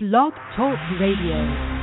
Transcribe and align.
Blog 0.00 0.32
Talk 0.54 0.78
Radio. 1.00 1.78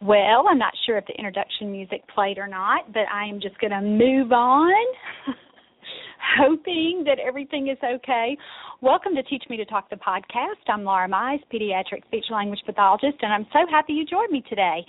Well, 0.00 0.46
I'm 0.48 0.56
not 0.56 0.72
sure 0.86 0.98
if 0.98 1.06
the 1.06 1.14
introduction 1.14 1.72
music 1.72 2.02
played 2.14 2.38
or 2.38 2.46
not, 2.46 2.92
but 2.92 3.08
I 3.12 3.26
am 3.26 3.40
just 3.40 3.58
going 3.58 3.72
to 3.72 3.80
move 3.80 4.30
on, 4.30 4.72
hoping 6.36 7.02
that 7.06 7.18
everything 7.18 7.68
is 7.68 7.78
okay. 7.82 8.36
Welcome 8.82 9.14
to 9.14 9.22
Teach 9.22 9.44
Me 9.48 9.56
to 9.56 9.64
Talk 9.64 9.88
the 9.88 9.96
podcast. 9.96 10.60
I'm 10.68 10.84
Laura 10.84 11.08
Mize, 11.08 11.40
pediatric 11.52 12.04
speech 12.06 12.26
language 12.30 12.60
pathologist, 12.66 13.16
and 13.22 13.32
I'm 13.32 13.46
so 13.52 13.60
happy 13.70 13.94
you 13.94 14.04
joined 14.04 14.30
me 14.30 14.42
today. 14.48 14.84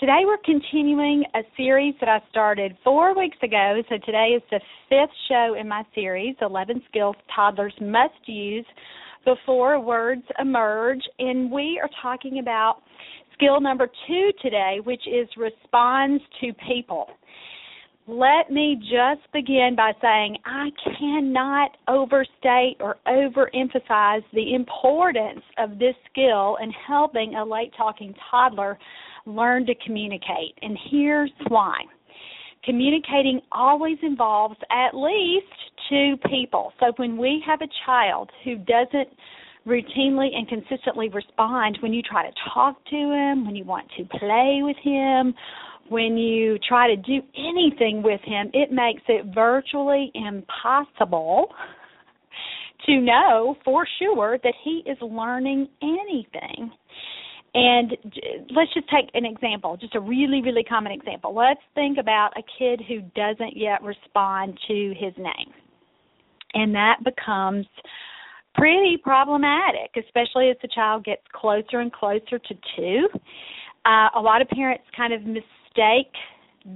Today 0.00 0.22
we're 0.24 0.38
continuing 0.44 1.24
a 1.34 1.40
series 1.56 1.94
that 2.00 2.08
I 2.08 2.20
started 2.30 2.76
four 2.82 3.16
weeks 3.16 3.36
ago, 3.42 3.80
so 3.88 3.96
today 4.04 4.30
is 4.36 4.42
the 4.50 4.60
fifth 4.88 5.14
show 5.28 5.54
in 5.58 5.68
my 5.68 5.84
series 5.94 6.34
11 6.40 6.82
skills 6.88 7.16
toddlers 7.34 7.74
must 7.80 8.14
use 8.26 8.66
before 9.24 9.78
words 9.80 10.22
emerge, 10.38 11.02
and 11.18 11.50
we 11.50 11.80
are 11.82 11.90
talking 12.02 12.38
about 12.40 12.82
skill 13.34 13.60
number 13.60 13.88
two 14.08 14.30
today, 14.42 14.78
which 14.82 15.02
is 15.06 15.28
responds 15.36 16.22
to 16.40 16.52
people. 16.68 17.08
Let 18.10 18.50
me 18.50 18.76
just 18.80 19.30
begin 19.34 19.74
by 19.76 19.92
saying 20.00 20.38
I 20.46 20.70
cannot 20.98 21.76
overstate 21.88 22.78
or 22.80 22.96
overemphasize 23.06 24.22
the 24.32 24.54
importance 24.54 25.42
of 25.58 25.78
this 25.78 25.94
skill 26.10 26.56
in 26.62 26.70
helping 26.70 27.34
a 27.34 27.44
late 27.44 27.70
talking 27.76 28.14
toddler 28.30 28.78
learn 29.26 29.66
to 29.66 29.74
communicate. 29.84 30.56
And 30.62 30.78
here's 30.90 31.30
why. 31.48 31.82
Communicating 32.64 33.42
always 33.52 33.98
involves 34.02 34.56
at 34.70 34.96
least 34.96 35.44
two 35.90 36.14
people. 36.30 36.72
So 36.80 36.92
when 36.96 37.18
we 37.18 37.42
have 37.46 37.60
a 37.60 37.68
child 37.84 38.30
who 38.42 38.56
doesn't 38.56 39.10
routinely 39.66 40.34
and 40.34 40.48
consistently 40.48 41.10
respond 41.10 41.76
when 41.82 41.92
you 41.92 42.00
try 42.00 42.26
to 42.26 42.34
talk 42.54 42.82
to 42.86 42.96
him, 42.96 43.44
when 43.44 43.54
you 43.54 43.64
want 43.64 43.86
to 43.98 44.04
play 44.18 44.60
with 44.62 44.78
him, 44.82 45.34
when 45.90 46.16
you 46.16 46.58
try 46.68 46.88
to 46.88 46.96
do 46.96 47.20
anything 47.36 48.02
with 48.02 48.20
him, 48.24 48.50
it 48.52 48.70
makes 48.70 49.02
it 49.08 49.34
virtually 49.34 50.10
impossible 50.14 51.48
to 52.86 53.00
know 53.00 53.56
for 53.64 53.86
sure 53.98 54.38
that 54.42 54.54
he 54.64 54.82
is 54.86 54.98
learning 55.00 55.68
anything. 55.82 56.70
And 57.54 57.96
let's 58.54 58.72
just 58.74 58.88
take 58.90 59.10
an 59.14 59.24
example, 59.24 59.76
just 59.76 59.94
a 59.94 60.00
really, 60.00 60.42
really 60.42 60.62
common 60.62 60.92
example. 60.92 61.34
Let's 61.34 61.60
think 61.74 61.98
about 61.98 62.30
a 62.36 62.42
kid 62.58 62.82
who 62.86 63.00
doesn't 63.16 63.56
yet 63.56 63.82
respond 63.82 64.58
to 64.68 64.94
his 64.98 65.14
name. 65.16 65.52
And 66.54 66.74
that 66.74 66.98
becomes 67.04 67.66
pretty 68.54 68.98
problematic, 69.02 69.90
especially 69.96 70.50
as 70.50 70.56
the 70.62 70.68
child 70.74 71.04
gets 71.04 71.22
closer 71.32 71.80
and 71.80 71.92
closer 71.92 72.38
to 72.38 72.54
two. 72.76 73.08
Uh, 73.86 74.08
a 74.16 74.20
lot 74.20 74.42
of 74.42 74.48
parents 74.48 74.84
kind 74.96 75.12
of 75.12 75.22
mistake 75.78 76.12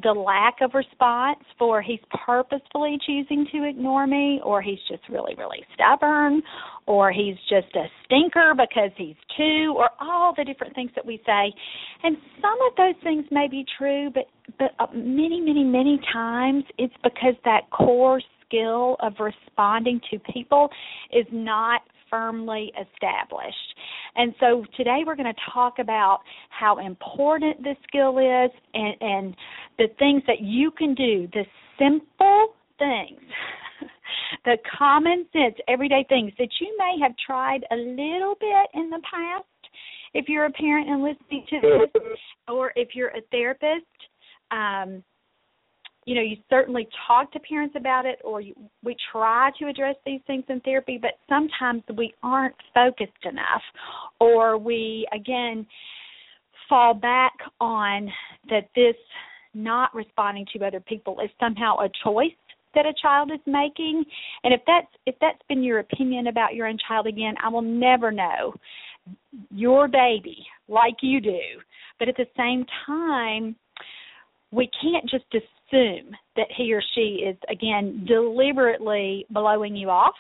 the 0.03 0.13
lack 0.13 0.55
of 0.63 0.73
response 0.73 1.41
for 1.59 1.83
he's 1.83 1.99
purposefully 2.25 2.99
choosing 3.05 3.47
to 3.53 3.69
ignore 3.69 4.07
me, 4.07 4.41
or 4.43 4.63
he's 4.63 4.79
just 4.89 5.03
really, 5.11 5.35
really 5.35 5.63
stubborn, 5.75 6.43
or 6.87 7.13
he's 7.13 7.37
just 7.49 7.75
a 7.75 7.85
stinker 8.05 8.55
because 8.57 8.91
he's 8.97 9.17
two, 9.37 9.75
or 9.77 9.91
all 10.01 10.33
the 10.35 10.45
different 10.45 10.75
things 10.75 10.91
that 10.95 11.05
we 11.05 11.21
say. 11.27 11.53
And 12.03 12.17
some 12.41 12.59
of 12.67 12.77
those 12.77 12.95
things 13.03 13.27
may 13.31 13.49
be 13.49 13.67
true, 13.77 14.11
but 14.15 14.25
but 14.59 14.71
uh, 14.79 14.87
many, 14.95 15.41
many, 15.41 15.65
many 15.65 16.01
times 16.13 16.65
it's 16.79 16.95
because 17.03 17.35
that 17.45 17.69
core 17.71 18.21
skill 18.47 18.97
of 19.01 19.15
responding 19.19 20.01
to 20.11 20.19
people 20.33 20.69
is 21.13 21.27
not 21.33 21.83
firmly 22.13 22.71
established. 22.79 23.57
And 24.17 24.35
so 24.39 24.65
today 24.77 25.01
we're 25.07 25.17
going 25.17 25.33
to 25.33 25.41
talk 25.53 25.79
about 25.79 26.21
how 26.51 26.79
important 26.79 27.65
this 27.65 27.77
skill 27.89 28.19
is 28.19 28.51
and, 28.75 28.95
and 29.01 29.37
the 29.79 29.87
things 29.99 30.23
that 30.27 30.41
you 30.41 30.71
can 30.71 30.95
do, 30.95 31.27
the 31.33 31.45
simple 31.79 32.49
things, 32.79 33.21
the 34.45 34.59
common 34.79 35.27
sense, 35.33 35.55
everyday 35.69 36.05
things 36.11 36.33
that 36.39 36.51
you 36.61 36.77
may 36.79 37.03
have 37.03 37.13
tried 37.25 37.65
a 37.71 37.77
little 37.77 38.35
bit 38.39 38.69
in 38.75 38.91
the 38.91 39.01
past 39.11 39.47
if 40.13 40.29
you're 40.29 40.45
a 40.45 40.51
parent 40.51 40.91
and 40.91 41.03
listening 41.03 41.47
to 41.49 41.61
this, 41.61 42.03
or 42.49 42.73
if 42.77 42.91
you're 42.95 43.09
a 43.09 43.23
therapist. 43.31 43.87
Um, 44.51 45.03
you 46.05 46.15
know 46.15 46.21
you 46.21 46.37
certainly 46.51 46.89
talk 47.07 47.33
to 47.33 47.41
parents 47.41 47.75
about 47.77 48.07
it 48.07 48.19
or 48.25 48.41
you, 48.41 48.55
we 48.83 48.97
try 49.11 49.51
to 49.59 49.67
address 49.69 49.97
these 50.05 50.21
things 50.27 50.45
in 50.49 50.61
therapy 50.61 50.99
but 51.01 51.13
sometimes 51.29 51.83
we 51.97 52.13
aren't 52.23 52.57
focused 52.75 53.25
enough 53.25 53.63
or 54.21 54.59
we 54.59 55.07
again 55.15 55.67
fall 56.69 56.95
back 56.95 57.35
on 57.61 58.09
that 58.49 58.69
this 58.75 58.97
not 59.55 59.95
responding 59.95 60.47
to 60.53 60.65
other 60.65 60.81
people 60.81 61.21
is 61.21 61.31
somehow 61.39 61.77
a 61.79 61.89
choice 62.03 62.33
that 62.75 62.87
a 62.87 62.95
child 63.01 63.31
is 63.31 63.41
making. 63.47 64.05
And 64.45 64.55
if 64.55 64.61
that's 64.67 64.87
if 65.07 65.15
that's 65.21 65.43
been 65.49 65.63
your 65.63 65.81
opinion 65.81 66.29
about 66.29 66.55
your 66.55 66.67
own 66.67 66.79
child 66.89 67.07
again 67.07 67.35
i 67.43 67.49
will 67.49 67.63
never 67.63 68.11
know 68.11 68.55
your 69.51 69.89
baby 69.89 70.47
like 70.69 70.97
you 71.03 71.21
do. 71.21 71.41
But 71.99 72.09
at 72.09 72.17
the 72.17 72.27
same 72.37 72.65
time 72.87 73.57
we 74.51 74.71
can't 74.81 75.09
just 75.09 75.25
assume 75.73 76.15
that 76.37 76.47
he 76.57 76.73
or 76.73 76.83
she 76.95 77.25
is 77.27 77.37
again 77.49 78.05
deliberately 78.07 79.27
blowing 79.31 79.77
you 79.77 79.91
off. 79.91 80.15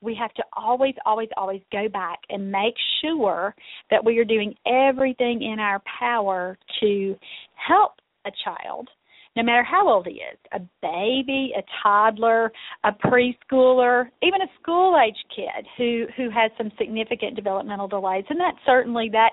We 0.00 0.14
have 0.14 0.32
to 0.34 0.44
always 0.56 0.94
always 1.04 1.28
always 1.36 1.62
go 1.72 1.88
back 1.88 2.18
and 2.30 2.52
make 2.52 2.74
sure 3.00 3.54
that 3.90 4.04
we 4.04 4.18
are 4.18 4.24
doing 4.24 4.54
everything 4.66 5.42
in 5.42 5.58
our 5.58 5.82
power 5.98 6.56
to 6.80 7.16
help 7.54 7.92
a 8.26 8.30
child 8.44 8.88
no 9.38 9.44
matter 9.44 9.62
how 9.62 9.88
old 9.88 10.04
he 10.06 10.14
is 10.14 10.38
a 10.52 10.60
baby 10.82 11.52
a 11.56 11.62
toddler 11.82 12.50
a 12.82 12.90
preschooler 12.92 14.06
even 14.22 14.42
a 14.42 14.48
school 14.60 14.98
age 15.00 15.16
kid 15.34 15.64
who 15.76 16.06
who 16.16 16.28
has 16.28 16.50
some 16.58 16.72
significant 16.76 17.36
developmental 17.36 17.86
delays 17.86 18.24
and 18.28 18.40
that 18.40 18.54
certainly 18.66 19.08
that 19.10 19.30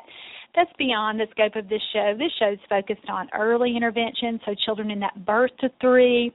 that's 0.55 0.71
beyond 0.77 1.19
the 1.19 1.27
scope 1.31 1.55
of 1.55 1.67
this 1.69 1.81
show. 1.91 2.13
This 2.17 2.31
show 2.39 2.53
is 2.53 2.59
focused 2.69 3.09
on 3.09 3.27
early 3.37 3.75
intervention, 3.75 4.39
so 4.45 4.55
children 4.65 4.89
in 4.89 4.99
that 5.01 5.25
birth 5.25 5.51
to 5.59 5.69
three, 5.81 6.33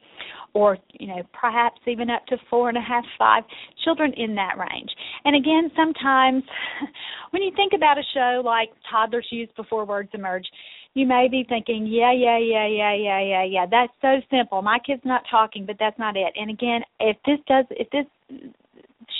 or 0.52 0.76
you 0.92 1.06
know 1.06 1.22
perhaps 1.32 1.80
even 1.86 2.10
up 2.10 2.26
to 2.26 2.36
four 2.48 2.68
and 2.68 2.76
a 2.76 2.82
half, 2.82 3.04
five 3.18 3.44
children 3.84 4.12
in 4.16 4.34
that 4.34 4.58
range. 4.58 4.90
And 5.24 5.36
again, 5.36 5.70
sometimes 5.74 6.42
when 7.30 7.42
you 7.42 7.50
think 7.56 7.72
about 7.74 7.98
a 7.98 8.02
show 8.14 8.42
like 8.44 8.68
Toddlers 8.90 9.26
Use 9.30 9.48
Before 9.56 9.84
Words 9.84 10.10
Emerge, 10.12 10.46
you 10.94 11.06
may 11.06 11.28
be 11.30 11.44
thinking, 11.48 11.86
yeah, 11.86 12.12
yeah, 12.12 12.38
yeah, 12.38 12.66
yeah, 12.66 12.94
yeah, 12.94 13.20
yeah, 13.20 13.44
yeah. 13.44 13.66
That's 13.70 13.92
so 14.00 14.20
simple. 14.30 14.60
My 14.60 14.78
kid's 14.84 15.04
not 15.04 15.22
talking, 15.30 15.64
but 15.64 15.76
that's 15.78 15.98
not 15.98 16.16
it. 16.16 16.32
And 16.36 16.50
again, 16.50 16.82
if 16.98 17.16
this 17.24 17.38
does, 17.46 17.64
if 17.70 17.88
this 17.90 18.06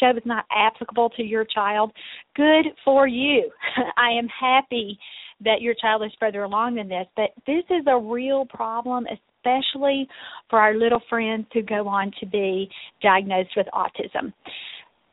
show 0.01 0.11
is 0.11 0.23
not 0.25 0.45
applicable 0.51 1.11
to 1.11 1.23
your 1.23 1.45
child, 1.45 1.93
good 2.35 2.67
for 2.85 3.07
you. 3.07 3.51
I 3.97 4.11
am 4.11 4.29
happy 4.29 4.99
that 5.45 5.61
your 5.61 5.75
child 5.75 6.03
is 6.03 6.13
further 6.19 6.43
along 6.43 6.75
than 6.75 6.89
this, 6.89 7.07
but 7.17 7.31
this 7.47 7.65
is 7.71 7.85
a 7.87 7.99
real 7.99 8.45
problem, 8.47 9.07
especially 9.07 10.09
for 10.49 10.59
our 10.59 10.75
little 10.75 11.01
friends 11.09 11.47
who 11.53 11.63
go 11.63 11.89
on 11.89 12.13
to 12.21 12.27
be 12.27 12.69
diagnosed 13.03 13.51
with 13.57 13.67
autism. 13.73 14.33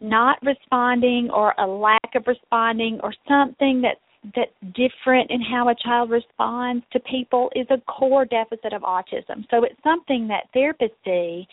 Not 0.02 0.38
responding 0.44 1.30
or 1.34 1.54
a 1.58 1.66
lack 1.66 2.16
of 2.16 2.24
responding 2.28 3.00
or 3.04 3.14
something 3.28 3.82
that's 3.82 4.00
that's 4.36 4.52
different 4.76 5.32
in 5.32 5.42
how 5.42 5.70
a 5.70 5.76
child 5.76 6.10
responds 6.10 6.86
to 6.92 7.00
people 7.00 7.52
is 7.56 7.68
a 7.70 7.78
core 7.92 8.26
deficit 8.26 8.74
of 8.74 8.82
autism. 8.82 9.46
So 9.50 9.64
it's 9.64 9.82
something 9.84 10.28
that 10.28 10.44
therapists 10.56 10.92
see 11.06 11.48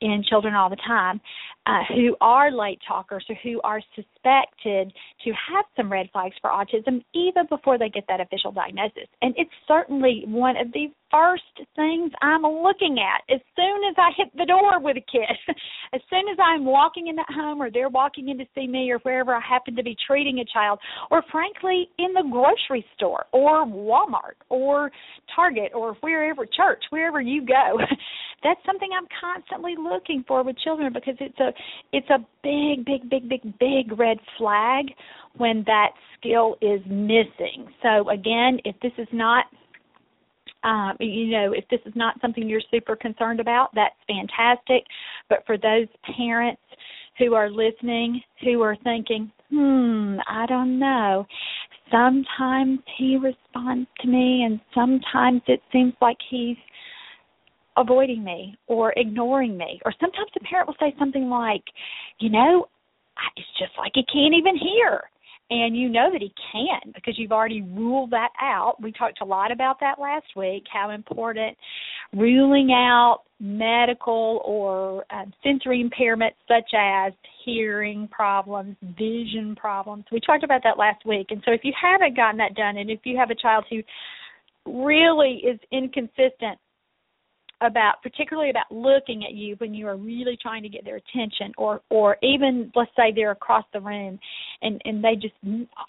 in 0.00 0.22
children 0.28 0.54
all 0.54 0.68
the 0.68 0.76
time 0.76 1.20
uh, 1.66 1.82
who 1.94 2.16
are 2.20 2.50
late 2.50 2.78
talkers 2.86 3.24
or 3.28 3.36
who 3.42 3.60
are 3.62 3.80
suspected 3.94 4.92
to 5.24 5.30
have 5.30 5.64
some 5.76 5.90
red 5.90 6.08
flags 6.12 6.34
for 6.40 6.50
autism 6.50 7.04
even 7.12 7.44
before 7.48 7.76
they 7.76 7.88
get 7.88 8.04
that 8.08 8.20
official 8.20 8.52
diagnosis. 8.52 9.08
And 9.20 9.34
it's 9.36 9.50
certainly 9.66 10.22
one 10.26 10.56
of 10.56 10.72
the 10.72 10.86
first 11.10 11.42
things 11.74 12.12
I'm 12.22 12.42
looking 12.42 12.98
at 12.98 13.22
as 13.32 13.40
soon 13.54 13.80
as 13.88 13.94
I 13.98 14.10
hit 14.16 14.28
the 14.36 14.46
door 14.46 14.80
with 14.80 14.96
a 14.96 15.00
kid. 15.00 15.36
as 15.92 16.00
soon 16.10 16.28
as 16.30 16.38
I'm 16.42 16.64
walking 16.64 17.08
in 17.08 17.16
that 17.16 17.30
home 17.30 17.60
or 17.60 17.70
they're 17.70 17.88
walking 17.88 18.28
in 18.28 18.38
to 18.38 18.44
see 18.54 18.66
me 18.66 18.90
or 18.90 18.98
wherever 18.98 19.34
I 19.34 19.40
happen 19.40 19.76
to 19.76 19.82
be 19.82 19.96
treating 20.06 20.40
a 20.40 20.44
child, 20.44 20.78
or 21.10 21.22
frankly 21.30 21.88
in 21.98 22.12
the 22.12 22.24
grocery 22.30 22.84
store 22.96 23.26
or 23.32 23.66
Walmart 23.66 24.38
or 24.48 24.90
Target 25.34 25.72
or 25.74 25.94
wherever, 26.00 26.46
church, 26.46 26.82
wherever 26.90 27.20
you 27.20 27.44
go. 27.44 27.78
That's 28.42 28.60
something 28.66 28.88
I'm 28.96 29.08
constantly 29.20 29.74
looking 29.78 30.24
for 30.28 30.42
with 30.42 30.58
children 30.58 30.92
because 30.92 31.16
it's 31.20 31.38
a 31.40 31.52
it's 31.92 32.08
a 32.10 32.18
big, 32.42 32.84
big, 32.84 33.08
big, 33.08 33.28
big, 33.28 33.58
big 33.58 33.98
red 33.98 34.18
flag 34.38 34.86
when 35.36 35.62
that 35.66 35.90
skill 36.18 36.56
is 36.60 36.80
missing. 36.86 37.68
So 37.82 38.08
again, 38.10 38.58
if 38.64 38.76
this 38.80 38.92
is 38.98 39.08
not 39.12 39.46
um, 40.64 40.96
you 40.98 41.26
know, 41.26 41.52
if 41.52 41.64
this 41.70 41.80
is 41.86 41.92
not 41.94 42.20
something 42.20 42.48
you're 42.48 42.60
super 42.72 42.96
concerned 42.96 43.38
about, 43.38 43.70
that's 43.74 43.94
fantastic. 44.08 44.84
But 45.28 45.44
for 45.46 45.56
those 45.56 45.86
parents 46.16 46.62
who 47.18 47.34
are 47.34 47.50
listening, 47.50 48.20
who 48.42 48.62
are 48.62 48.76
thinking, 48.82 49.30
hmm, 49.50 50.16
I 50.28 50.44
don't 50.46 50.78
know. 50.78 51.24
Sometimes 51.90 52.80
he 52.98 53.16
responds 53.16 53.88
to 54.00 54.08
me, 54.08 54.42
and 54.42 54.60
sometimes 54.74 55.42
it 55.46 55.62
seems 55.72 55.94
like 56.00 56.18
he's 56.28 56.56
avoiding 57.76 58.24
me 58.24 58.56
or 58.66 58.92
ignoring 58.96 59.56
me. 59.56 59.80
Or 59.84 59.92
sometimes 60.00 60.30
the 60.34 60.40
parent 60.40 60.68
will 60.68 60.76
say 60.80 60.94
something 60.98 61.28
like, 61.28 61.62
you 62.20 62.30
know, 62.30 62.66
it's 63.36 63.46
just 63.58 63.72
like 63.78 63.92
he 63.94 64.04
can't 64.12 64.34
even 64.34 64.56
hear 64.56 65.02
and 65.50 65.76
you 65.76 65.88
know 65.88 66.10
that 66.12 66.20
he 66.20 66.32
can 66.52 66.92
because 66.94 67.14
you've 67.16 67.32
already 67.32 67.62
ruled 67.62 68.10
that 68.10 68.30
out. 68.40 68.82
We 68.82 68.92
talked 68.92 69.20
a 69.20 69.24
lot 69.24 69.52
about 69.52 69.78
that 69.80 70.00
last 70.00 70.26
week, 70.34 70.64
how 70.72 70.90
important 70.90 71.56
ruling 72.12 72.72
out 72.72 73.20
medical 73.38 74.40
or 74.44 75.04
um, 75.10 75.32
sensory 75.44 75.88
impairments 75.88 76.34
such 76.48 76.70
as 76.76 77.12
hearing 77.44 78.08
problems, 78.08 78.76
vision 78.98 79.54
problems. 79.56 80.04
We 80.10 80.20
talked 80.20 80.42
about 80.42 80.62
that 80.64 80.78
last 80.78 81.06
week. 81.06 81.28
And 81.30 81.42
so 81.44 81.52
if 81.52 81.60
you 81.62 81.72
haven't 81.80 82.16
gotten 82.16 82.38
that 82.38 82.54
done 82.54 82.78
and 82.78 82.90
if 82.90 83.00
you 83.04 83.16
have 83.16 83.30
a 83.30 83.34
child 83.34 83.64
who 83.70 83.82
really 84.66 85.42
is 85.44 85.60
inconsistent 85.70 86.58
about 87.62 88.02
particularly 88.02 88.50
about 88.50 88.70
looking 88.70 89.24
at 89.24 89.34
you 89.34 89.54
when 89.58 89.72
you 89.72 89.86
are 89.86 89.96
really 89.96 90.36
trying 90.40 90.62
to 90.62 90.68
get 90.68 90.84
their 90.84 90.96
attention 90.96 91.52
or 91.56 91.80
or 91.90 92.16
even 92.22 92.70
let's 92.74 92.90
say 92.96 93.12
they're 93.14 93.30
across 93.30 93.64
the 93.72 93.80
room 93.80 94.18
and 94.62 94.80
and 94.84 95.02
they 95.02 95.14
just 95.14 95.34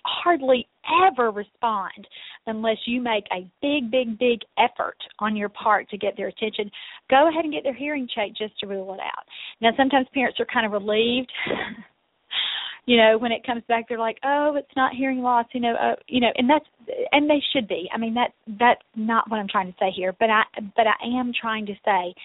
hardly 0.06 0.68
ever 1.06 1.30
respond 1.32 2.08
unless 2.46 2.78
you 2.86 3.02
make 3.02 3.26
a 3.34 3.46
big 3.62 3.92
big 3.92 4.18
big 4.18 4.40
effort 4.58 4.98
on 5.20 5.36
your 5.36 5.50
part 5.50 5.90
to 5.90 5.98
get 5.98 6.16
their 6.16 6.28
attention 6.28 6.72
go 7.10 7.28
ahead 7.28 7.44
and 7.44 7.54
get 7.54 7.64
their 7.64 7.74
hearing 7.74 8.08
checked 8.14 8.38
just 8.38 8.58
to 8.60 8.68
rule 8.68 8.94
it 8.94 9.00
out. 9.00 9.26
Now 9.62 9.72
sometimes 9.78 10.08
parents 10.14 10.40
are 10.40 10.46
kind 10.46 10.66
of 10.66 10.72
relieved 10.72 11.32
you 12.88 12.98
know 12.98 13.18
when 13.20 13.32
it 13.32 13.46
comes 13.46 13.62
back 13.68 13.88
they're 13.88 14.00
like 14.00 14.18
oh 14.26 14.56
it's 14.56 14.76
not 14.76 14.96
hearing 14.96 15.22
loss 15.22 15.46
you 15.54 15.60
know 15.60 15.76
uh, 15.76 15.96
you 16.08 16.20
know 16.20 16.32
and 16.36 16.50
that's 16.50 16.66
and 17.12 17.30
they 17.30 17.42
should 17.54 17.68
be. 17.68 17.88
I 17.94 17.98
mean 18.00 18.16
that's 18.16 18.34
that's 18.60 18.82
not 18.96 19.30
what 19.30 19.38
i'm 19.38 19.48
trying 19.48 19.68
to 19.68 19.78
say 19.80 19.92
here 19.96 20.16
but 20.20 20.30
i 20.30 20.44
but 20.76 20.88
i 20.88 21.20
am 21.20 21.32
trying 21.40 21.68
to 21.68 21.74
say 21.86 22.16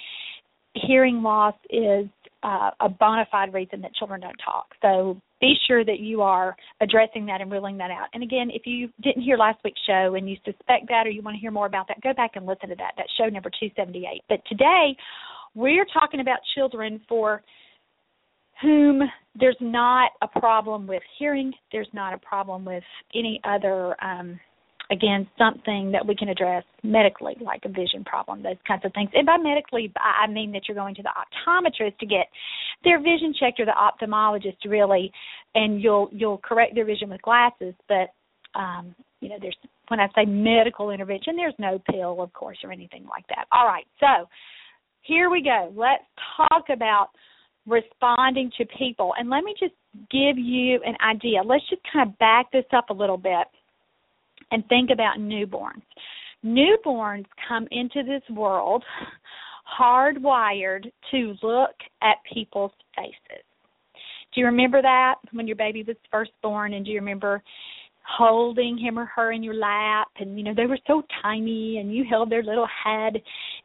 hearing 0.75 1.23
loss 1.23 1.55
is 1.69 2.07
uh, 2.43 2.71
a 2.81 2.89
bona 2.89 3.27
fide 3.31 3.53
reason 3.53 3.81
that 3.83 3.95
children 3.95 4.21
don't 4.21 4.39
talk. 4.45 4.67
So 4.81 5.21
be 5.41 5.55
sure 5.69 5.85
that 5.85 6.01
you 6.01 6.23
are 6.23 6.57
addressing 6.81 7.27
that 7.27 7.41
and 7.41 7.53
ruling 7.53 7.77
that 7.79 7.91
out. 7.91 8.09
And 8.15 8.23
again 8.23 8.51
if 8.51 8.63
you 8.65 8.89
didn't 9.03 9.23
hear 9.23 9.37
last 9.37 9.59
week's 9.65 9.81
show 9.87 10.15
and 10.15 10.31
you 10.31 10.37
suspect 10.45 10.89
that 10.89 11.07
or 11.07 11.11
you 11.11 11.23
want 11.23 11.37
to 11.37 11.41
hear 11.41 11.51
more 11.51 11.67
about 11.67 11.89
that 11.89 12.01
go 12.01 12.13
back 12.15 12.33
and 12.37 12.47
listen 12.47 12.69
to 12.69 12.77
that 12.77 12.93
that's 12.97 13.11
show 13.19 13.29
number 13.29 13.51
278 13.51 14.23
but 14.29 14.41
today 14.49 14.97
we're 15.55 15.87
talking 15.93 16.21
about 16.21 16.39
children 16.55 17.01
for 17.09 17.43
whom 18.63 19.03
there's 19.39 19.57
not 19.61 20.13
a 20.23 20.29
problem 20.41 20.87
with 20.87 21.03
hearing, 21.19 21.53
there's 21.73 21.89
not 21.93 22.15
a 22.15 22.19
problem 22.19 22.65
with 22.65 22.85
any 23.15 23.41
other, 23.45 23.97
um, 24.05 24.39
again, 24.91 25.27
something 25.39 25.91
that 25.91 26.07
we 26.07 26.15
can 26.15 26.29
address 26.29 26.65
medically, 26.83 27.35
like 27.41 27.63
a 27.65 27.69
vision 27.69 28.05
problem, 28.05 28.43
those 28.43 28.57
kinds 28.67 28.85
of 28.85 28.93
things. 28.93 29.11
And 29.15 29.27
by 29.27 29.39
medically, 29.39 29.93
I 29.97 30.27
mean 30.31 30.53
that 30.53 30.63
you're 30.69 30.77
going 30.77 30.95
to 30.97 31.03
the 31.03 31.11
optometrist 31.11 31.99
to 31.99 32.07
get 32.07 32.27
their 32.85 32.99
vision 32.99 33.35
checked, 33.39 33.61
or 33.61 33.65
the 33.65 33.73
ophthalmologist 33.73 34.59
really, 34.67 35.11
and 35.55 35.83
you'll 35.83 36.09
you'll 36.13 36.39
correct 36.39 36.75
their 36.75 36.85
vision 36.85 37.11
with 37.11 37.23
glasses. 37.23 37.75
But 37.89 38.13
um, 38.55 38.95
you 39.21 39.29
know, 39.29 39.37
there's 39.41 39.57
when 39.89 40.01
I 40.01 40.09
say 40.15 40.25
medical 40.27 40.91
intervention, 40.91 41.37
there's 41.37 41.55
no 41.59 41.81
pill, 41.91 42.21
of 42.21 42.33
course, 42.33 42.59
or 42.63 42.73
anything 42.73 43.07
like 43.09 43.27
that. 43.29 43.47
All 43.53 43.67
right, 43.67 43.87
so 43.99 44.29
here 45.03 45.31
we 45.31 45.43
go. 45.43 45.73
Let's 45.75 46.05
talk 46.37 46.65
about 46.71 47.09
responding 47.67 48.51
to 48.59 48.67
people. 48.79 49.13
And 49.19 49.31
let 49.31 49.45
me 49.45 49.55
just 49.59 49.75
give 50.11 50.39
you 50.39 50.81
an 50.85 50.97
idea. 51.07 51.43
Let's 51.45 51.69
just 51.69 51.83
kind 51.93 52.09
of 52.09 52.19
back 52.19 52.51
this 52.53 52.65
up 52.73 52.91
a 52.91 52.95
little 52.95 53.19
bit 53.19 53.47
and 54.51 54.67
think 54.69 54.91
about 54.91 55.19
newborns. 55.19 55.83
Newborns 56.45 57.27
come 57.49 57.69
into 57.71 58.03
this 58.03 58.23
world 58.35 58.83
hardwired 59.79 60.91
to 61.11 61.35
look 61.43 61.75
at 62.03 62.17
people's 62.33 62.73
faces. 62.97 63.45
Do 64.35 64.41
you 64.41 64.47
remember 64.47 64.83
that 64.83 65.17
when 65.33 65.47
your 65.47 65.57
baby 65.57 65.85
was 65.87 65.97
first 66.11 66.33
born 66.43 66.75
and 66.75 66.85
do 66.85 66.91
you 66.91 66.99
remember 66.99 67.43
holding 68.05 68.77
him 68.77 68.99
or 68.99 69.05
her 69.07 69.33
in 69.33 69.43
your 69.43 69.55
lap 69.55 70.09
and 70.19 70.37
you 70.37 70.45
know 70.45 70.53
they 70.55 70.67
were 70.67 70.79
so 70.87 71.03
tiny 71.23 71.79
and 71.79 71.95
you 71.95 72.05
held 72.09 72.31
their 72.31 72.43
little 72.43 72.67
head 72.85 73.15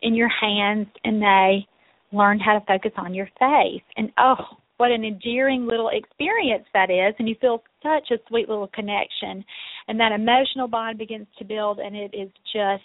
in 0.03 0.13
your 0.13 0.29
hands 0.29 0.87
and 1.03 1.21
they 1.21 1.65
learned 2.11 2.41
how 2.43 2.57
to 2.57 2.65
focus 2.65 2.91
on 2.97 3.13
your 3.13 3.29
face. 3.39 3.83
And 3.95 4.11
oh, 4.17 4.57
what 4.77 4.91
an 4.91 5.03
endearing 5.03 5.65
little 5.65 5.89
experience 5.91 6.65
that 6.73 6.89
is. 6.89 7.15
And 7.19 7.27
you 7.27 7.35
feel 7.41 7.63
such 7.81 8.11
a 8.11 8.21
sweet 8.27 8.47
little 8.47 8.67
connection. 8.67 9.43
And 9.87 9.99
that 9.99 10.11
emotional 10.11 10.67
bond 10.67 10.97
begins 10.97 11.27
to 11.39 11.45
build, 11.45 11.79
and 11.79 11.95
it 11.95 12.13
is 12.13 12.29
just 12.53 12.83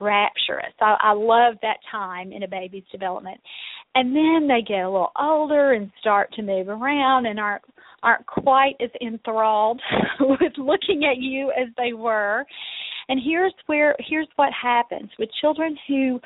rapturous. 0.00 0.72
I, 0.80 0.96
I 1.00 1.12
love 1.12 1.54
that 1.62 1.78
time 1.90 2.32
in 2.32 2.42
a 2.42 2.48
baby's 2.48 2.84
development. 2.90 3.40
And 3.94 4.16
then 4.16 4.48
they 4.48 4.62
get 4.66 4.84
a 4.84 4.90
little 4.90 5.12
older 5.20 5.72
and 5.74 5.90
start 6.00 6.32
to 6.34 6.42
move 6.42 6.68
around 6.68 7.26
and 7.26 7.38
aren't 7.38 7.62
aren't 8.02 8.26
quite 8.26 8.74
as 8.80 8.90
enthralled 9.00 9.80
with 10.20 10.52
looking 10.58 11.04
at 11.08 11.18
you 11.18 11.52
as 11.52 11.68
they 11.76 11.92
were. 11.92 12.44
And 13.08 13.20
here's 13.24 13.54
where 13.66 13.94
here's 14.00 14.28
what 14.36 14.50
happens 14.60 15.10
with 15.18 15.28
children 15.40 15.76
who 15.86 16.20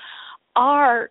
are 0.55 1.11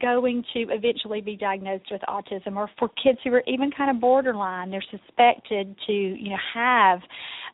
going 0.00 0.44
to 0.52 0.66
eventually 0.70 1.20
be 1.20 1.36
diagnosed 1.36 1.86
with 1.90 2.00
autism 2.08 2.56
or 2.56 2.68
for 2.78 2.88
kids 3.02 3.18
who 3.24 3.32
are 3.32 3.42
even 3.46 3.70
kind 3.70 3.90
of 3.90 4.00
borderline 4.00 4.70
they're 4.70 4.84
suspected 4.90 5.74
to 5.86 5.92
you 5.92 6.30
know 6.30 6.36
have 6.54 7.00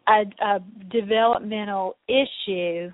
a, 0.09 0.45
a 0.45 0.59
developmental 0.91 1.97
issue 2.09 2.91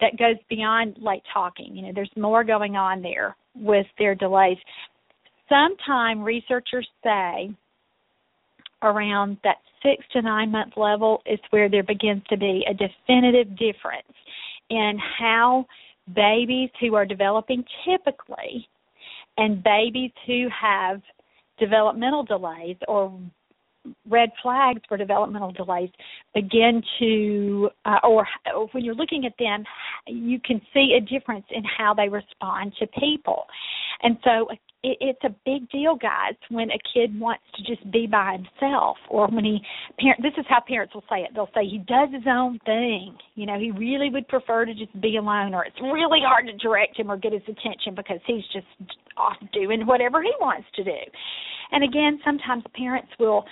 that 0.00 0.16
goes 0.18 0.36
beyond 0.48 0.96
late 1.00 1.22
talking. 1.32 1.74
You 1.74 1.86
know 1.86 1.92
there's 1.94 2.10
more 2.16 2.44
going 2.44 2.76
on 2.76 3.02
there 3.02 3.36
with 3.54 3.86
their 3.98 4.14
delays. 4.14 4.58
Sometimes 5.48 6.20
researchers 6.22 6.86
say 7.02 7.50
around 8.82 9.38
that 9.44 9.56
six 9.82 10.04
to 10.12 10.22
nine 10.22 10.52
month 10.52 10.74
level 10.76 11.22
is 11.26 11.40
where 11.50 11.68
there 11.68 11.82
begins 11.82 12.22
to 12.28 12.36
be 12.36 12.64
a 12.68 12.74
definitive 12.74 13.50
difference 13.56 14.06
in 14.70 14.98
how 15.18 15.66
babies 16.14 16.70
who 16.80 16.94
are 16.94 17.04
developing 17.04 17.64
typically 17.84 18.68
and 19.36 19.62
babies 19.62 20.10
who 20.26 20.48
have 20.48 21.00
developmental 21.58 22.24
delays 22.24 22.76
or 22.86 23.18
red 24.08 24.30
flags 24.42 24.80
for 24.88 24.96
developmental 24.96 25.52
delays 25.52 25.90
begin 26.34 26.82
to 26.98 27.70
uh, 27.84 27.98
or, 28.04 28.26
when 28.72 28.84
you're 28.84 28.94
looking 28.94 29.24
at 29.24 29.32
them 29.38 29.64
you 30.06 30.38
can 30.40 30.60
see 30.74 30.96
a 30.96 31.00
difference 31.00 31.46
in 31.50 31.62
how 31.64 31.94
they 31.94 32.08
respond 32.08 32.72
to 32.78 32.86
people 32.98 33.44
and 34.02 34.16
so 34.24 34.48
it, 34.82 34.96
it's 35.00 35.24
a 35.24 35.34
big 35.44 35.68
deal, 35.70 35.96
guys, 35.96 36.34
when 36.50 36.70
a 36.70 36.78
kid 36.94 37.18
wants 37.18 37.42
to 37.56 37.62
just 37.64 37.90
be 37.90 38.06
by 38.06 38.38
himself, 38.38 38.96
or 39.08 39.26
when 39.28 39.44
he 39.44 39.60
parent. 39.98 40.22
This 40.22 40.34
is 40.38 40.46
how 40.48 40.60
parents 40.66 40.94
will 40.94 41.04
say 41.10 41.20
it. 41.22 41.30
They'll 41.34 41.50
say 41.54 41.66
he 41.66 41.78
does 41.78 42.08
his 42.12 42.24
own 42.28 42.58
thing. 42.64 43.16
You 43.34 43.46
know, 43.46 43.58
he 43.58 43.70
really 43.72 44.10
would 44.10 44.28
prefer 44.28 44.64
to 44.64 44.74
just 44.74 44.98
be 45.00 45.16
alone, 45.16 45.54
or 45.54 45.64
it's 45.64 45.80
really 45.80 46.20
hard 46.22 46.46
to 46.46 46.56
direct 46.56 46.98
him 46.98 47.10
or 47.10 47.16
get 47.16 47.32
his 47.32 47.42
attention 47.42 47.94
because 47.96 48.20
he's 48.26 48.44
just 48.52 48.66
off 49.16 49.36
doing 49.52 49.86
whatever 49.86 50.22
he 50.22 50.32
wants 50.40 50.68
to 50.76 50.84
do. 50.84 50.98
And 51.72 51.84
again, 51.84 52.20
sometimes 52.24 52.64
parents 52.74 53.08
will 53.18 53.44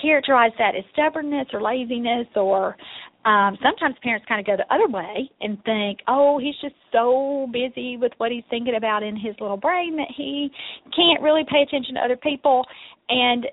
characterize 0.00 0.52
that 0.58 0.74
as 0.76 0.84
stubbornness 0.92 1.46
or 1.52 1.62
laziness 1.62 2.26
or 2.36 2.76
um 3.24 3.56
sometimes 3.62 3.96
parents 4.02 4.26
kind 4.28 4.40
of 4.40 4.46
go 4.46 4.54
the 4.56 4.74
other 4.74 4.88
way 4.88 5.30
and 5.40 5.62
think 5.64 6.00
oh 6.08 6.38
he's 6.38 6.54
just 6.60 6.74
so 6.92 7.48
busy 7.52 7.96
with 7.96 8.12
what 8.18 8.30
he's 8.30 8.44
thinking 8.50 8.74
about 8.76 9.02
in 9.02 9.16
his 9.16 9.34
little 9.40 9.56
brain 9.56 9.96
that 9.96 10.08
he 10.14 10.50
can't 10.94 11.22
really 11.22 11.44
pay 11.50 11.62
attention 11.62 11.94
to 11.94 12.00
other 12.00 12.16
people. 12.16 12.66
And 13.08 13.46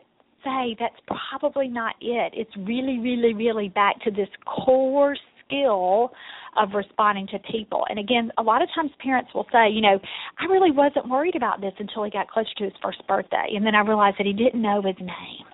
say 0.44 0.75
that's 0.80 0.96
probably 1.08 1.68
not 1.68 1.96
it. 2.01 2.34
It's 2.36 2.51
really 2.58 3.00
really 3.00 3.34
really 3.34 3.70
back 3.70 4.01
to 4.04 4.12
this 4.12 4.30
core 4.46 5.16
skill 5.46 6.12
of 6.58 6.74
responding 6.74 7.27
to 7.27 7.39
people. 7.51 7.86
And 7.89 8.00
again, 8.00 8.31
a 8.38 8.43
lot 8.43 8.62
of 8.62 8.70
times 8.75 8.91
parents 9.00 9.31
will 9.34 9.48
say, 9.51 9.70
you 9.70 9.81
know, 9.81 10.00
I 10.39 10.46
really 10.46 10.72
wasn't 10.72 11.08
worried 11.10 11.36
about 11.36 11.62
this 11.62 11.74
until 11.79 12.03
he 12.03 12.12
got 12.12 12.29
closer 12.29 12.50
to 12.58 12.63
his 12.65 12.74
first 12.81 13.05
birthday, 13.08 13.53
and 13.55 13.65
then 13.65 13.75
I 13.75 13.81
realized 13.81 14.17
that 14.20 14.25
he 14.25 14.34
didn't 14.34 14.62
know 14.62 14.81
his 14.81 14.98
name. 15.00 15.48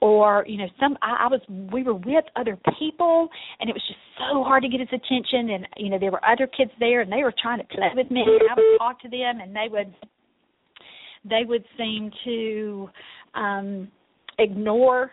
Or 0.00 0.44
you 0.48 0.58
know 0.58 0.66
some 0.80 0.98
I, 1.00 1.26
I 1.26 1.28
was 1.28 1.40
we 1.72 1.84
were 1.84 1.94
with 1.94 2.24
other 2.34 2.58
people 2.76 3.28
and 3.60 3.70
it 3.70 3.72
was 3.72 3.82
just 3.86 4.00
so 4.18 4.42
hard 4.42 4.64
to 4.64 4.68
get 4.68 4.80
his 4.80 4.88
attention. 4.88 5.50
And 5.50 5.68
you 5.76 5.90
know 5.90 5.98
there 6.00 6.10
were 6.10 6.24
other 6.24 6.48
kids 6.48 6.72
there 6.80 7.02
and 7.02 7.12
they 7.12 7.22
were 7.22 7.32
trying 7.40 7.58
to 7.58 7.64
play 7.64 7.86
with 7.94 8.10
me 8.10 8.22
and 8.22 8.50
I 8.50 8.54
would 8.56 8.78
talk 8.78 9.00
to 9.02 9.08
them 9.08 9.38
and 9.40 9.54
they 9.54 9.68
would 9.70 9.94
they 11.24 11.44
would 11.46 11.64
seem 11.78 12.10
to 12.24 12.90
um 13.34 13.88
ignore 14.40 15.12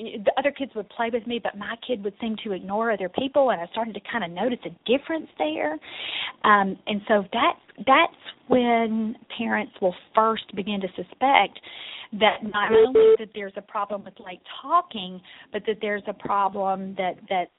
the 0.00 0.32
other 0.38 0.50
kids 0.50 0.72
would 0.74 0.88
play 0.90 1.10
with 1.12 1.26
me, 1.26 1.40
but 1.42 1.56
my 1.56 1.76
kid 1.86 2.02
would 2.04 2.14
seem 2.20 2.36
to 2.44 2.52
ignore 2.52 2.90
other 2.90 3.08
people, 3.08 3.50
and 3.50 3.60
I 3.60 3.66
started 3.66 3.94
to 3.94 4.00
kind 4.10 4.24
of 4.24 4.30
notice 4.30 4.58
a 4.64 4.70
difference 4.90 5.28
there. 5.38 5.74
Um, 6.44 6.78
and 6.86 7.00
so 7.08 7.24
that's 7.32 7.84
that's 7.86 8.22
when 8.48 9.16
parents 9.36 9.72
will 9.80 9.94
first 10.14 10.44
begin 10.54 10.80
to 10.80 10.88
suspect 10.88 11.60
that 12.12 12.42
not 12.42 12.72
only 12.72 13.14
that 13.18 13.28
there's 13.34 13.52
a 13.56 13.62
problem 13.62 14.04
with 14.04 14.14
late 14.24 14.42
talking, 14.62 15.20
but 15.52 15.62
that 15.66 15.76
there's 15.80 16.02
a 16.08 16.14
problem 16.14 16.94
that 16.96 17.14
that's 17.28 17.50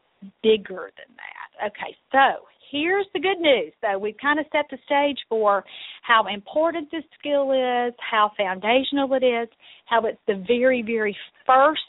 bigger 0.43 0.91
than 0.97 1.15
that. 1.15 1.67
Okay, 1.67 1.95
so 2.11 2.45
here's 2.71 3.05
the 3.13 3.19
good 3.19 3.39
news. 3.39 3.71
So 3.81 3.97
we've 3.97 4.17
kind 4.21 4.39
of 4.39 4.45
set 4.51 4.65
the 4.69 4.77
stage 4.85 5.17
for 5.29 5.63
how 6.01 6.25
important 6.27 6.89
this 6.91 7.03
skill 7.19 7.51
is, 7.51 7.93
how 7.99 8.31
foundational 8.37 9.13
it 9.13 9.23
is, 9.23 9.47
how 9.85 10.05
it's 10.05 10.19
the 10.27 10.43
very, 10.47 10.81
very 10.81 11.15
first 11.45 11.81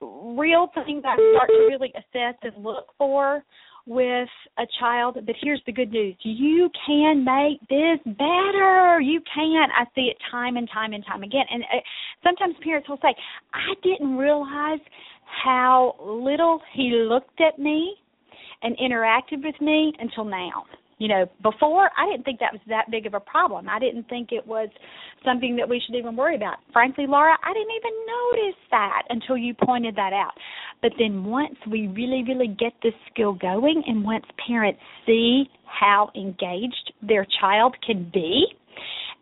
real 0.00 0.70
things 0.74 1.02
I 1.06 1.14
start 1.14 1.48
to 1.48 1.66
really 1.68 1.92
assess 1.96 2.34
and 2.42 2.64
look 2.64 2.86
for 2.98 3.44
with 3.86 4.28
a 4.58 4.64
child. 4.80 5.18
But 5.24 5.34
here's 5.40 5.62
the 5.66 5.72
good 5.72 5.90
news 5.90 6.16
you 6.22 6.70
can 6.86 7.24
make 7.24 7.60
this 7.68 8.14
better. 8.16 9.00
You 9.00 9.20
can. 9.32 9.68
I 9.76 9.84
see 9.94 10.02
it 10.10 10.16
time 10.30 10.56
and 10.56 10.68
time 10.72 10.92
and 10.92 11.04
time 11.06 11.22
again. 11.22 11.44
And 11.50 11.62
uh, 11.64 11.80
sometimes 12.24 12.54
parents 12.62 12.88
will 12.88 12.98
say, 13.02 13.14
I 13.54 13.74
didn't 13.82 14.16
realize 14.16 14.80
how 15.44 15.94
little 16.00 16.60
he 16.74 17.06
looked 17.08 17.40
at 17.40 17.58
me 17.58 17.94
and 18.62 18.76
interacted 18.78 19.44
with 19.44 19.60
me 19.60 19.92
until 19.98 20.24
now 20.24 20.64
you 20.98 21.08
know 21.08 21.26
before 21.42 21.90
i 21.96 22.06
didn't 22.10 22.24
think 22.24 22.40
that 22.40 22.52
was 22.52 22.60
that 22.68 22.90
big 22.90 23.06
of 23.06 23.14
a 23.14 23.20
problem. 23.20 23.68
I 23.68 23.78
didn't 23.78 24.08
think 24.08 24.32
it 24.32 24.46
was 24.46 24.68
something 25.24 25.56
that 25.56 25.68
we 25.68 25.80
should 25.84 25.96
even 25.96 26.16
worry 26.16 26.36
about. 26.36 26.56
Frankly 26.72 27.06
laura 27.06 27.36
i 27.42 27.52
didn't 27.52 27.74
even 27.76 27.92
notice 28.06 28.60
that 28.70 29.02
until 29.10 29.36
you 29.36 29.54
pointed 29.54 29.96
that 29.96 30.12
out. 30.12 30.32
But 30.82 30.92
then 30.98 31.24
once 31.24 31.56
we 31.70 31.88
really 31.88 32.24
really 32.26 32.48
get 32.48 32.72
this 32.82 32.94
skill 33.12 33.34
going 33.34 33.82
and 33.86 34.04
once 34.04 34.24
parents 34.46 34.80
see 35.04 35.44
how 35.64 36.10
engaged 36.14 36.92
their 37.02 37.26
child 37.40 37.76
can 37.84 38.10
be 38.12 38.46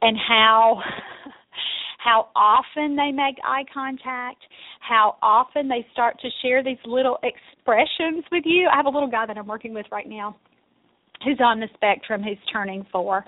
and 0.02 0.16
how 0.16 0.80
how 1.98 2.28
often 2.36 2.96
they 2.96 3.10
make 3.10 3.36
eye 3.42 3.64
contact, 3.72 4.36
how 4.80 5.16
often 5.22 5.68
they 5.68 5.86
start 5.92 6.20
to 6.20 6.28
share 6.42 6.62
these 6.62 6.76
little 6.84 7.18
expressions 7.22 8.24
with 8.30 8.44
you. 8.44 8.68
I 8.70 8.76
have 8.76 8.84
a 8.84 8.90
little 8.90 9.10
guy 9.10 9.24
that 9.24 9.38
I'm 9.38 9.46
working 9.46 9.72
with 9.72 9.86
right 9.90 10.06
now 10.06 10.36
who's 11.24 11.40
on 11.42 11.60
the 11.60 11.68
spectrum 11.74 12.22
who's 12.22 12.38
turning 12.52 12.86
four. 12.92 13.24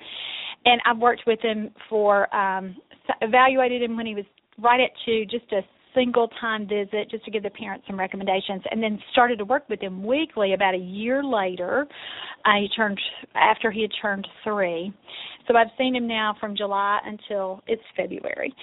And 0.64 0.80
i've 0.84 0.98
worked 0.98 1.22
with 1.26 1.40
him 1.40 1.70
for 1.88 2.34
um 2.34 2.76
evaluated 3.20 3.82
him 3.82 3.96
when 3.96 4.06
he 4.06 4.14
was 4.14 4.24
right 4.58 4.80
at 4.80 4.90
two 5.04 5.24
just 5.26 5.50
a 5.52 5.60
single 5.94 6.28
time 6.40 6.68
visit 6.68 7.10
just 7.10 7.24
to 7.24 7.30
give 7.30 7.42
the 7.42 7.50
parents 7.50 7.86
some 7.86 7.98
recommendations 7.98 8.62
and 8.70 8.82
then 8.82 8.98
started 9.12 9.38
to 9.38 9.44
work 9.46 9.66
with 9.70 9.80
him 9.80 10.04
weekly. 10.04 10.52
About 10.52 10.74
a 10.74 10.78
year 10.78 11.24
later 11.24 11.86
uh, 12.44 12.60
he 12.60 12.68
turned 12.76 13.00
after 13.34 13.70
he 13.70 13.82
had 13.82 13.90
turned 14.00 14.26
three. 14.44 14.92
So 15.48 15.56
i've 15.56 15.68
seen 15.78 15.96
him 15.96 16.06
now 16.06 16.36
from 16.38 16.56
july 16.56 17.00
until 17.04 17.62
it's 17.66 17.82
february. 17.96 18.54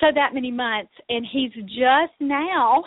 So 0.00 0.06
that 0.14 0.34
many 0.34 0.50
months 0.50 0.92
and 1.08 1.26
he's 1.30 1.52
just 1.64 2.14
now 2.20 2.84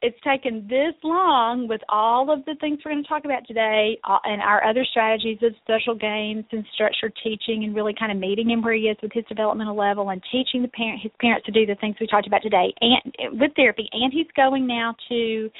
it's 0.00 0.18
taken 0.22 0.66
this 0.68 0.94
long 1.02 1.66
with 1.66 1.80
all 1.88 2.32
of 2.32 2.44
the 2.44 2.54
things 2.60 2.78
we're 2.84 2.92
going 2.92 3.02
to 3.02 3.08
talk 3.08 3.24
about 3.24 3.46
today 3.46 3.98
uh, 4.04 4.18
and 4.24 4.40
our 4.40 4.64
other 4.64 4.84
strategies 4.88 5.38
of 5.42 5.52
social 5.66 5.94
games 5.94 6.44
and 6.52 6.64
structured 6.72 7.12
teaching 7.22 7.64
and 7.64 7.74
really 7.74 7.94
kind 7.98 8.12
of 8.12 8.18
meeting 8.18 8.50
him 8.50 8.62
where 8.62 8.74
he 8.74 8.82
is 8.82 8.96
with 9.02 9.12
his 9.12 9.24
developmental 9.28 9.76
level 9.76 10.10
and 10.10 10.22
teaching 10.30 10.62
the 10.62 10.68
parent 10.68 11.00
his 11.02 11.10
parents 11.20 11.44
to 11.46 11.52
do 11.52 11.66
the 11.66 11.74
things 11.76 11.96
we 12.00 12.06
talked 12.06 12.28
about 12.28 12.42
today. 12.42 12.72
And 12.80 13.40
with 13.40 13.50
therapy 13.56 13.88
and 13.92 14.12
he's 14.12 14.26
going 14.36 14.66
now 14.66 14.94
to 15.08 15.50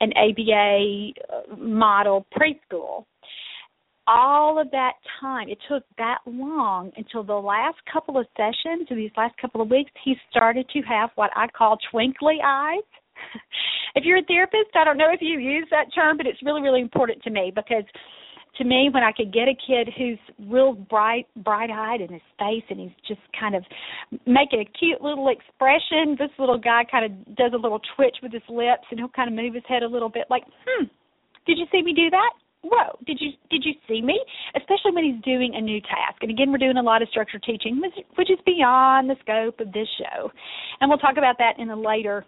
an 0.00 0.12
ABA 0.16 1.12
uh, 1.28 1.56
model 1.56 2.26
preschool. 2.32 3.04
All 4.06 4.60
of 4.60 4.70
that 4.70 4.94
time 5.20 5.48
it 5.48 5.58
took 5.68 5.82
that 5.98 6.18
long 6.26 6.92
until 6.96 7.24
the 7.24 7.34
last 7.34 7.78
couple 7.92 8.18
of 8.18 8.26
sessions 8.36 8.86
or 8.88 8.96
these 8.96 9.10
last 9.16 9.36
couple 9.38 9.60
of 9.60 9.68
weeks 9.68 9.90
he 10.04 10.14
started 10.30 10.68
to 10.70 10.80
have 10.82 11.10
what 11.16 11.30
I 11.34 11.48
call 11.48 11.76
twinkly 11.90 12.38
eyes 12.44 12.82
if 13.94 14.04
you're 14.04 14.18
a 14.18 14.24
therapist, 14.24 14.74
I 14.74 14.84
don't 14.84 14.98
know 14.98 15.12
if 15.12 15.20
you 15.20 15.38
use 15.38 15.66
that 15.70 15.94
term, 15.94 16.16
but 16.16 16.26
it's 16.26 16.42
really, 16.42 16.62
really 16.62 16.80
important 16.80 17.22
to 17.24 17.30
me 17.30 17.52
because 17.54 17.84
to 18.58 18.64
me 18.64 18.90
when 18.92 19.02
I 19.02 19.12
could 19.12 19.32
get 19.32 19.48
a 19.48 19.54
kid 19.54 19.88
who's 19.96 20.18
real 20.48 20.72
bright 20.72 21.26
bright 21.36 21.70
eyed 21.70 22.00
in 22.00 22.12
his 22.12 22.22
face 22.38 22.64
and 22.68 22.80
he's 22.80 22.90
just 23.06 23.20
kind 23.38 23.54
of 23.54 23.64
making 24.26 24.60
a 24.60 24.64
cute 24.78 25.00
little 25.00 25.28
expression, 25.28 26.16
this 26.18 26.30
little 26.38 26.58
guy 26.58 26.84
kind 26.90 27.04
of 27.04 27.36
does 27.36 27.52
a 27.54 27.56
little 27.56 27.80
twitch 27.96 28.16
with 28.22 28.32
his 28.32 28.42
lips 28.48 28.84
and 28.90 29.00
he'll 29.00 29.08
kind 29.08 29.28
of 29.28 29.34
move 29.34 29.54
his 29.54 29.64
head 29.68 29.82
a 29.82 29.88
little 29.88 30.08
bit 30.08 30.26
like, 30.30 30.44
Hmm, 30.66 30.84
did 31.46 31.58
you 31.58 31.66
see 31.72 31.82
me 31.82 31.94
do 31.94 32.10
that? 32.10 32.32
Whoa, 32.62 32.98
did 33.06 33.18
you 33.20 33.30
did 33.50 33.64
you 33.64 33.72
see 33.88 34.02
me? 34.02 34.20
Especially 34.54 34.92
when 34.92 35.04
he's 35.04 35.22
doing 35.22 35.54
a 35.54 35.60
new 35.60 35.80
task. 35.80 36.20
And 36.20 36.30
again 36.30 36.52
we're 36.52 36.58
doing 36.58 36.76
a 36.76 36.82
lot 36.82 37.02
of 37.02 37.08
structured 37.08 37.42
teaching, 37.42 37.80
which 37.80 38.30
is 38.30 38.38
beyond 38.44 39.08
the 39.08 39.16
scope 39.22 39.60
of 39.60 39.72
this 39.72 39.88
show. 39.96 40.30
And 40.80 40.90
we'll 40.90 40.98
talk 40.98 41.16
about 41.16 41.38
that 41.38 41.58
in 41.58 41.70
a 41.70 41.76
later 41.76 42.26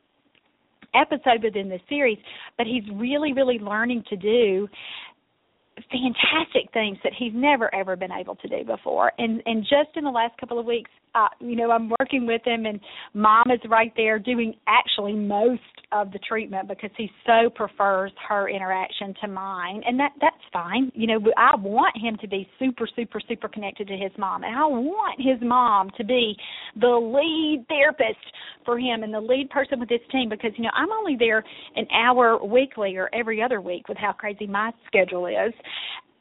episode 0.94 1.42
within 1.42 1.68
the 1.68 1.78
series, 1.88 2.18
but 2.56 2.66
he's 2.66 2.84
really, 2.94 3.32
really 3.32 3.58
learning 3.58 4.04
to 4.10 4.16
do 4.16 4.68
fantastic 5.90 6.70
things 6.72 6.98
that 7.02 7.12
he's 7.18 7.32
never 7.34 7.74
ever 7.74 7.96
been 7.96 8.12
able 8.12 8.36
to 8.36 8.48
do 8.48 8.64
before. 8.64 9.12
And 9.18 9.42
and 9.46 9.62
just 9.62 9.96
in 9.96 10.04
the 10.04 10.10
last 10.10 10.36
couple 10.38 10.58
of 10.58 10.66
weeks 10.66 10.90
uh 11.14 11.28
you 11.40 11.56
know 11.56 11.70
I'm 11.70 11.90
working 12.00 12.26
with 12.26 12.42
him 12.44 12.66
and 12.66 12.80
mom 13.14 13.44
is 13.50 13.60
right 13.68 13.92
there 13.96 14.18
doing 14.18 14.54
actually 14.66 15.14
most 15.14 15.60
of 15.92 16.10
the 16.10 16.18
treatment 16.20 16.68
because 16.68 16.90
he 16.96 17.10
so 17.26 17.50
prefers 17.50 18.10
her 18.28 18.48
interaction 18.48 19.14
to 19.20 19.28
mine. 19.28 19.82
And 19.86 19.98
that 20.00 20.12
that's 20.20 20.36
fine. 20.52 20.90
You 20.94 21.06
know 21.06 21.20
I 21.36 21.54
want 21.56 21.96
him 21.96 22.16
to 22.20 22.28
be 22.28 22.48
super 22.58 22.88
super 22.96 23.20
super 23.28 23.48
connected 23.48 23.88
to 23.88 23.96
his 23.96 24.10
mom. 24.18 24.42
And 24.44 24.56
I 24.56 24.66
want 24.66 25.20
his 25.20 25.38
mom 25.46 25.90
to 25.98 26.04
be 26.04 26.34
the 26.80 26.88
lead 26.88 27.66
therapist 27.68 28.24
for 28.64 28.78
him 28.78 29.02
and 29.02 29.12
the 29.12 29.20
lead 29.20 29.50
person 29.50 29.78
with 29.78 29.88
this 29.88 30.00
team 30.10 30.28
because 30.28 30.52
you 30.56 30.64
know 30.64 30.70
I'm 30.74 30.90
only 30.90 31.16
there 31.18 31.44
an 31.76 31.86
hour 31.92 32.42
weekly 32.44 32.96
or 32.96 33.10
every 33.14 33.42
other 33.42 33.60
week 33.60 33.88
with 33.88 33.98
how 33.98 34.12
crazy 34.12 34.46
my 34.46 34.72
schedule 34.86 35.26
is 35.26 35.52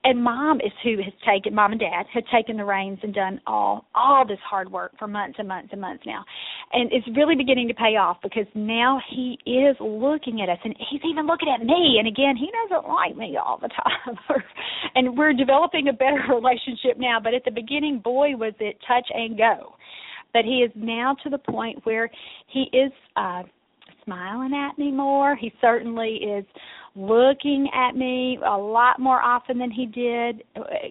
and 0.04 0.24
mom 0.24 0.60
is 0.62 0.72
who 0.84 0.98
has 0.98 1.14
taken 1.26 1.54
mom 1.54 1.72
and 1.72 1.80
dad 1.80 2.06
have 2.14 2.24
taken 2.34 2.58
the 2.58 2.66
reins 2.66 3.00
and 3.04 3.14
done 3.14 3.40
all 3.46 3.86
all 3.94 4.26
this 4.28 4.40
hard 4.44 4.72
work 4.72 4.92
for 4.98 5.08
months 5.08 5.36
and 5.38 5.48
months 5.48 5.70
and 5.72 5.80
months 5.80 6.04
now. 6.06 6.24
And 6.74 6.92
it's 6.92 7.06
really 7.16 7.36
beginning 7.36 7.68
to 7.68 7.74
pay 7.74 7.98
off 7.98 8.18
because 8.24 8.48
now 8.56 9.00
he 9.14 9.38
is 9.46 9.76
looking 9.80 10.42
at 10.42 10.50
us 10.50 10.58
and 10.64 10.76
he's 10.90 11.02
even 11.10 11.28
looking 11.28 11.50
at 11.54 11.66
me. 11.66 11.98
And 12.00 12.08
again 12.08 12.36
he 12.36 12.50
doesn't 12.64 12.90
like 12.90 13.16
me 13.16 13.38
all 13.38 13.60
the 13.62 13.70
time. 13.70 14.18
And 14.94 15.18
we're 15.18 15.34
developing 15.34 15.88
a 15.88 15.94
better 15.94 16.22
relationship 16.30 16.98
now. 16.98 17.20
But 17.24 17.34
at 17.34 17.46
the 17.46 17.52
beginning 17.52 18.00
boy 18.04 18.36
was 18.36 18.54
it 18.60 18.78
touch 18.88 19.08
and 19.14 19.38
go. 19.38 19.76
But 20.34 20.44
he 20.44 20.66
is 20.66 20.72
now 20.76 21.16
to 21.24 21.30
the 21.30 21.38
point 21.38 21.86
where 21.86 22.10
he 22.48 22.66
is 22.74 22.92
uh 23.16 23.44
smiling 24.04 24.54
at 24.54 24.78
me 24.78 24.92
more 24.92 25.36
he 25.36 25.52
certainly 25.62 26.16
is 26.16 26.46
looking 26.96 27.70
at 27.74 27.96
me 27.96 28.38
a 28.46 28.58
lot 28.58 29.00
more 29.00 29.22
often 29.22 29.58
than 29.58 29.72
he 29.72 29.86
did, 29.86 30.44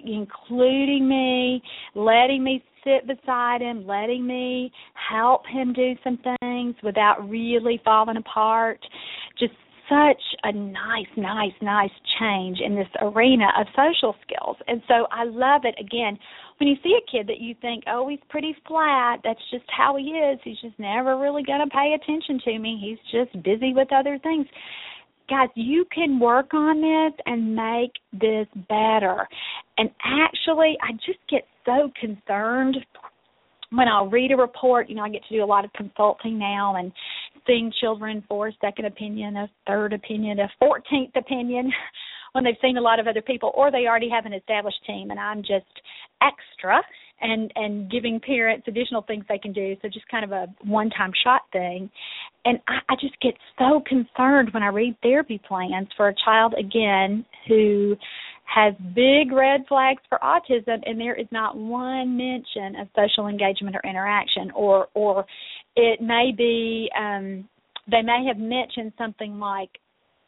including 0.05 1.09
me, 1.09 1.63
letting 1.95 2.43
me 2.43 2.65
sit 2.85 3.07
beside 3.07 3.61
him, 3.61 3.87
letting 3.87 4.27
me 4.27 4.73
help 4.95 5.47
him 5.47 5.73
do 5.73 5.95
some 6.03 6.19
things 6.41 6.75
without 6.83 7.29
really 7.29 7.81
falling 7.85 8.17
apart. 8.17 8.81
Just 9.39 9.53
such 9.91 10.23
a 10.45 10.53
nice, 10.53 11.11
nice, 11.17 11.53
nice 11.61 11.91
change 12.19 12.59
in 12.65 12.77
this 12.77 12.89
arena 13.03 13.49
of 13.59 13.67
social 13.75 14.15
skills. 14.23 14.57
And 14.69 14.81
so 14.87 15.07
I 15.11 15.25
love 15.25 15.63
it. 15.65 15.75
Again, 15.79 16.17
when 16.59 16.69
you 16.69 16.77
see 16.83 16.97
a 16.97 17.11
kid 17.11 17.27
that 17.27 17.41
you 17.41 17.55
think, 17.61 17.85
oh, 17.89 18.09
he's 18.09 18.21
pretty 18.29 18.55
flat, 18.67 19.19
that's 19.25 19.43
just 19.51 19.65
how 19.69 19.97
he 19.97 20.05
is, 20.05 20.39
he's 20.45 20.61
just 20.63 20.79
never 20.79 21.19
really 21.19 21.43
going 21.43 21.61
to 21.61 21.75
pay 21.75 21.97
attention 22.01 22.41
to 22.45 22.59
me, 22.59 22.79
he's 22.81 23.21
just 23.21 23.43
busy 23.43 23.75
with 23.75 23.93
other 23.93 24.19
things 24.23 24.47
guys, 25.29 25.49
you 25.55 25.87
can 25.95 26.19
work 26.19 26.53
on 26.53 26.81
this 26.81 27.19
and 27.25 27.55
make 27.55 27.93
this 28.13 28.49
better. 28.69 29.29
And 29.79 29.89
actually, 30.05 30.77
I 30.83 30.93
just 30.95 31.21
get 31.31 31.45
so 31.65 31.91
concerned 32.01 32.77
when 33.73 33.87
I'll 33.87 34.09
read 34.09 34.33
a 34.33 34.37
report, 34.37 34.89
you 34.89 34.97
know, 34.97 35.03
I 35.03 35.09
get 35.09 35.23
to 35.29 35.37
do 35.37 35.45
a 35.45 35.47
lot 35.47 35.65
of 35.65 35.73
consulting 35.73 36.39
now 36.39 36.75
and 36.77 36.93
seeing 37.47 37.73
children 37.81 38.25
for 38.29 38.49
a 38.49 38.53
second 38.61 38.87
opinion, 38.87 39.37
a 39.37 39.51
third 39.67 39.93
opinion, 39.93 40.39
a 40.41 40.49
fourteenth 40.59 41.15
opinion 41.17 41.73
when 42.33 42.45
they've 42.45 42.55
seen 42.63 42.77
a 42.77 42.81
lot 42.81 43.01
of 43.01 43.07
other 43.07 43.23
people 43.23 43.53
or 43.55 43.71
they 43.71 43.87
already 43.87 44.09
have 44.09 44.27
an 44.27 44.33
established 44.33 44.79
team 44.87 45.11
and 45.11 45.19
I'm 45.19 45.43
just 45.43 45.67
extra 46.23 46.81
and 47.21 47.53
and 47.55 47.91
giving 47.91 48.21
parents 48.21 48.67
additional 48.69 49.03
things 49.03 49.25
they 49.29 49.39
can 49.39 49.53
do. 49.53 49.77
So 49.83 49.89
just 49.89 50.09
kind 50.09 50.25
of 50.25 50.33
a 50.33 50.47
one 50.65 50.91
time 50.91 51.13
shot 51.25 51.43
thing. 51.53 51.91
And 52.45 52.59
I, 52.69 52.79
I 52.89 52.95
just 53.01 53.21
get 53.21 53.35
so 53.59 53.83
concerned 53.87 54.51
when 54.53 54.63
I 54.63 54.69
read 54.69 54.97
therapy 55.03 55.41
plans 55.47 55.89
for 55.97 56.09
a 56.09 56.15
child 56.25 56.55
again 56.59 57.25
who 57.49 57.97
has 58.53 58.75
big 58.95 59.33
red 59.33 59.61
flags 59.69 60.03
for 60.09 60.19
autism 60.19 60.81
and 60.85 61.01
there 61.01 61.15
is 61.15 61.27
not 61.31 61.57
one 61.57 62.17
mention 62.17 62.81
of 62.81 62.89
social 62.97 63.29
engagement 63.29 63.77
or 63.77 63.89
interaction 63.89 64.51
or 64.53 64.89
or 64.95 65.25
it 65.77 66.01
may 66.01 66.33
be 66.37 66.91
um 66.99 67.49
they 67.91 68.03
may 68.03 68.25
have 68.27 68.39
mentioned 68.39 68.93
something 68.99 69.39
like 69.39 69.71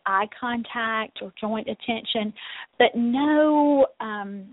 eye 0.07 0.27
contact 0.39 1.19
or 1.23 1.33
joint 1.41 1.69
attention, 1.69 2.33
but 2.79 2.89
no 2.95 3.87
um, 4.01 4.47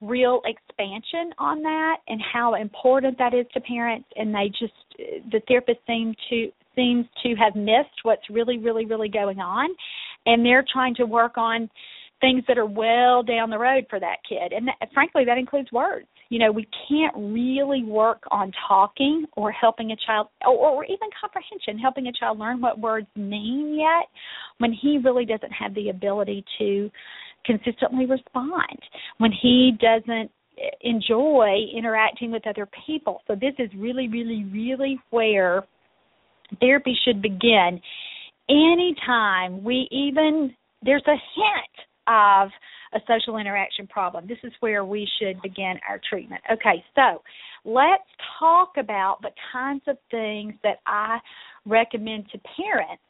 real 0.00 0.40
expansion 0.44 1.32
on 1.38 1.62
that 1.62 1.96
and 2.08 2.20
how 2.32 2.54
important 2.54 3.18
that 3.18 3.34
is 3.34 3.46
to 3.54 3.60
parents. 3.60 4.08
And 4.16 4.34
they 4.34 4.48
just 4.48 4.72
the 5.30 5.40
therapist 5.48 5.80
seem 5.86 6.14
to 6.30 6.48
seems 6.74 7.04
to 7.22 7.34
have 7.34 7.54
missed 7.54 8.00
what's 8.02 8.22
really, 8.30 8.58
really, 8.58 8.86
really 8.86 9.08
going 9.08 9.40
on, 9.40 9.68
and 10.24 10.44
they're 10.44 10.64
trying 10.72 10.94
to 10.94 11.04
work 11.04 11.36
on 11.36 11.68
things 12.22 12.44
that 12.46 12.56
are 12.56 12.64
well 12.66 13.22
down 13.22 13.50
the 13.50 13.58
road 13.58 13.84
for 13.90 13.98
that 14.00 14.18
kid. 14.26 14.52
And 14.52 14.68
that, 14.68 14.88
frankly, 14.94 15.24
that 15.26 15.36
includes 15.36 15.70
words. 15.72 16.06
You 16.30 16.38
know, 16.38 16.52
we 16.52 16.66
can't 16.88 17.14
really 17.16 17.82
work 17.82 18.22
on 18.30 18.52
talking 18.66 19.26
or 19.36 19.50
helping 19.50 19.90
a 19.90 19.96
child, 20.06 20.28
or, 20.46 20.70
or 20.70 20.84
even 20.84 21.08
comprehension, 21.20 21.78
helping 21.78 22.06
a 22.06 22.12
child 22.12 22.38
learn 22.38 22.60
what 22.60 22.78
words 22.78 23.08
mean 23.16 23.76
yet 23.76 24.08
when 24.58 24.72
he 24.72 24.98
really 25.04 25.26
doesn't 25.26 25.50
have 25.50 25.74
the 25.74 25.90
ability 25.90 26.44
to 26.58 26.90
consistently 27.44 28.06
respond, 28.06 28.78
when 29.18 29.32
he 29.42 29.72
doesn't 29.80 30.30
enjoy 30.82 31.56
interacting 31.76 32.30
with 32.30 32.46
other 32.46 32.68
people. 32.86 33.20
So, 33.26 33.34
this 33.34 33.54
is 33.58 33.68
really, 33.76 34.06
really, 34.06 34.44
really 34.44 34.98
where 35.10 35.64
therapy 36.60 36.96
should 37.04 37.20
begin. 37.20 37.80
Anytime 38.48 39.64
we 39.64 39.88
even, 39.90 40.54
there's 40.82 41.04
a 41.08 41.18
hint 41.34 41.86
of 42.06 42.48
a 42.94 43.00
social 43.08 43.38
interaction 43.38 43.86
problem. 43.86 44.26
This 44.26 44.38
is 44.42 44.52
where 44.60 44.84
we 44.84 45.08
should 45.18 45.40
begin 45.42 45.74
our 45.88 46.00
treatment. 46.08 46.42
Okay, 46.52 46.84
so 46.94 47.22
let's 47.64 48.02
talk 48.38 48.72
about 48.78 49.18
the 49.22 49.30
kinds 49.52 49.82
of 49.86 49.96
things 50.10 50.54
that 50.62 50.78
I 50.86 51.18
recommend 51.64 52.26
to 52.32 52.40
parents 52.56 53.02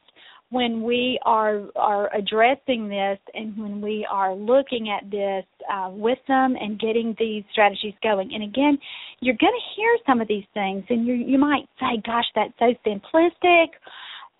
when 0.53 0.83
we 0.83 1.19
are 1.25 1.63
are 1.77 2.15
addressing 2.15 2.87
this 2.87 3.19
and 3.33 3.57
when 3.57 3.81
we 3.81 4.07
are 4.11 4.35
looking 4.35 4.91
at 4.91 5.11
this 5.11 5.45
uh, 5.73 5.89
with 5.91 6.19
them 6.29 6.55
and 6.61 6.79
getting 6.79 7.17
these 7.19 7.43
strategies 7.53 7.95
going. 8.03 8.31
And 8.35 8.45
again, 8.45 8.79
you're 9.21 9.37
going 9.41 9.55
to 9.55 9.81
hear 9.81 9.97
some 10.07 10.21
of 10.21 10.29
these 10.29 10.45
things, 10.53 10.85
and 10.91 11.07
you 11.07 11.15
you 11.15 11.39
might 11.39 11.65
say, 11.81 12.03
"Gosh, 12.05 12.27
that's 12.35 12.53
so 12.59 12.75
simplistic." 12.87 13.69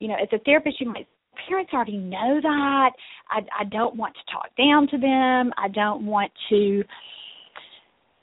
You 0.01 0.09
know, 0.09 0.17
as 0.23 0.29
a 0.33 0.39
therapist, 0.41 0.81
you 0.81 0.89
might 0.89 1.09
parents 1.49 1.73
already 1.73 1.97
know 1.97 2.41
that. 2.43 2.91
I, 3.31 3.41
I 3.61 3.65
don't 3.65 3.97
want 3.97 4.15
to 4.15 4.33
talk 4.33 4.49
down 4.57 4.89
to 4.89 4.99
them. 4.99 5.53
I 5.57 5.69
don't 5.69 6.07
want 6.07 6.33
to 6.51 6.83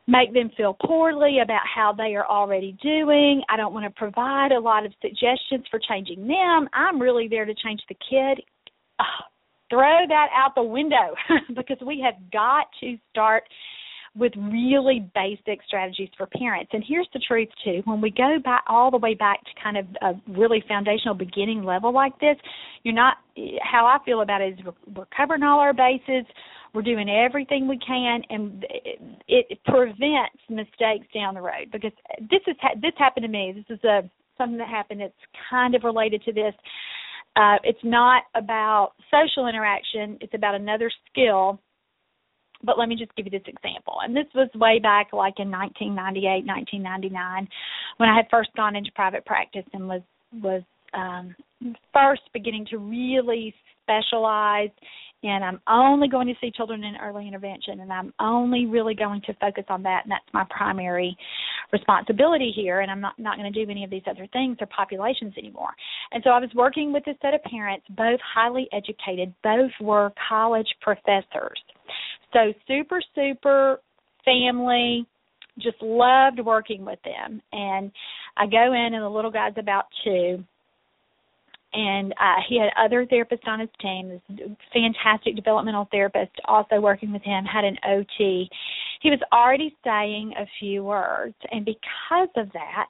make 0.08 0.34
them 0.34 0.50
feel 0.58 0.76
poorly 0.86 1.40
about 1.44 1.62
how 1.74 1.94
they 1.94 2.16
are 2.16 2.26
already 2.26 2.76
doing. 2.82 3.44
I 3.50 3.58
don't 3.58 3.74
want 3.74 3.86
to 3.86 4.00
provide 4.00 4.52
a 4.52 4.60
lot 4.60 4.86
of 4.86 4.92
suggestions 5.02 5.66
for 5.70 5.80
changing 5.88 6.28
them. 6.28 6.68
I'm 6.74 7.00
really 7.00 7.28
there 7.28 7.46
to 7.46 7.54
change 7.54 7.82
the 7.88 7.96
kid. 8.10 8.44
Ugh, 9.00 9.26
throw 9.70 10.08
that 10.08 10.28
out 10.36 10.56
the 10.56 10.64
window 10.64 11.16
because 11.56 11.78
we 11.86 12.04
have 12.04 12.16
got 12.32 12.66
to 12.82 12.98
start 13.12 13.44
with 14.16 14.34
really 14.36 15.10
basic 15.14 15.60
strategies 15.66 16.10
for 16.18 16.28
parents. 16.28 16.72
And 16.74 16.84
here's 16.88 17.08
the 17.14 17.22
truth 17.28 17.50
too: 17.64 17.82
when 17.86 18.02
we 18.02 18.12
go 18.12 18.38
back 18.44 18.64
all 18.68 18.92
the 18.92 18.98
way 18.98 19.14
back 19.14 19.40
to 19.44 19.62
kind 19.62 19.78
of 19.78 19.86
a 20.02 20.32
really 20.32 20.64
foundational 20.68 21.16
beginning 21.16 21.64
level 21.64 21.94
like 21.94 22.18
this, 22.20 22.36
you're 22.84 22.94
not. 22.94 23.18
How 23.62 23.86
I 23.86 24.04
feel 24.04 24.22
about 24.22 24.42
it 24.42 24.60
is 24.60 24.66
we're, 24.96 25.06
covering 25.16 25.44
all 25.44 25.60
our 25.60 25.74
bases. 25.74 26.26
We're 26.74 26.82
doing 26.84 27.10
everything 27.10 27.68
we 27.68 27.80
can, 27.80 28.22
and 28.30 28.66
it, 28.70 29.46
it 29.50 29.60
prevents 29.66 30.38
mistakes 30.50 31.08
down 31.14 31.34
the 31.34 31.42
road. 31.42 31.72
Because 31.72 31.94
this 32.20 32.42
is 32.48 32.56
this 32.82 32.92
happened 32.98 33.24
to 33.24 33.30
me. 33.30 33.54
This 33.56 33.78
is 33.78 33.84
a 33.84 34.02
something 34.38 34.58
that 34.58 34.68
happened 34.68 35.02
that's 35.02 35.14
kind 35.50 35.76
of 35.76 35.84
related 35.84 36.24
to 36.24 36.34
this. 36.34 36.54
Uh, 37.36 37.58
it's 37.64 37.80
not 37.84 38.24
about 38.36 38.94
social 39.12 39.48
interaction. 39.48 40.18
It's 40.22 40.34
about 40.34 40.56
another 40.56 40.92
skill 41.10 41.60
but 42.64 42.78
let 42.78 42.90
me 42.90 42.96
just 42.96 43.16
give 43.16 43.26
you 43.26 43.32
this 43.32 43.48
example. 43.48 43.98
And 44.04 44.16
this 44.16 44.28
was 44.36 44.50
way 44.56 44.80
back 44.80 45.14
like 45.14 45.36
in 45.40 45.50
1998, 45.50 46.46
1999 46.46 47.48
when 47.98 48.10
I 48.10 48.16
had 48.16 48.26
first 48.30 48.50
gone 48.56 48.76
into 48.76 48.92
private 48.96 49.26
practice 49.26 49.66
and 49.74 49.88
was 49.88 50.02
was 50.42 50.64
um 50.94 51.36
first 51.94 52.22
beginning 52.34 52.66
to 52.70 52.78
really 52.78 53.54
specialize 53.84 54.70
and 55.22 55.44
I'm 55.44 55.60
only 55.68 56.08
going 56.08 56.28
to 56.28 56.34
see 56.40 56.50
children 56.50 56.84
in 56.84 56.96
early 56.96 57.28
intervention 57.28 57.82
and 57.82 57.92
I'm 57.92 58.14
only 58.22 58.66
really 58.66 58.96
going 58.96 59.22
to 59.26 59.34
focus 59.34 59.66
on 59.68 59.84
that 59.84 60.04
and 60.04 60.12
that's 60.12 60.34
my 60.34 60.46
primary 60.50 61.18
responsibility 61.74 62.54
here 62.56 62.80
and 62.80 62.90
I'm 62.90 63.02
not 63.02 63.20
not 63.20 63.38
going 63.38 63.52
to 63.52 63.66
do 63.66 63.70
any 63.70 63.84
of 63.84 63.90
these 63.90 64.04
other 64.10 64.28
things 64.32 64.58
or 64.62 64.68
populations 64.68 65.34
anymore. 65.38 65.72
And 66.12 66.24
so 66.24 66.32
I 66.32 66.40
was 66.40 66.50
working 66.56 66.94
with 66.94 67.06
a 67.08 67.14
set 67.22 67.34
of 67.34 67.44
parents 67.44 67.86
both 67.90 68.20
highly 68.22 68.68
educated, 68.72 69.34
both 69.44 69.72
were 69.82 70.12
college 70.30 70.68
professors 70.82 71.60
so 72.34 72.54
super, 72.68 73.02
super 73.16 73.80
family. 74.26 75.06
Just 75.58 75.82
loved 75.82 76.40
working 76.40 76.86
with 76.86 77.00
them. 77.04 77.42
And 77.52 77.92
I 78.38 78.46
go 78.46 78.74
in, 78.74 78.94
and 78.94 79.04
the 79.04 79.10
little 79.10 79.32
guy's 79.32 79.54
about 79.58 79.86
two. 80.04 80.44
And 81.74 82.14
uh, 82.14 82.42
he 82.48 82.60
had 82.60 82.70
other 82.84 83.06
therapists 83.06 83.48
on 83.48 83.60
his 83.60 83.70
team. 83.80 84.10
This 84.30 84.50
fantastic 84.74 85.36
developmental 85.36 85.88
therapist 85.92 86.32
also 86.46 86.80
working 86.80 87.12
with 87.12 87.22
him 87.22 87.46
had 87.46 87.64
an 87.64 87.78
OT. 87.88 88.50
He 89.02 89.10
was 89.10 89.20
already 89.32 89.76
saying 89.84 90.34
a 90.38 90.46
few 90.60 90.84
words, 90.84 91.36
and 91.52 91.64
because 91.66 92.30
of 92.38 92.52
that, 92.54 92.88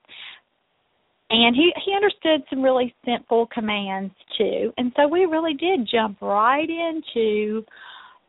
and 1.30 1.56
he 1.56 1.72
he 1.86 1.94
understood 1.94 2.42
some 2.50 2.62
really 2.62 2.94
simple 3.06 3.48
commands 3.54 4.14
too 4.38 4.74
and 4.78 4.92
so 4.96 5.08
we 5.08 5.26
really 5.26 5.54
did 5.54 5.88
jump 5.92 6.20
right 6.22 6.70
into 6.70 7.64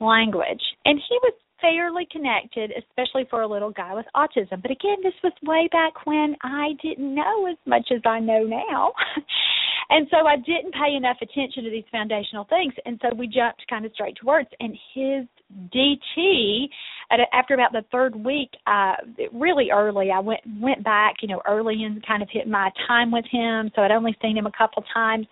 language. 0.00 0.62
And 0.84 0.98
he 1.08 1.18
was 1.22 1.34
fairly 1.60 2.06
connected, 2.10 2.72
especially 2.76 3.26
for 3.28 3.42
a 3.42 3.46
little 3.48 3.70
guy 3.70 3.94
with 3.94 4.06
autism. 4.16 4.62
But 4.62 4.70
again, 4.70 4.96
this 5.02 5.14
was 5.22 5.32
way 5.42 5.68
back 5.70 6.06
when 6.06 6.36
I 6.42 6.70
didn't 6.82 7.14
know 7.14 7.46
as 7.46 7.56
much 7.66 7.88
as 7.94 8.00
I 8.04 8.18
know 8.18 8.42
now. 8.44 8.92
and 9.90 10.06
so 10.10 10.26
I 10.26 10.36
didn't 10.36 10.74
pay 10.74 10.94
enough 10.96 11.18
attention 11.20 11.64
to 11.64 11.70
these 11.70 11.84
foundational 11.92 12.44
things. 12.44 12.72
And 12.86 13.00
so 13.02 13.14
we 13.14 13.26
jumped 13.26 13.64
kind 13.68 13.84
of 13.84 13.92
straight 13.92 14.16
to 14.20 14.26
words. 14.26 14.48
And 14.58 14.76
his 14.94 15.26
DT, 15.74 16.68
at, 17.10 17.20
after 17.32 17.54
about 17.54 17.72
the 17.72 17.84
third 17.90 18.14
week, 18.14 18.50
uh, 18.66 18.94
really 19.32 19.70
early, 19.72 20.10
I 20.10 20.20
went 20.20 20.40
went 20.60 20.84
back, 20.84 21.16
you 21.22 21.28
know, 21.28 21.42
early 21.48 21.82
and 21.84 22.04
kind 22.06 22.22
of 22.22 22.28
hit 22.30 22.48
my 22.48 22.70
time 22.86 23.10
with 23.10 23.24
him. 23.30 23.70
So 23.74 23.82
I'd 23.82 23.90
only 23.90 24.16
seen 24.22 24.36
him 24.36 24.46
a 24.46 24.52
couple 24.52 24.84
times. 24.94 25.26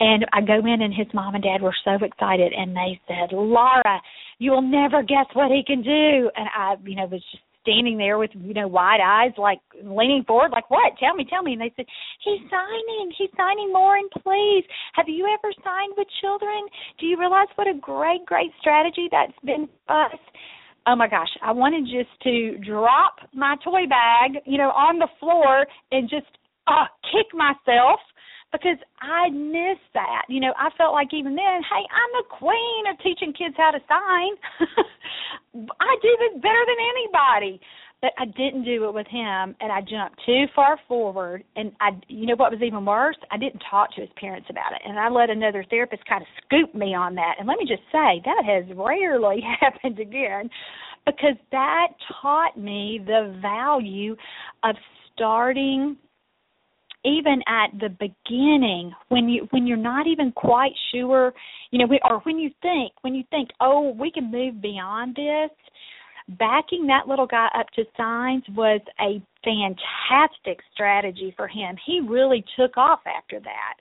And 0.00 0.24
I 0.32 0.40
go 0.40 0.58
in, 0.58 0.82
and 0.82 0.94
his 0.94 1.06
mom 1.12 1.34
and 1.34 1.44
dad 1.44 1.60
were 1.60 1.74
so 1.84 2.02
excited, 2.02 2.52
and 2.54 2.74
they 2.74 2.98
said, 3.06 3.32
"Laura, 3.32 4.00
you 4.38 4.50
will 4.50 4.62
never 4.62 5.02
guess 5.02 5.26
what 5.34 5.50
he 5.50 5.62
can 5.66 5.82
do." 5.82 6.30
And 6.36 6.48
I, 6.56 6.76
you 6.84 6.96
know, 6.96 7.06
was 7.06 7.22
just 7.30 7.42
standing 7.62 7.98
there 7.98 8.18
with 8.18 8.30
you 8.34 8.54
know 8.54 8.68
wide 8.68 9.00
eyes, 9.02 9.32
like 9.36 9.60
leaning 9.82 10.24
forward, 10.26 10.50
like 10.52 10.70
what? 10.70 10.92
Tell 10.98 11.14
me, 11.14 11.26
tell 11.28 11.42
me. 11.42 11.52
And 11.52 11.60
they 11.60 11.72
said, 11.76 11.86
"He's 12.24 12.40
signing. 12.50 13.12
He's 13.16 13.30
signing 13.36 13.72
more 13.72 13.96
and 13.96 14.10
please. 14.10 14.64
Have 14.94 15.08
you 15.08 15.26
ever 15.26 15.52
signed 15.64 15.94
with 15.96 16.08
children? 16.20 16.66
Do 16.98 17.06
you 17.06 17.18
realize 17.18 17.48
what 17.56 17.68
a 17.68 17.74
great, 17.74 18.24
great 18.26 18.52
strategy 18.60 19.08
that's 19.10 19.38
been 19.44 19.68
for 19.86 20.06
us?" 20.06 20.18
oh 20.86 20.96
my 20.96 21.08
gosh, 21.08 21.28
I 21.42 21.52
wanted 21.52 21.84
just 21.84 22.10
to 22.22 22.56
drop 22.58 23.16
my 23.34 23.54
toy 23.62 23.86
bag, 23.86 24.42
you 24.46 24.58
know, 24.58 24.70
on 24.70 24.98
the 24.98 25.08
floor 25.20 25.66
and 25.92 26.08
just 26.08 26.26
uh, 26.66 26.86
kick 27.12 27.26
myself 27.34 28.00
because 28.52 28.78
I 29.00 29.30
missed 29.30 29.90
that. 29.94 30.26
You 30.28 30.40
know, 30.40 30.52
I 30.58 30.70
felt 30.76 30.92
like 30.92 31.14
even 31.14 31.34
then, 31.34 31.62
hey, 31.62 31.84
I'm 31.86 32.12
the 32.18 32.28
queen 32.30 32.82
of 32.90 32.98
teaching 33.02 33.32
kids 33.32 33.54
how 33.56 33.70
to 33.70 33.80
sign. 33.88 34.32
I 35.80 35.96
do 36.02 36.10
this 36.18 36.42
better 36.42 36.64
than 36.66 36.80
anybody. 36.94 37.60
But 38.02 38.12
I 38.16 38.24
didn't 38.24 38.64
do 38.64 38.88
it 38.88 38.94
with 38.94 39.06
him 39.08 39.54
and 39.60 39.70
I 39.70 39.82
jumped 39.82 40.22
too 40.24 40.46
far 40.56 40.78
forward 40.88 41.44
and 41.54 41.70
I 41.80 41.90
you 42.08 42.24
know 42.24 42.34
what 42.34 42.50
was 42.50 42.62
even 42.62 42.86
worse? 42.86 43.16
I 43.30 43.36
didn't 43.36 43.62
talk 43.70 43.94
to 43.94 44.00
his 44.00 44.08
parents 44.16 44.48
about 44.48 44.72
it. 44.72 44.80
And 44.86 44.98
I 44.98 45.10
let 45.10 45.28
another 45.28 45.66
therapist 45.68 46.06
kind 46.06 46.22
of 46.22 46.28
scoop 46.42 46.74
me 46.74 46.94
on 46.94 47.14
that. 47.16 47.34
And 47.38 47.46
let 47.46 47.58
me 47.58 47.66
just 47.68 47.82
say, 47.92 48.22
that 48.24 48.42
has 48.46 48.64
rarely 48.74 49.42
happened 49.60 49.98
again 49.98 50.48
because 51.04 51.36
that 51.52 51.88
taught 52.22 52.58
me 52.58 53.02
the 53.04 53.38
value 53.42 54.16
of 54.64 54.76
starting 55.12 55.96
even 57.04 57.40
at 57.48 57.68
the 57.80 57.88
beginning 57.88 58.92
when 59.08 59.28
you 59.28 59.46
when 59.50 59.66
you're 59.66 59.76
not 59.76 60.06
even 60.06 60.30
quite 60.32 60.72
sure 60.92 61.32
you 61.70 61.78
know 61.78 61.98
or 62.08 62.18
when 62.20 62.38
you 62.38 62.50
think 62.60 62.92
when 63.02 63.14
you 63.14 63.24
think 63.30 63.48
oh 63.60 63.94
we 63.98 64.10
can 64.10 64.30
move 64.30 64.60
beyond 64.60 65.16
this 65.16 65.50
backing 66.38 66.86
that 66.86 67.08
little 67.08 67.26
guy 67.26 67.48
up 67.58 67.66
to 67.74 67.84
signs 67.96 68.44
was 68.50 68.80
a 69.00 69.20
fantastic 69.42 70.60
strategy 70.72 71.34
for 71.36 71.48
him. 71.48 71.76
He 71.86 72.00
really 72.00 72.44
took 72.58 72.76
off 72.76 73.00
after 73.06 73.40
that 73.40 73.74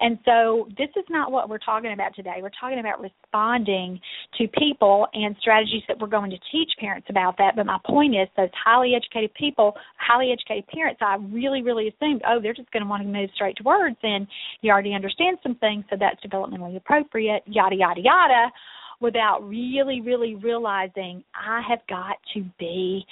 and 0.00 0.18
so 0.24 0.68
this 0.78 0.88
is 0.96 1.04
not 1.10 1.32
what 1.32 1.48
we're 1.48 1.58
talking 1.58 1.92
about 1.92 2.14
today. 2.14 2.38
We're 2.40 2.50
talking 2.60 2.78
about 2.78 3.00
responding 3.00 4.00
to 4.38 4.46
people 4.58 5.08
and 5.12 5.34
strategies 5.40 5.82
that 5.88 5.98
we're 5.98 6.06
going 6.06 6.30
to 6.30 6.38
teach 6.52 6.70
parents 6.78 7.08
about 7.10 7.36
that. 7.38 7.56
But 7.56 7.66
my 7.66 7.78
point 7.84 8.14
is 8.14 8.28
those 8.36 8.50
highly 8.64 8.94
educated 8.94 9.34
people, 9.34 9.74
highly 9.98 10.32
educated 10.32 10.68
parents, 10.68 11.00
I 11.02 11.16
really, 11.32 11.62
really 11.62 11.88
assumed, 11.88 12.22
oh, 12.28 12.38
they're 12.40 12.54
just 12.54 12.70
going 12.70 12.84
to 12.84 12.88
want 12.88 13.02
to 13.02 13.08
move 13.08 13.30
straight 13.34 13.56
to 13.56 13.64
words 13.64 13.96
and 14.02 14.26
you 14.60 14.70
already 14.70 14.94
understand 14.94 15.38
some 15.42 15.56
things, 15.56 15.84
so 15.90 15.96
that's 15.98 16.20
developmentally 16.24 16.76
appropriate, 16.76 17.42
yada, 17.46 17.76
yada, 17.76 18.00
yada 18.00 18.52
without 19.00 19.46
really, 19.48 20.00
really 20.00 20.34
realizing 20.34 21.22
I 21.34 21.62
have 21.68 21.78
got 21.88 22.16
to 22.34 22.44
be 22.58 23.04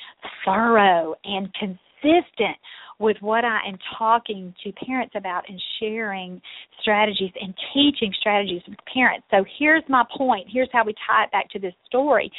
thorough 0.44 1.14
and 1.24 1.48
consistent 1.54 2.56
with 2.98 3.16
what 3.20 3.44
I 3.44 3.60
am 3.68 3.78
talking 3.98 4.54
to 4.64 4.72
parents 4.72 5.14
about 5.16 5.44
and 5.48 5.60
sharing 5.78 6.40
strategies 6.80 7.32
and 7.40 7.54
teaching 7.74 8.12
strategies 8.18 8.62
with 8.68 8.78
parents. 8.92 9.26
So 9.30 9.44
here's 9.58 9.82
my 9.88 10.04
point. 10.16 10.46
Here's 10.50 10.68
how 10.72 10.84
we 10.84 10.94
tie 11.06 11.24
it 11.24 11.32
back 11.32 11.50
to 11.50 11.58
this 11.58 11.74
story. 11.86 12.30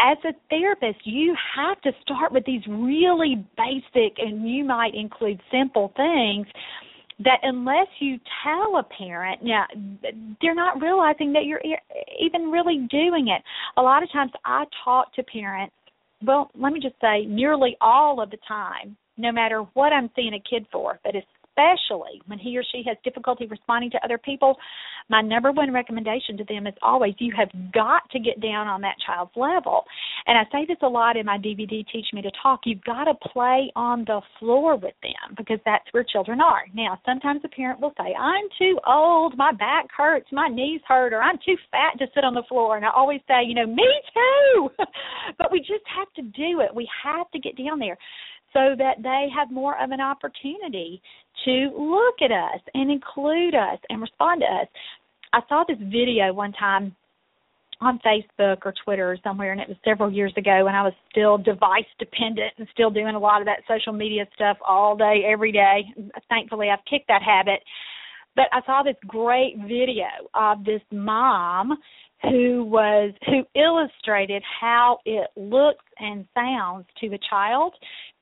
As 0.00 0.18
a 0.24 0.32
therapist, 0.50 0.98
you 1.04 1.36
have 1.56 1.80
to 1.82 1.92
start 2.02 2.32
with 2.32 2.44
these 2.44 2.62
really 2.68 3.46
basic 3.56 4.18
and 4.18 4.48
you 4.48 4.64
might 4.64 4.94
include 4.94 5.40
simple 5.52 5.92
things 5.96 6.46
that 7.20 7.38
unless 7.44 7.86
you 8.00 8.18
tell 8.42 8.76
a 8.78 8.82
parent, 8.98 9.38
yeah, 9.40 9.66
they're 10.42 10.54
not 10.54 10.82
realizing 10.82 11.32
that 11.32 11.44
you're 11.44 11.60
even 12.20 12.50
really 12.50 12.88
doing 12.90 13.28
it. 13.28 13.40
A 13.76 13.82
lot 13.82 14.02
of 14.02 14.10
times 14.10 14.32
I 14.44 14.64
talk 14.84 15.14
to 15.14 15.22
parents, 15.22 15.72
well, 16.26 16.50
let 16.58 16.72
me 16.72 16.80
just 16.80 16.96
say 17.00 17.24
nearly 17.26 17.76
all 17.80 18.20
of 18.20 18.30
the 18.30 18.38
time 18.48 18.96
no 19.16 19.32
matter 19.32 19.60
what 19.74 19.92
I'm 19.92 20.10
seeing 20.16 20.34
a 20.34 20.42
kid 20.48 20.66
for, 20.72 20.98
but 21.04 21.14
especially 21.54 22.20
when 22.26 22.38
he 22.38 22.56
or 22.58 22.64
she 22.72 22.82
has 22.86 22.96
difficulty 23.04 23.46
responding 23.46 23.90
to 23.90 24.04
other 24.04 24.18
people, 24.18 24.56
my 25.08 25.20
number 25.20 25.52
one 25.52 25.72
recommendation 25.72 26.36
to 26.38 26.44
them 26.44 26.66
is 26.66 26.74
always 26.82 27.14
you 27.18 27.32
have 27.36 27.50
got 27.72 28.08
to 28.10 28.18
get 28.18 28.40
down 28.40 28.66
on 28.66 28.80
that 28.80 28.96
child's 29.06 29.32
level. 29.36 29.84
And 30.26 30.38
I 30.38 30.44
say 30.50 30.64
this 30.66 30.78
a 30.82 30.88
lot 30.88 31.16
in 31.16 31.26
my 31.26 31.36
DVD 31.38 31.84
Teach 31.92 32.06
Me 32.12 32.22
to 32.22 32.30
Talk. 32.42 32.60
You've 32.64 32.82
got 32.84 33.04
to 33.04 33.14
play 33.32 33.70
on 33.76 34.04
the 34.06 34.20
floor 34.38 34.76
with 34.76 34.94
them 35.02 35.36
because 35.36 35.58
that's 35.64 35.84
where 35.92 36.04
children 36.04 36.40
are. 36.40 36.62
Now, 36.74 36.98
sometimes 37.04 37.42
a 37.44 37.48
parent 37.48 37.80
will 37.80 37.92
say, 37.98 38.14
I'm 38.18 38.44
too 38.58 38.78
old, 38.86 39.36
my 39.36 39.52
back 39.52 39.86
hurts, 39.96 40.26
my 40.32 40.48
knees 40.48 40.80
hurt, 40.88 41.12
or 41.12 41.22
I'm 41.22 41.38
too 41.44 41.56
fat 41.70 41.98
to 41.98 42.06
sit 42.14 42.24
on 42.24 42.34
the 42.34 42.44
floor. 42.48 42.76
And 42.76 42.86
I 42.86 42.90
always 42.94 43.20
say, 43.28 43.44
you 43.46 43.54
know, 43.54 43.66
me 43.66 43.88
too. 44.14 44.70
but 45.38 45.52
we 45.52 45.60
just 45.60 45.84
have 45.94 46.12
to 46.14 46.22
do 46.22 46.60
it. 46.60 46.74
We 46.74 46.88
have 47.04 47.30
to 47.32 47.38
get 47.38 47.56
down 47.58 47.78
there 47.78 47.98
so 48.54 48.74
that 48.78 49.02
they 49.02 49.26
have 49.36 49.50
more 49.50 49.80
of 49.82 49.90
an 49.90 50.00
opportunity 50.00 51.02
to 51.44 51.70
look 51.76 52.22
at 52.22 52.30
us 52.30 52.60
and 52.72 52.90
include 52.90 53.54
us 53.54 53.78
and 53.90 54.00
respond 54.00 54.40
to 54.40 54.46
us. 54.46 54.68
I 55.32 55.40
saw 55.48 55.64
this 55.68 55.78
video 55.80 56.32
one 56.32 56.52
time 56.52 56.94
on 57.80 58.00
Facebook 58.06 58.58
or 58.64 58.72
Twitter 58.84 59.10
or 59.10 59.18
somewhere, 59.22 59.52
and 59.52 59.60
it 59.60 59.68
was 59.68 59.76
several 59.84 60.10
years 60.10 60.32
ago 60.36 60.64
when 60.64 60.74
I 60.74 60.82
was 60.82 60.92
still 61.10 61.36
device 61.36 61.84
dependent 61.98 62.52
and 62.56 62.68
still 62.72 62.90
doing 62.90 63.16
a 63.16 63.18
lot 63.18 63.42
of 63.42 63.46
that 63.46 63.62
social 63.68 63.92
media 63.92 64.26
stuff 64.34 64.56
all 64.66 64.96
day, 64.96 65.24
every 65.26 65.50
day. 65.50 65.84
Thankfully, 66.28 66.70
I've 66.70 66.84
kicked 66.88 67.08
that 67.08 67.22
habit. 67.22 67.60
But 68.36 68.46
I 68.52 68.60
saw 68.66 68.82
this 68.82 68.96
great 69.06 69.56
video 69.58 70.06
of 70.34 70.64
this 70.64 70.82
mom 70.90 71.76
who 72.30 72.64
was 72.64 73.12
who 73.26 73.42
illustrated 73.58 74.42
how 74.60 74.98
it 75.04 75.28
looks 75.36 75.84
and 75.98 76.26
sounds 76.34 76.86
to 77.00 77.06
a 77.08 77.18
child 77.30 77.74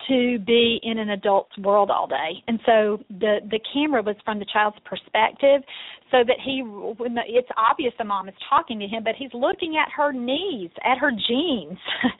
to 0.09 0.38
be 0.41 0.81
in 0.83 0.99
an 0.99 1.11
adult's 1.11 1.57
world 1.59 1.91
all 1.91 2.07
day. 2.07 2.43
And 2.49 2.59
so 2.67 3.03
the 3.09 3.38
the 3.51 3.61
camera 3.73 4.03
was 4.03 4.17
from 4.25 4.38
the 4.38 4.47
child's 4.53 4.79
perspective 4.85 5.62
so 6.11 6.19
that 6.27 6.37
he 6.45 6.62
when 6.62 7.15
the, 7.15 7.23
it's 7.27 7.49
obvious 7.57 7.93
the 7.99 8.05
mom 8.05 8.29
is 8.29 8.35
talking 8.49 8.79
to 8.81 8.87
him 8.87 9.05
but 9.05 9.15
he's 9.17 9.33
looking 9.33 9.77
at 9.77 9.91
her 9.93 10.12
knees 10.12 10.71
at 10.85 10.99
her 10.99 11.11
jeans. 11.11 11.79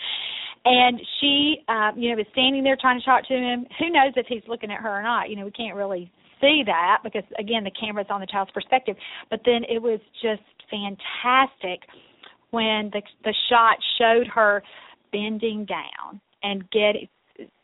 And 0.65 1.01
she 1.21 1.57
uh 1.67 1.91
you 1.97 2.15
know 2.15 2.21
is 2.21 2.27
standing 2.31 2.63
there 2.63 2.77
trying 2.81 3.01
to 3.01 3.05
talk 3.05 3.27
to 3.27 3.35
him. 3.35 3.67
Who 3.81 3.91
knows 3.91 4.13
if 4.15 4.27
he's 4.29 4.45
looking 4.47 4.71
at 4.71 4.79
her 4.79 4.97
or 4.97 5.03
not. 5.03 5.29
You 5.29 5.35
know 5.35 5.45
we 5.45 5.51
can't 5.51 5.75
really 5.75 6.13
see 6.43 6.63
that 6.67 6.99
because 7.03 7.25
again 7.39 7.65
the 7.65 7.71
camera's 7.71 8.07
on 8.11 8.21
the 8.21 8.27
child's 8.27 8.51
perspective 8.51 8.97
but 9.31 9.41
then 9.47 9.63
it 9.69 9.81
was 9.81 10.01
just 10.21 10.43
fantastic 10.71 11.89
when 12.51 12.91
the 12.93 13.01
the 13.25 13.35
shot 13.49 13.77
showed 13.99 14.27
her 14.27 14.63
bending 15.13 15.65
down 15.65 16.21
and 16.43 16.69
getting 16.71 17.09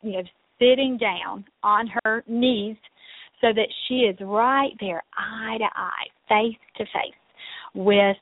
you 0.03 0.13
know 0.13 0.23
sitting 0.59 0.97
down 0.97 1.45
on 1.63 1.91
her 2.05 2.25
knees 2.27 2.77
so 3.41 3.49
that 3.55 3.69
she 3.87 4.01
is 4.01 4.17
right 4.21 4.73
there 4.81 5.03
eye 5.17 5.59
to 5.59 5.69
eye 5.77 6.07
face 6.29 6.59
to 6.77 6.85
face 6.85 7.15
with 7.75 8.17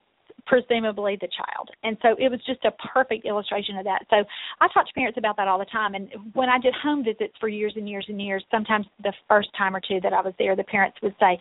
presumably 0.46 1.18
the 1.20 1.28
child. 1.28 1.70
And 1.82 1.96
so 2.02 2.10
it 2.18 2.30
was 2.30 2.40
just 2.46 2.64
a 2.64 2.72
perfect 2.92 3.26
illustration 3.26 3.76
of 3.76 3.84
that. 3.84 4.04
So 4.10 4.16
I 4.60 4.68
talk 4.72 4.86
to 4.86 4.92
parents 4.94 5.18
about 5.18 5.36
that 5.36 5.48
all 5.48 5.58
the 5.58 5.66
time. 5.66 5.94
And 5.94 6.08
when 6.34 6.48
I 6.48 6.58
did 6.58 6.74
home 6.82 7.04
visits 7.04 7.34
for 7.40 7.48
years 7.48 7.74
and 7.76 7.88
years 7.88 8.06
and 8.08 8.20
years, 8.20 8.44
sometimes 8.50 8.86
the 9.02 9.12
first 9.28 9.48
time 9.56 9.74
or 9.74 9.80
two 9.80 10.00
that 10.02 10.12
I 10.12 10.20
was 10.20 10.34
there, 10.38 10.56
the 10.56 10.64
parents 10.64 10.98
would 11.02 11.14
say, 11.20 11.38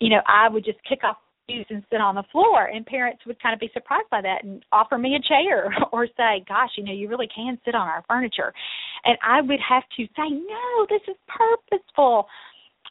you 0.00 0.10
know, 0.10 0.20
I 0.26 0.48
would 0.48 0.64
just 0.64 0.78
kick 0.88 1.04
off 1.04 1.16
shoes 1.48 1.66
and 1.68 1.82
sit 1.90 2.00
on 2.00 2.14
the 2.14 2.24
floor 2.32 2.66
and 2.66 2.86
parents 2.86 3.20
would 3.26 3.40
kind 3.42 3.52
of 3.52 3.60
be 3.60 3.70
surprised 3.72 4.08
by 4.10 4.22
that 4.22 4.44
and 4.44 4.64
offer 4.72 4.96
me 4.96 5.14
a 5.14 5.28
chair 5.28 5.68
or 5.92 6.06
say 6.16 6.42
gosh 6.48 6.70
you 6.76 6.84
know 6.84 6.92
you 6.92 7.08
really 7.08 7.28
can 7.34 7.58
sit 7.64 7.74
on 7.74 7.86
our 7.86 8.02
furniture 8.08 8.52
and 9.04 9.18
i 9.22 9.40
would 9.40 9.60
have 9.60 9.82
to 9.96 10.04
say 10.16 10.30
no 10.30 10.86
this 10.88 11.02
is 11.06 11.16
purposeful 11.28 12.26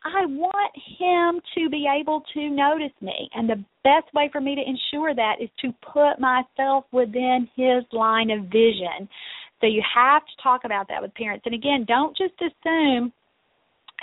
i 0.05 0.25
want 0.25 0.71
him 0.99 1.41
to 1.55 1.69
be 1.69 1.87
able 1.87 2.23
to 2.33 2.49
notice 2.49 2.93
me 3.01 3.29
and 3.35 3.49
the 3.49 3.63
best 3.83 4.13
way 4.13 4.29
for 4.31 4.41
me 4.41 4.55
to 4.55 4.61
ensure 4.61 5.13
that 5.13 5.35
is 5.41 5.49
to 5.59 5.73
put 5.93 6.19
myself 6.19 6.85
within 6.91 7.47
his 7.55 7.83
line 7.91 8.29
of 8.29 8.45
vision 8.45 9.07
so 9.61 9.67
you 9.67 9.81
have 9.93 10.21
to 10.25 10.43
talk 10.43 10.61
about 10.65 10.87
that 10.87 11.01
with 11.01 11.13
parents 11.15 11.43
and 11.45 11.55
again 11.55 11.85
don't 11.87 12.15
just 12.17 12.33
assume 12.41 13.11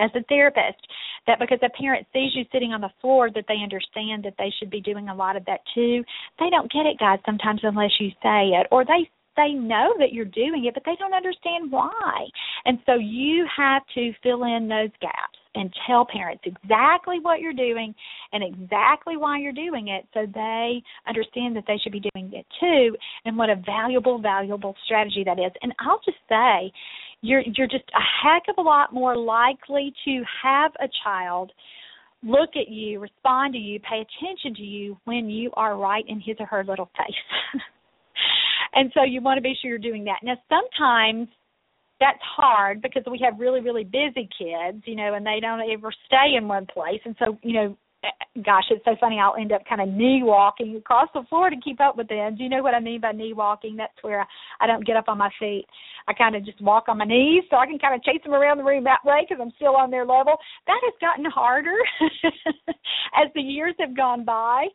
as 0.00 0.10
a 0.14 0.24
therapist 0.28 0.80
that 1.26 1.38
because 1.38 1.58
a 1.62 1.68
parent 1.80 2.06
sees 2.12 2.32
you 2.34 2.44
sitting 2.50 2.72
on 2.72 2.80
the 2.80 2.90
floor 3.00 3.30
that 3.34 3.44
they 3.46 3.62
understand 3.62 4.24
that 4.24 4.34
they 4.38 4.52
should 4.58 4.70
be 4.70 4.80
doing 4.80 5.08
a 5.08 5.14
lot 5.14 5.36
of 5.36 5.44
that 5.44 5.60
too. 5.74 6.02
They 6.38 6.48
don't 6.50 6.72
get 6.72 6.86
it, 6.86 6.98
guys, 6.98 7.18
sometimes 7.26 7.60
unless 7.62 7.92
you 8.00 8.08
say 8.22 8.56
it. 8.56 8.66
Or 8.70 8.84
they 8.84 9.10
they 9.36 9.52
know 9.52 9.94
that 9.98 10.12
you're 10.12 10.24
doing 10.24 10.64
it, 10.66 10.74
but 10.74 10.82
they 10.84 10.96
don't 10.98 11.14
understand 11.14 11.70
why. 11.70 12.26
And 12.64 12.78
so 12.84 12.94
you 12.94 13.46
have 13.56 13.82
to 13.94 14.12
fill 14.22 14.42
in 14.44 14.68
those 14.68 14.90
gaps 15.00 15.39
and 15.54 15.72
tell 15.86 16.06
parents 16.06 16.42
exactly 16.44 17.18
what 17.20 17.40
you're 17.40 17.52
doing 17.52 17.94
and 18.32 18.44
exactly 18.44 19.16
why 19.16 19.38
you're 19.38 19.52
doing 19.52 19.88
it 19.88 20.06
so 20.14 20.26
they 20.32 20.82
understand 21.08 21.56
that 21.56 21.64
they 21.66 21.78
should 21.82 21.92
be 21.92 22.02
doing 22.14 22.30
it 22.32 22.46
too 22.60 22.96
and 23.24 23.36
what 23.36 23.50
a 23.50 23.56
valuable 23.66 24.20
valuable 24.20 24.74
strategy 24.84 25.22
that 25.24 25.38
is 25.38 25.52
and 25.62 25.72
i'll 25.80 26.00
just 26.04 26.18
say 26.28 26.72
you're 27.22 27.42
you're 27.56 27.66
just 27.66 27.84
a 27.94 28.26
heck 28.26 28.42
of 28.48 28.54
a 28.58 28.62
lot 28.62 28.92
more 28.92 29.16
likely 29.16 29.92
to 30.04 30.22
have 30.42 30.72
a 30.80 30.88
child 31.04 31.52
look 32.22 32.50
at 32.56 32.68
you, 32.68 33.00
respond 33.00 33.54
to 33.54 33.58
you, 33.58 33.80
pay 33.80 34.04
attention 34.04 34.54
to 34.54 34.62
you 34.62 34.96
when 35.04 35.28
you 35.30 35.50
are 35.54 35.76
right 35.76 36.04
in 36.08 36.20
his 36.20 36.36
or 36.38 36.46
her 36.46 36.64
little 36.64 36.90
face. 36.96 37.14
and 38.74 38.90
so 38.94 39.02
you 39.02 39.20
want 39.20 39.38
to 39.38 39.42
be 39.42 39.54
sure 39.60 39.70
you're 39.70 39.78
doing 39.78 40.04
that. 40.04 40.18
Now 40.22 40.36
sometimes 40.48 41.28
that's 42.00 42.18
hard 42.22 42.82
because 42.82 43.02
we 43.10 43.20
have 43.22 43.38
really 43.38 43.60
really 43.60 43.84
busy 43.84 44.28
kids, 44.36 44.82
you 44.86 44.96
know, 44.96 45.14
and 45.14 45.24
they 45.24 45.38
don't 45.40 45.62
ever 45.70 45.92
stay 46.06 46.34
in 46.36 46.48
one 46.48 46.66
place. 46.66 47.00
And 47.04 47.14
so, 47.18 47.38
you 47.42 47.52
know, 47.52 47.76
Eh, 48.02 48.42
gosh, 48.44 48.64
it's 48.70 48.84
so 48.84 48.96
funny. 48.98 49.18
I'll 49.20 49.36
end 49.38 49.52
up 49.52 49.62
kind 49.68 49.80
of 49.80 49.88
knee 49.88 50.22
walking 50.22 50.74
across 50.76 51.08
the 51.12 51.22
floor 51.28 51.50
to 51.50 51.56
keep 51.62 51.80
up 51.80 51.96
with 51.96 52.08
them. 52.08 52.36
Do 52.36 52.42
you 52.42 52.48
know 52.48 52.62
what 52.62 52.74
I 52.74 52.80
mean 52.80 53.00
by 53.00 53.12
knee 53.12 53.34
walking? 53.34 53.76
That's 53.76 53.92
where 54.02 54.20
I, 54.20 54.24
I 54.60 54.66
don't 54.66 54.86
get 54.86 54.96
up 54.96 55.08
on 55.08 55.18
my 55.18 55.30
feet. 55.38 55.66
I 56.08 56.14
kind 56.14 56.34
of 56.34 56.44
just 56.44 56.60
walk 56.62 56.84
on 56.88 56.98
my 56.98 57.04
knees 57.04 57.44
so 57.50 57.56
I 57.56 57.66
can 57.66 57.78
kind 57.78 57.94
of 57.94 58.02
chase 58.02 58.22
them 58.24 58.32
around 58.32 58.56
the 58.56 58.64
room 58.64 58.84
that 58.84 59.04
way 59.04 59.26
because 59.28 59.40
I'm 59.42 59.52
still 59.56 59.76
on 59.76 59.90
their 59.90 60.06
level. 60.06 60.36
That 60.66 60.80
has 60.82 60.94
gotten 61.00 61.26
harder 61.26 61.76
as 63.20 63.28
the 63.34 63.42
years 63.42 63.74
have 63.78 63.94
gone 63.94 64.24
by. 64.24 64.66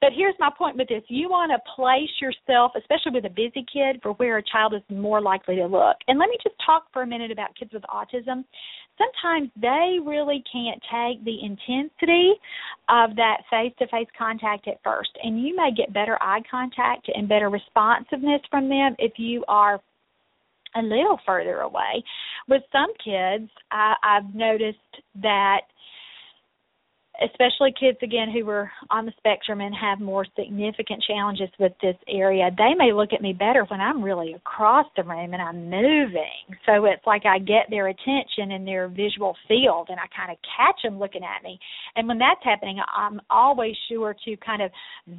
But 0.00 0.10
here's 0.16 0.36
my 0.38 0.50
point 0.56 0.76
with 0.76 0.88
this. 0.88 1.02
You 1.08 1.28
want 1.28 1.50
to 1.50 1.72
place 1.74 2.08
yourself, 2.20 2.72
especially 2.76 3.12
with 3.12 3.26
a 3.26 3.30
busy 3.34 3.66
kid, 3.70 4.00
for 4.00 4.12
where 4.12 4.38
a 4.38 4.42
child 4.42 4.74
is 4.74 4.82
more 4.88 5.20
likely 5.20 5.56
to 5.56 5.66
look. 5.66 5.96
And 6.06 6.18
let 6.18 6.30
me 6.30 6.36
just 6.42 6.54
talk 6.64 6.84
for 6.92 7.02
a 7.02 7.06
minute 7.06 7.30
about 7.30 7.54
kids 7.56 7.72
with 7.72 7.82
autism 7.82 8.44
sometimes 9.00 9.50
they 9.56 9.98
really 10.04 10.42
can't 10.52 10.80
take 10.92 11.24
the 11.24 11.36
intensity 11.42 12.34
of 12.88 13.16
that 13.16 13.42
face 13.50 13.72
to 13.78 13.86
face 13.88 14.08
contact 14.16 14.68
at 14.68 14.80
first. 14.82 15.10
And 15.22 15.40
you 15.40 15.54
may 15.56 15.70
get 15.76 15.92
better 15.92 16.20
eye 16.22 16.42
contact 16.50 17.10
and 17.14 17.28
better 17.28 17.50
responsiveness 17.50 18.42
from 18.50 18.68
them 18.68 18.96
if 18.98 19.12
you 19.16 19.44
are 19.48 19.80
a 20.76 20.82
little 20.82 21.18
further 21.26 21.60
away. 21.60 22.02
With 22.48 22.62
some 22.70 22.92
kids, 23.04 23.50
I, 23.70 23.94
I've 24.02 24.34
noticed 24.34 24.78
that 25.22 25.62
especially 27.22 27.72
kids 27.78 27.98
again 28.02 28.30
who 28.30 28.48
are 28.48 28.70
on 28.90 29.04
the 29.04 29.12
spectrum 29.18 29.60
and 29.60 29.74
have 29.74 30.00
more 30.00 30.26
significant 30.38 31.02
challenges 31.06 31.48
with 31.58 31.72
this 31.82 31.96
area 32.08 32.50
they 32.56 32.74
may 32.76 32.92
look 32.92 33.12
at 33.12 33.20
me 33.20 33.32
better 33.32 33.64
when 33.68 33.80
i'm 33.80 34.02
really 34.02 34.32
across 34.32 34.86
the 34.96 35.02
room 35.02 35.32
and 35.32 35.42
i'm 35.42 35.68
moving. 35.68 36.56
So 36.66 36.84
it's 36.86 37.06
like 37.06 37.26
i 37.26 37.38
get 37.38 37.66
their 37.68 37.88
attention 37.88 38.52
in 38.52 38.64
their 38.64 38.88
visual 38.88 39.36
field 39.46 39.88
and 39.90 39.98
i 40.00 40.06
kind 40.16 40.30
of 40.30 40.38
catch 40.56 40.82
them 40.82 40.98
looking 40.98 41.22
at 41.22 41.42
me. 41.42 41.58
And 41.96 42.08
when 42.08 42.18
that's 42.18 42.40
happening 42.42 42.78
i'm 42.94 43.20
always 43.28 43.74
sure 43.88 44.14
to 44.24 44.36
kind 44.38 44.62
of 44.62 44.70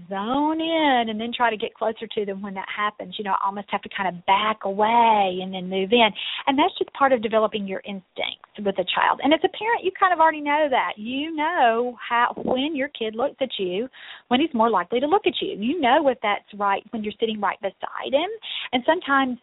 zone 0.10 0.60
in 0.60 1.06
and 1.10 1.20
then 1.20 1.32
try 1.36 1.50
to 1.50 1.58
get 1.58 1.74
closer 1.74 2.08
to 2.08 2.26
them 2.26 2.42
when 2.42 2.54
that 2.56 2.68
happens. 2.76 3.16
You 3.18 3.26
know 3.26 3.32
i 3.32 3.46
almost 3.46 3.68
have 3.72 3.82
to 3.84 3.90
kind 3.96 4.16
of 4.16 4.26
back 4.26 4.62
away 4.64 5.40
and 5.42 5.54
then 5.54 5.70
move 5.70 5.92
in. 5.92 6.10
And 6.48 6.58
that's 6.58 6.78
just 6.80 6.92
part 6.94 7.14
of 7.14 7.22
developing 7.22 7.68
your 7.68 7.82
instincts 7.86 8.50
with 8.60 8.78
a 8.80 8.86
child. 8.96 9.20
And 9.24 9.34
as 9.34 9.40
a 9.44 9.58
parent 9.58 9.84
you 9.84 9.92
kind 10.00 10.14
of 10.14 10.20
already 10.20 10.42
know 10.42 10.68
that. 10.70 10.94
You 10.98 11.36
know 11.36 11.91
how 12.10 12.34
when 12.38 12.76
your 12.76 12.90
kid 12.90 13.16
looks 13.16 13.38
at 13.42 13.50
you, 13.58 13.88
when 14.30 14.40
he's 14.40 14.54
more 14.54 14.70
likely 14.70 15.00
to 15.00 15.08
look 15.08 15.26
at 15.26 15.34
you. 15.42 15.56
You 15.58 15.80
know 15.80 16.02
what 16.02 16.18
that's 16.22 16.46
right 16.58 16.84
when 16.92 17.04
you're 17.04 17.14
sitting 17.20 17.40
right 17.40 17.60
beside 17.62 18.14
him. 18.14 18.30
And 18.74 18.84
sometimes 18.86 19.38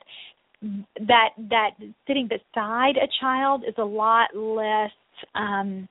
that 1.07 1.31
that 1.51 1.71
sitting 2.07 2.29
beside 2.29 2.97
a 2.97 3.09
child 3.21 3.63
is 3.67 3.75
a 3.79 3.85
lot 3.85 4.35
less 4.35 4.91
um 5.37 5.89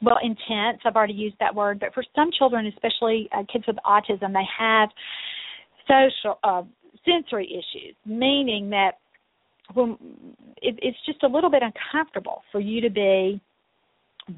well 0.00 0.18
intense 0.22 0.80
i've 0.84 0.96
already 0.96 1.12
used 1.12 1.36
that 1.40 1.54
word 1.54 1.78
but 1.78 1.92
for 1.92 2.02
some 2.16 2.30
children 2.38 2.66
especially 2.66 3.28
uh, 3.36 3.42
kids 3.52 3.64
with 3.66 3.76
autism 3.84 4.32
they 4.32 4.46
have 4.58 4.88
social 5.86 6.38
uh 6.42 6.62
sensory 7.04 7.46
issues 7.46 7.94
meaning 8.06 8.70
that 8.70 8.92
when 9.74 9.96
it, 10.62 10.78
it's 10.80 10.98
just 11.04 11.22
a 11.22 11.28
little 11.28 11.50
bit 11.50 11.62
uncomfortable 11.62 12.42
for 12.50 12.60
you 12.60 12.80
to 12.80 12.90
be 12.90 13.40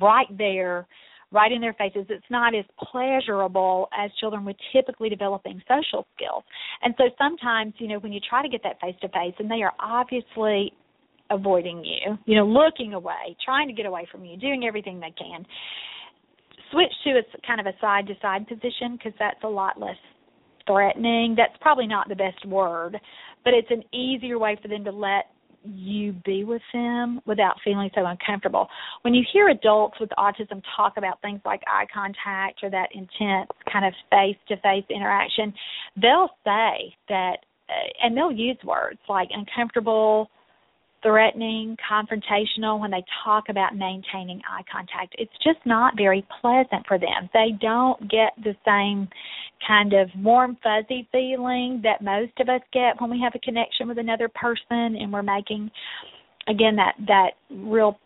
right 0.00 0.36
there 0.36 0.86
right 1.34 1.52
in 1.52 1.60
their 1.60 1.74
faces. 1.74 2.06
It's 2.08 2.24
not 2.30 2.54
as 2.54 2.64
pleasurable 2.78 3.88
as 3.96 4.10
children 4.20 4.44
with 4.44 4.56
typically 4.72 5.08
developing 5.08 5.60
social 5.68 6.06
skills. 6.16 6.44
And 6.82 6.94
so 6.96 7.04
sometimes, 7.18 7.74
you 7.78 7.88
know, 7.88 7.98
when 7.98 8.12
you 8.12 8.20
try 8.26 8.40
to 8.40 8.48
get 8.48 8.62
that 8.62 8.80
face 8.80 8.94
to 9.02 9.08
face 9.08 9.34
and 9.38 9.50
they 9.50 9.62
are 9.62 9.72
obviously 9.80 10.72
avoiding 11.30 11.84
you, 11.84 12.16
you 12.24 12.36
know, 12.36 12.46
looking 12.46 12.94
away, 12.94 13.36
trying 13.44 13.66
to 13.66 13.74
get 13.74 13.86
away 13.86 14.06
from 14.10 14.24
you, 14.24 14.36
doing 14.36 14.64
everything 14.66 15.00
they 15.00 15.12
can, 15.18 15.44
switch 16.70 16.92
to 17.04 17.10
a 17.10 17.46
kind 17.46 17.60
of 17.60 17.66
a 17.66 17.72
side 17.80 18.06
to 18.06 18.14
side 18.22 18.46
position 18.46 18.96
because 18.96 19.12
that's 19.18 19.42
a 19.42 19.48
lot 19.48 19.78
less 19.80 19.96
threatening. 20.66 21.34
That's 21.36 21.56
probably 21.60 21.86
not 21.86 22.08
the 22.08 22.14
best 22.14 22.44
word, 22.46 22.98
but 23.44 23.54
it's 23.54 23.70
an 23.70 23.82
easier 23.92 24.38
way 24.38 24.56
for 24.60 24.68
them 24.68 24.84
to 24.84 24.92
let 24.92 25.26
you 25.64 26.14
be 26.24 26.44
with 26.44 26.62
them 26.72 27.20
without 27.26 27.56
feeling 27.64 27.90
so 27.94 28.04
uncomfortable. 28.06 28.68
When 29.02 29.14
you 29.14 29.24
hear 29.32 29.48
adults 29.48 29.98
with 29.98 30.10
autism 30.18 30.62
talk 30.76 30.94
about 30.96 31.20
things 31.22 31.40
like 31.44 31.62
eye 31.66 31.86
contact 31.92 32.60
or 32.62 32.70
that 32.70 32.90
intense 32.92 33.50
kind 33.72 33.84
of 33.84 33.94
face 34.10 34.36
to 34.48 34.56
face 34.58 34.84
interaction, 34.90 35.52
they'll 36.00 36.30
say 36.44 36.94
that, 37.08 37.36
uh, 37.68 37.72
and 38.02 38.16
they'll 38.16 38.32
use 38.32 38.58
words 38.64 38.98
like 39.08 39.28
uncomfortable, 39.32 40.30
threatening, 41.04 41.76
confrontational 41.88 42.80
when 42.80 42.90
they 42.90 43.04
talk 43.22 43.44
about 43.50 43.76
maintaining 43.76 44.40
eye 44.50 44.64
contact. 44.72 45.14
It's 45.18 45.32
just 45.44 45.58
not 45.64 45.94
very 45.96 46.26
pleasant 46.40 46.86
for 46.88 46.98
them. 46.98 47.28
They 47.32 47.50
don't 47.60 48.00
get 48.10 48.32
the 48.42 48.56
same 48.64 49.08
kind 49.66 49.92
of 49.92 50.08
warm, 50.16 50.56
fuzzy 50.62 51.06
feeling 51.12 51.80
that 51.84 52.02
most 52.02 52.32
of 52.40 52.48
us 52.48 52.62
get 52.72 53.00
when 53.00 53.10
we 53.10 53.20
have 53.20 53.34
a 53.34 53.38
connection 53.38 53.86
with 53.86 53.98
another 53.98 54.28
person 54.28 54.96
and 54.96 55.12
we're 55.12 55.22
making, 55.22 55.70
again, 56.48 56.76
that 56.76 56.94
that 57.06 57.30
real. 57.50 57.98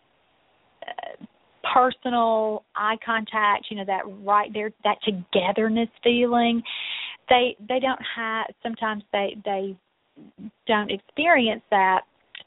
Uh, 0.85 1.25
personal 1.73 2.63
eye 2.77 2.95
contact 3.05 3.65
you 3.69 3.75
know 3.75 3.83
that 3.85 4.01
right 4.23 4.49
there 4.53 4.71
that 4.85 4.95
togetherness 5.03 5.89
feeling 6.01 6.63
they 7.27 7.55
they 7.67 7.79
don't 7.81 7.99
have 8.15 8.47
sometimes 8.63 9.03
they 9.11 9.35
they 9.43 9.77
don't 10.67 10.89
experience 10.89 11.61
that 11.69 12.01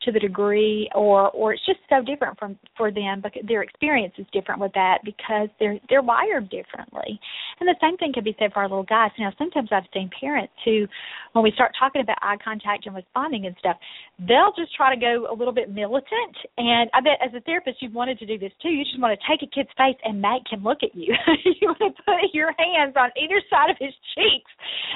to 0.05 0.13
the 0.13 0.19
degree 0.19 0.89
or 0.95 1.31
or 1.31 1.53
it's 1.53 1.65
just 1.67 1.79
so 1.89 2.03
different 2.03 2.39
from 2.39 2.59
for 2.77 2.91
them 2.91 3.21
because 3.23 3.43
their 3.47 3.63
experience 3.63 4.15
is 4.19 4.27
different 4.33 4.61
with 4.61 4.73
that 4.75 4.99
because 5.05 5.49
they're 5.59 5.79
they're 5.89 6.03
wired 6.03 6.51
differently. 6.51 7.19
And 7.61 7.69
the 7.69 7.77
same 7.81 7.97
thing 7.97 8.13
can 8.13 8.25
be 8.25 8.37
said 8.39 8.53
for 8.53 8.61
our 8.61 8.69
little 8.69 8.85
guys. 8.85 9.11
Now 9.19 9.33
sometimes 9.39 9.69
i've 9.73 9.89
seen 9.93 10.11
parents 10.19 10.53
who 10.65 10.87
when 11.33 11.43
we 11.43 11.53
start 11.53 11.73
talking 11.79 12.03
about 12.03 12.19
eye 12.23 12.37
contact 12.43 12.87
and 12.87 12.95
responding 12.95 13.47
and 13.47 13.57
stuff 13.59 13.77
they'll 14.19 14.53
just 14.57 14.75
try 14.75 14.95
to 14.95 15.01
go 15.01 15.27
a 15.31 15.35
little 15.35 15.55
bit 15.55 15.71
militant. 15.71 16.37
And 16.59 16.91
i 16.95 17.01
bet 17.01 17.19
as 17.25 17.35
a 17.35 17.41
therapist 17.41 17.81
you've 17.81 17.95
wanted 17.95 18.19
to 18.19 18.27
do 18.27 18.39
this 18.39 18.53
too. 18.63 18.71
You 18.71 18.85
just 18.85 18.99
want 19.01 19.19
to 19.19 19.27
take 19.27 19.43
a 19.43 19.51
kid's 19.53 19.71
face 19.77 19.99
and 20.05 20.21
make 20.21 20.47
him 20.51 20.63
look 20.63 20.83
at 20.83 20.95
you. 20.95 21.15
You 21.63 21.69
want 21.69 21.97
to 21.97 22.03
put 22.03 22.33
your 22.33 22.53
hands 22.59 22.95
on 22.97 23.11
either 23.17 23.41
side 23.51 23.71
of 23.71 23.77
his 23.79 23.93
cheeks 24.15 24.51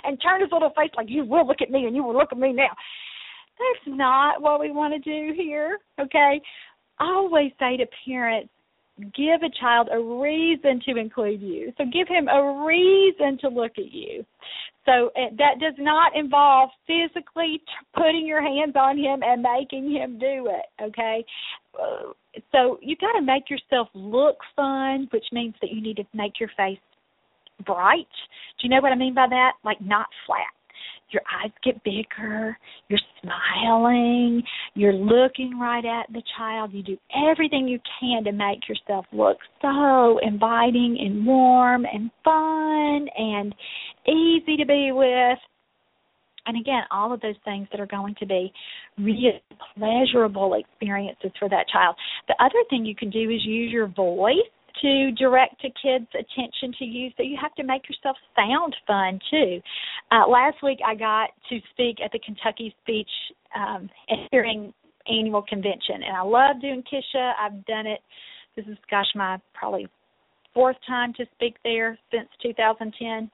and 0.05 0.21
turn 0.21 0.41
his 0.41 0.51
little 0.51 0.71
face 0.71 0.91
like 0.97 1.07
you 1.09 1.25
will 1.25 1.47
look 1.47 1.61
at 1.61 1.71
me 1.71 1.85
and 1.87 1.95
you 1.95 2.03
will 2.03 2.15
look 2.15 2.33
at 2.33 2.39
me 2.39 2.53
now 2.53 2.71
that's 3.59 3.97
not 3.97 4.41
what 4.43 4.61
we 4.61 4.71
want 4.71 4.93
to 4.95 4.99
do 4.99 5.35
here, 5.35 5.79
okay? 6.01 6.41
I 6.99 7.05
always 7.05 7.53
say 7.59 7.77
to 7.77 7.87
parents, 8.07 8.51
give 8.99 9.43
a 9.43 9.61
child 9.61 9.89
a 9.93 10.01
reason 10.01 10.81
to 10.87 10.97
include 10.97 11.43
you. 11.43 11.73
So 11.77 11.85
give 11.85 12.09
him 12.09 12.29
a 12.29 12.65
reason 12.67 13.39
to 13.43 13.49
look 13.49 13.73
at 13.77 13.93
you. 13.93 14.25
So 14.87 15.11
eh, 15.17 15.31
that 15.39 15.61
does 15.61 15.75
not 15.79 16.17
involve 16.17 16.71
physically 16.87 17.61
putting 17.95 18.27
your 18.27 18.41
hands 18.41 18.75
on 18.77 18.97
him 18.97 19.21
and 19.23 19.43
making 19.43 19.91
him 19.91 20.19
do 20.19 20.49
it, 20.49 20.83
okay? 20.83 21.25
Uh, 21.79 22.13
so 22.53 22.79
you 22.81 22.97
got 22.97 23.13
to 23.19 23.23
make 23.23 23.51
yourself 23.51 23.89
look 23.93 24.39
fun, 24.55 25.09
which 25.13 25.27
means 25.33 25.55
that 25.61 25.71
you 25.73 25.83
need 25.83 25.97
to 25.97 26.05
make 26.15 26.41
your 26.41 26.51
face 26.57 26.79
bright. 27.67 28.07
Do 28.61 28.67
you 28.67 28.71
know 28.71 28.81
what 28.81 28.93
I 28.93 28.97
mean 28.97 29.15
by 29.15 29.27
that? 29.29 29.53
Like 29.65 29.81
not 29.81 30.07
flat 30.27 30.56
your 31.11 31.23
eyes 31.43 31.51
get 31.65 31.83
bigger, 31.85 32.57
you're 32.89 33.01
smiling, 33.23 34.43
you're 34.75 34.93
looking 34.93 35.59
right 35.59 35.85
at 35.85 36.13
the 36.13 36.23
child. 36.37 36.73
You 36.73 36.83
do 36.83 36.97
everything 37.31 37.69
you 37.69 37.79
can 38.01 38.25
to 38.25 38.33
make 38.33 38.69
yourself 38.69 39.07
look 39.13 39.39
so 39.63 40.19
inviting 40.23 40.99
and 41.01 41.27
warm 41.27 41.85
and 41.85 42.11
fun 42.25 43.09
and 43.17 43.55
easy 44.07 44.57
to 44.57 44.67
be 44.67 44.91
with. 44.93 45.39
And 46.47 46.61
again, 46.61 46.83
all 46.93 47.13
of 47.13 47.21
those 47.21 47.35
things 47.45 47.67
that 47.73 47.81
are 47.81 47.87
going 47.87 48.15
to 48.21 48.27
be 48.27 48.53
really 48.99 49.43
pleasurable 49.77 50.55
experiences 50.55 51.33
for 51.39 51.49
that 51.49 51.67
child. 51.73 51.97
The 52.29 52.37
other 52.41 52.63
thing 52.71 52.85
you 52.85 52.95
can 52.95 53.11
do 53.11 53.31
is 53.31 53.45
use 53.45 53.73
your 53.73 53.89
voice 53.89 54.35
to 54.83 55.13
direct 55.13 55.65
a 55.65 55.69
kid's 55.69 56.09
attention 56.15 56.73
to 56.79 56.85
you, 56.85 57.11
so 57.17 57.23
you 57.23 57.37
have 57.41 57.55
to 57.55 57.65
make 57.65 57.89
yourself 57.89 58.17
sound 58.35 58.75
fun 58.87 59.19
too. 59.31 59.61
Uh, 60.11 60.29
last 60.29 60.57
week 60.63 60.79
I 60.87 60.95
got 60.95 61.31
to 61.49 61.59
speak 61.73 61.99
at 62.05 62.13
the 62.13 62.19
Kentucky 62.19 62.75
Speech 62.83 63.11
um, 63.55 63.89
Hearing 64.31 64.73
Annual 65.09 65.43
Convention, 65.49 66.03
and 66.07 66.17
I 66.17 66.23
love 66.23 66.61
doing 66.61 66.83
KSHA. 66.83 67.33
I've 67.41 67.65
done 67.67 67.87
it. 67.87 68.01
This 68.57 68.67
is 68.67 68.77
gosh 68.91 69.07
my 69.15 69.39
probably 69.55 69.89
fourth 70.55 70.77
time 70.87 71.13
to 71.15 71.25
speak 71.35 71.57
there 71.65 71.99
since 72.11 72.29
2010. 72.43 73.31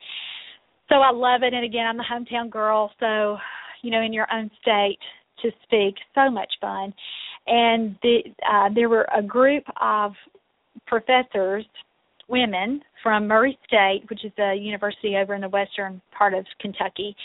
So 0.88 0.96
I 0.96 1.12
love 1.12 1.42
it, 1.42 1.54
and 1.54 1.64
again 1.64 1.86
I'm 1.86 1.96
the 1.96 2.04
hometown 2.04 2.50
girl, 2.50 2.90
so 3.00 3.36
you 3.82 3.90
know 3.90 4.02
in 4.02 4.12
your 4.12 4.26
own 4.32 4.50
state 4.60 4.98
to 5.42 5.50
speak, 5.64 5.94
so 6.14 6.30
much 6.30 6.50
fun. 6.60 6.94
And 7.46 7.96
the, 8.02 8.20
uh, 8.48 8.68
there 8.74 8.88
were 8.88 9.06
a 9.16 9.22
group 9.22 9.64
of 9.80 10.12
professors, 10.92 11.64
women 12.28 12.82
from 13.02 13.26
Murray 13.26 13.58
State, 13.66 14.02
which 14.10 14.26
is 14.26 14.32
a 14.38 14.54
university 14.54 15.16
over 15.16 15.34
in 15.34 15.40
the 15.40 15.48
western 15.48 16.02
part 16.16 16.34
of 16.34 16.44
Kentucky, 16.60 17.16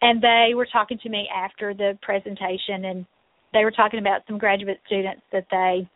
and 0.00 0.22
they 0.22 0.54
were 0.54 0.66
talking 0.72 0.98
to 1.02 1.10
me 1.10 1.28
after 1.34 1.74
the 1.74 1.98
presentation, 2.00 2.86
and 2.86 3.04
they 3.52 3.62
were 3.62 3.70
talking 3.70 4.00
about 4.00 4.22
some 4.26 4.38
graduate 4.38 4.80
students 4.86 5.20
that 5.32 5.44
they 5.50 5.86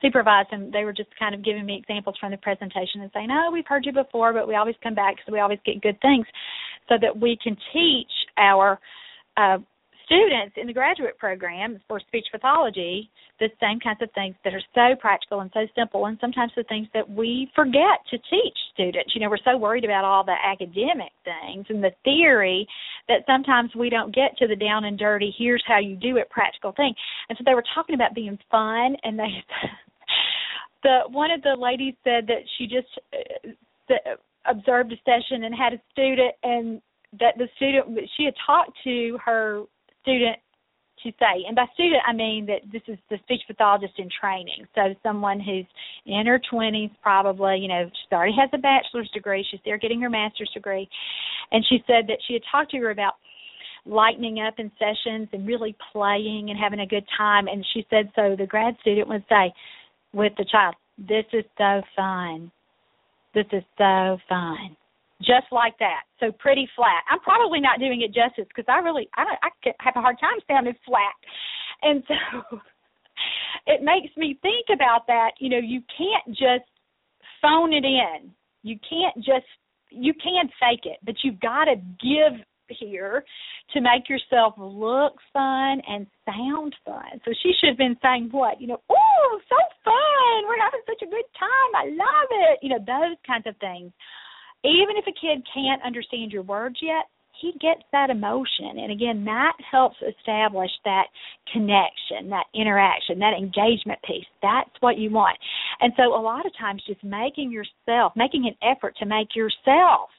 supervised, 0.00 0.48
and 0.52 0.72
they 0.72 0.84
were 0.84 0.94
just 0.94 1.10
kind 1.18 1.34
of 1.34 1.44
giving 1.44 1.66
me 1.66 1.76
examples 1.76 2.16
from 2.18 2.30
the 2.30 2.38
presentation 2.38 3.02
and 3.02 3.10
saying, 3.12 3.28
"Oh, 3.30 3.50
we've 3.52 3.66
heard 3.66 3.84
you 3.84 3.92
before, 3.92 4.32
but 4.32 4.48
we 4.48 4.54
always 4.54 4.76
come 4.82 4.94
back 4.94 5.16
because 5.16 5.30
we 5.30 5.40
always 5.40 5.60
get 5.66 5.82
good 5.82 6.00
things, 6.00 6.26
so 6.88 6.94
that 7.02 7.14
we 7.20 7.36
can 7.44 7.54
teach 7.70 8.12
our 8.38 8.80
uh, 9.36 9.58
students 10.10 10.56
in 10.56 10.66
the 10.66 10.72
graduate 10.72 11.16
program 11.18 11.80
for 11.86 12.00
speech 12.00 12.26
pathology 12.32 13.08
the 13.38 13.48
same 13.60 13.78
kinds 13.78 14.02
of 14.02 14.10
things 14.12 14.34
that 14.44 14.52
are 14.52 14.62
so 14.74 14.94
practical 15.00 15.40
and 15.40 15.50
so 15.54 15.60
simple 15.76 16.06
and 16.06 16.18
sometimes 16.20 16.50
the 16.56 16.64
things 16.64 16.88
that 16.92 17.08
we 17.08 17.50
forget 17.54 18.02
to 18.10 18.18
teach 18.18 18.58
students. 18.74 19.14
You 19.14 19.20
know 19.20 19.30
we're 19.30 19.38
so 19.44 19.56
worried 19.56 19.84
about 19.84 20.04
all 20.04 20.24
the 20.24 20.34
academic 20.44 21.12
things 21.24 21.66
and 21.68 21.82
the 21.82 21.92
theory 22.04 22.66
that 23.08 23.22
sometimes 23.26 23.70
we 23.74 23.88
don't 23.88 24.14
get 24.14 24.36
to 24.38 24.48
the 24.48 24.56
down 24.56 24.84
and 24.84 24.98
dirty 24.98 25.32
here's 25.38 25.64
how 25.66 25.78
you 25.78 25.96
do 25.96 26.16
it 26.16 26.28
practical 26.28 26.72
thing. 26.72 26.94
And 27.28 27.38
so 27.38 27.44
they 27.46 27.54
were 27.54 27.64
talking 27.74 27.94
about 27.94 28.14
being 28.14 28.38
fun 28.50 28.96
and 29.04 29.18
they 29.18 29.30
the 30.82 31.00
one 31.08 31.30
of 31.30 31.42
the 31.42 31.56
ladies 31.56 31.94
said 32.02 32.26
that 32.26 32.42
she 32.58 32.66
just 32.66 32.88
uh, 33.14 34.16
observed 34.46 34.92
a 34.92 34.96
session 35.04 35.44
and 35.44 35.54
had 35.54 35.72
a 35.72 35.80
student 35.92 36.34
and 36.42 36.82
that 37.18 37.34
the 37.38 37.48
student 37.56 37.98
she 38.16 38.24
had 38.24 38.34
talked 38.46 38.76
to 38.84 39.18
her 39.24 39.62
student 40.02 40.36
to 41.02 41.10
say. 41.18 41.44
And 41.46 41.56
by 41.56 41.66
student, 41.74 42.02
I 42.06 42.12
mean 42.12 42.46
that 42.46 42.60
this 42.72 42.82
is 42.86 42.98
the 43.08 43.18
speech 43.24 43.42
pathologist 43.46 43.94
in 43.98 44.08
training. 44.20 44.66
So 44.74 44.94
someone 45.02 45.40
who's 45.40 45.66
in 46.06 46.26
her 46.26 46.40
20s 46.52 46.90
probably, 47.02 47.58
you 47.58 47.68
know, 47.68 47.88
she 47.88 48.14
already 48.14 48.34
has 48.38 48.50
a 48.52 48.58
bachelor's 48.58 49.10
degree, 49.12 49.46
she's 49.50 49.60
there 49.64 49.78
getting 49.78 50.00
her 50.02 50.10
master's 50.10 50.50
degree. 50.52 50.88
And 51.52 51.64
she 51.68 51.82
said 51.86 52.06
that 52.08 52.18
she 52.26 52.34
had 52.34 52.42
talked 52.50 52.70
to 52.72 52.78
her 52.78 52.90
about 52.90 53.14
lightening 53.86 54.40
up 54.40 54.54
in 54.58 54.70
sessions 54.78 55.28
and 55.32 55.46
really 55.46 55.74
playing 55.92 56.50
and 56.50 56.58
having 56.58 56.80
a 56.80 56.86
good 56.86 57.04
time 57.16 57.48
and 57.48 57.64
she 57.72 57.86
said 57.88 58.10
so 58.14 58.36
the 58.38 58.46
grad 58.46 58.76
student 58.82 59.08
would 59.08 59.24
say 59.26 59.52
with 60.12 60.32
the 60.36 60.44
child, 60.44 60.74
This 60.98 61.24
is 61.32 61.44
so 61.56 61.80
fun. 61.96 62.52
This 63.32 63.46
is 63.52 63.62
so 63.78 64.18
fun 64.28 64.76
just 65.20 65.46
like 65.52 65.78
that. 65.78 66.08
So 66.18 66.32
pretty 66.32 66.68
flat. 66.74 67.04
I'm 67.10 67.20
probably 67.20 67.60
not 67.60 67.78
doing 67.78 68.02
it 68.02 68.14
justice 68.14 68.48
because 68.48 68.68
I 68.68 68.80
really 68.80 69.08
I 69.16 69.24
I 69.42 69.48
have 69.80 69.96
a 69.96 70.00
hard 70.00 70.16
time 70.20 70.40
sounding 70.48 70.76
flat, 70.84 71.14
and 71.82 72.02
so 72.08 72.60
it 73.66 73.82
makes 73.82 74.16
me 74.16 74.38
think 74.42 74.66
about 74.72 75.06
that. 75.06 75.32
You 75.38 75.50
know, 75.50 75.60
you 75.62 75.82
can't 75.96 76.28
just 76.28 76.68
phone 77.42 77.72
it 77.72 77.84
in. 77.84 78.32
You 78.62 78.78
can't 78.88 79.16
just 79.16 79.46
you 79.90 80.14
can't 80.14 80.50
fake 80.60 80.84
it, 80.84 80.98
but 81.04 81.16
you've 81.22 81.40
got 81.40 81.64
to 81.64 81.76
give 81.76 82.40
here 82.68 83.24
to 83.74 83.80
make 83.80 84.08
yourself 84.08 84.54
look 84.56 85.18
fun 85.32 85.82
and 85.88 86.06
sound 86.24 86.74
fun. 86.84 87.18
So 87.24 87.32
she 87.42 87.52
should 87.58 87.70
have 87.70 87.78
been 87.78 87.96
saying 88.00 88.28
what? 88.30 88.60
You 88.60 88.68
know, 88.68 88.80
oh, 88.88 89.40
so 89.48 89.56
fun. 89.84 90.46
We're 90.46 90.62
having 90.62 90.80
such 90.86 91.02
a 91.02 91.10
good 91.10 91.26
time. 91.38 91.70
I 91.74 91.84
love 91.90 92.28
it. 92.30 92.58
You 92.62 92.70
know, 92.70 92.78
those 92.78 93.16
kinds 93.26 93.46
of 93.48 93.56
things 93.58 93.92
even 94.64 94.96
if 94.96 95.06
a 95.06 95.12
kid 95.12 95.46
can't 95.52 95.82
understand 95.82 96.32
your 96.32 96.42
words 96.42 96.76
yet, 96.82 97.04
he 97.40 97.52
gets 97.52 97.82
that 97.92 98.10
emotion. 98.10 98.78
And 98.78 98.92
again, 98.92 99.24
that 99.24 99.54
helps 99.70 99.96
establish 100.06 100.70
that 100.84 101.04
connection, 101.52 102.28
that 102.30 102.44
interaction, 102.54 103.18
that 103.20 103.34
engagement 103.38 103.98
piece. 104.06 104.26
That's 104.42 104.70
what 104.80 104.98
you 104.98 105.10
want. 105.10 105.38
And 105.80 105.92
so 105.96 106.14
a 106.14 106.20
lot 106.20 106.44
of 106.44 106.52
times 106.58 106.82
just 106.86 107.02
making 107.02 107.50
yourself, 107.50 108.12
making 108.14 108.46
an 108.46 108.56
effort 108.62 108.94
to 108.98 109.06
make 109.06 109.34
yourself 109.34 110.10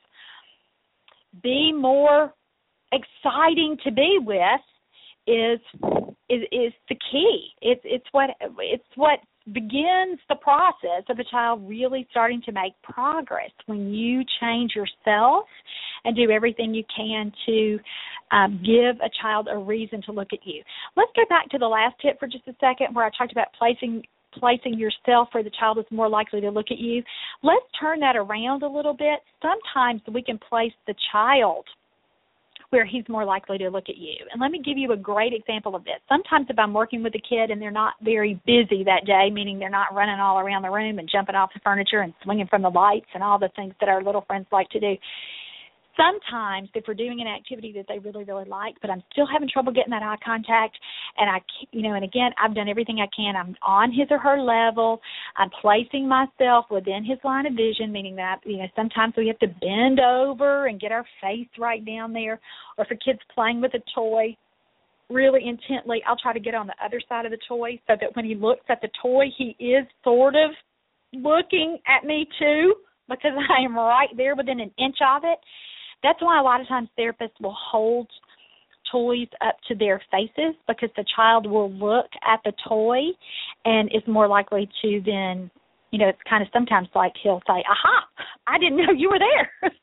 be 1.44 1.72
more 1.72 2.34
exciting 2.92 3.78
to 3.84 3.92
be 3.92 4.18
with 4.22 4.62
is 5.28 5.60
is 6.30 6.42
is 6.52 6.74
the 6.90 6.98
key. 7.12 7.50
It's 7.62 7.82
it's 7.84 8.06
what 8.12 8.32
it's 8.60 8.84
what 8.96 9.20
begins 9.54 10.20
the 10.30 10.36
process 10.36 11.04
of 11.10 11.18
a 11.20 11.24
child 11.24 11.68
really 11.68 12.08
starting 12.12 12.42
to 12.46 12.52
make 12.52 12.74
progress 12.84 13.52
when 13.66 13.94
you 13.94 14.24
change 14.40 14.74
yourself 14.76 15.46
and 16.06 16.16
do 16.16 16.30
everything 16.32 16.74
you 16.74 16.84
can 16.96 17.32
to 17.46 17.80
um, 18.32 18.62
give 18.64 18.96
a 19.02 19.10
child 19.22 19.48
a 19.52 19.58
reason 19.58 20.02
to 20.04 20.12
look 20.12 20.30
at 20.32 20.40
you. 20.46 20.64
Let's 20.96 21.12
go 21.16 21.24
back 21.28 21.50
to 21.50 21.58
the 21.58 21.68
last 21.68 21.96
tip 22.02 22.20
for 22.20 22.28
just 22.28 22.48
a 22.48 22.56
second 22.60 22.94
where 22.94 23.06
I 23.06 23.10
talked 23.18 23.32
about 23.32 23.48
placing 23.58 24.04
placing 24.40 24.80
yourself 24.80 25.28
where 25.34 25.44
the 25.44 25.52
child 25.60 25.78
is 25.78 25.86
more 25.92 26.08
likely 26.08 26.40
to 26.40 26.50
look 26.50 26.68
at 26.72 26.78
you. 26.78 27.04
Let's 27.44 27.66
turn 27.78 28.00
that 28.00 28.16
around 28.16 28.64
a 28.64 28.68
little 28.68 28.94
bit. 28.94 29.20
Sometimes 29.42 30.02
we 30.10 30.24
can 30.24 30.38
place 30.38 30.72
the 30.88 30.96
child 31.12 31.66
where 32.72 32.86
he's 32.86 33.08
more 33.10 33.26
likely 33.26 33.58
to 33.58 33.70
look 33.70 33.90
at 33.90 33.98
you. 33.98 34.16
And 34.32 34.42
let 34.42 34.50
me 34.50 34.62
give 34.64 34.78
you 34.78 34.94
a 34.94 34.98
great 34.98 35.34
example 35.34 35.76
of 35.76 35.84
this. 35.84 36.00
Sometimes 36.08 36.48
if 36.50 36.58
I'm 36.58 36.74
working 36.74 37.04
with 37.04 37.14
a 37.16 37.22
kid 37.22 37.52
and 37.52 37.62
they're 37.62 37.70
not 37.70 37.94
very 38.02 38.42
busy 38.46 38.84
that 38.86 39.06
day, 39.06 39.30
meaning 39.32 39.60
they're 39.60 39.70
not 39.70 39.94
running 39.94 40.20
all 40.20 40.40
around 40.40 40.64
the 40.64 40.72
room 40.72 40.98
and 40.98 41.10
jumping 41.12 41.36
off 41.36 41.52
the 41.54 41.60
furniture 41.64 42.00
and 42.00 42.14
swinging 42.24 42.48
from 42.48 42.62
the 42.62 42.70
lights 42.70 43.08
and 43.14 43.24
all 43.24 43.38
the 43.38 43.50
things 43.56 43.74
that 43.82 43.90
our 43.90 44.02
little 44.02 44.24
friends 44.26 44.48
like 44.52 44.70
to 44.70 44.80
do, 44.80 44.96
sometimes 46.02 46.70
if 46.74 46.84
we're 46.88 46.94
doing 46.94 47.22
an 47.22 47.28
activity 47.28 47.72
that 47.76 47.86
they 47.88 48.00
really 48.00 48.24
really 48.24 48.46
like 48.46 48.76
but 48.82 48.90
i'm 48.90 49.04
still 49.12 49.28
having 49.32 49.48
trouble 49.48 49.72
getting 49.72 49.92
that 49.92 50.04
eye 50.04 50.18
contact 50.24 50.78
and 51.18 51.30
i 51.30 51.40
you 51.72 51.82
know 51.82 51.94
and 51.94 52.04
again 52.04 52.32
i've 52.42 52.56
done 52.56 52.68
everything 52.68 53.00
i 53.00 53.08
can 53.16 53.36
i'm 53.36 53.56
on 53.62 53.92
his 53.92 54.08
or 54.10 54.18
her 54.18 54.42
level 54.42 55.00
i'm 55.38 55.50
placing 55.62 56.08
myself 56.08 56.66
within 56.72 57.04
his 57.06 57.18
line 57.24 57.46
of 57.46 57.54
vision 57.54 57.92
meaning 57.92 58.16
that 58.16 58.40
you 58.46 58.58
know 58.58 58.68
sometimes 58.76 59.14
we 59.16 59.28
have 59.28 59.40
to 59.40 59.48
bend 59.48 60.00
over 60.00 60.68
and 60.68 60.80
get 60.80 60.92
our 60.92 61.06
face 61.22 61.48
right 61.60 61.86
down 61.86 62.14
there 62.14 62.40
or 62.78 62.86
for 62.86 62.96
kids 62.96 63.20
playing 63.34 63.62
with 63.62 63.74
a 63.74 63.82
toy 63.94 64.36
really 65.10 65.48
intently 65.48 66.02
i'll 66.08 66.18
try 66.18 66.34
to 66.34 66.40
get 66.40 66.56
on 66.56 66.68
the 66.68 66.76
other 66.84 67.02
side 67.08 67.26
of 67.26 67.32
the 67.32 67.40
toy 67.48 67.80
so 67.88 67.94
that 68.00 68.16
when 68.16 68.26
he 68.26 68.36
looks 68.36 68.64
at 68.70 68.82
the 68.82 68.90
toy 69.02 69.26
he 69.38 69.56
is 69.60 69.86
sort 70.04 70.36
of 70.36 70.52
looking 71.14 71.78
at 71.88 72.06
me 72.06 72.26
too 72.40 72.74
because 73.10 73.32
I 73.50 73.64
am 73.64 73.76
right 73.76 74.10
there 74.16 74.36
within 74.36 74.60
an 74.60 74.72
inch 74.80 74.98
of 75.06 75.24
it. 75.26 75.40
That's 76.04 76.22
why 76.22 76.40
a 76.40 76.44
lot 76.44 76.62
of 76.62 76.68
times 76.68 76.90
therapists 76.98 77.40
will 77.40 77.56
hold 77.58 78.08
toys 78.92 79.28
up 79.46 79.56
to 79.68 79.76
their 79.76 80.02
faces 80.12 80.56
because 80.68 80.90
the 80.96 81.06
child 81.16 81.50
will 81.50 81.72
look 81.72 82.08
at 82.28 82.40
the 82.44 82.54
toy 82.68 83.02
and 83.66 83.90
is 83.94 84.04
more 84.08 84.28
likely 84.28 84.70
to 84.82 85.02
then 85.06 85.50
you 85.92 86.00
know 86.00 86.08
it's 86.10 86.20
kind 86.30 86.42
of 86.42 86.50
sometimes 86.52 86.88
like 86.96 87.14
he'll 87.22 87.42
say 87.48 87.64
aha! 87.70 88.06
I 88.48 88.58
didn't 88.58 88.78
know 88.78 88.92
you 88.96 89.10
were 89.10 89.20
there. 89.20 89.72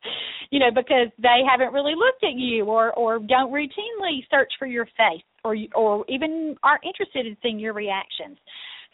You 0.50 0.60
know 0.60 0.70
because 0.74 1.08
they 1.18 1.42
haven't 1.46 1.74
really 1.74 1.94
looked 1.94 2.24
at 2.24 2.32
you 2.32 2.64
or 2.64 2.94
or 2.94 3.18
don't 3.18 3.52
routinely 3.52 4.20
search 4.30 4.50
for 4.58 4.66
your 4.66 4.86
face 4.96 5.22
or 5.44 5.54
or 5.74 6.06
even 6.08 6.56
aren't 6.62 6.84
interested 6.84 7.26
in 7.26 7.36
seeing 7.42 7.58
your 7.58 7.74
reactions. 7.74 8.38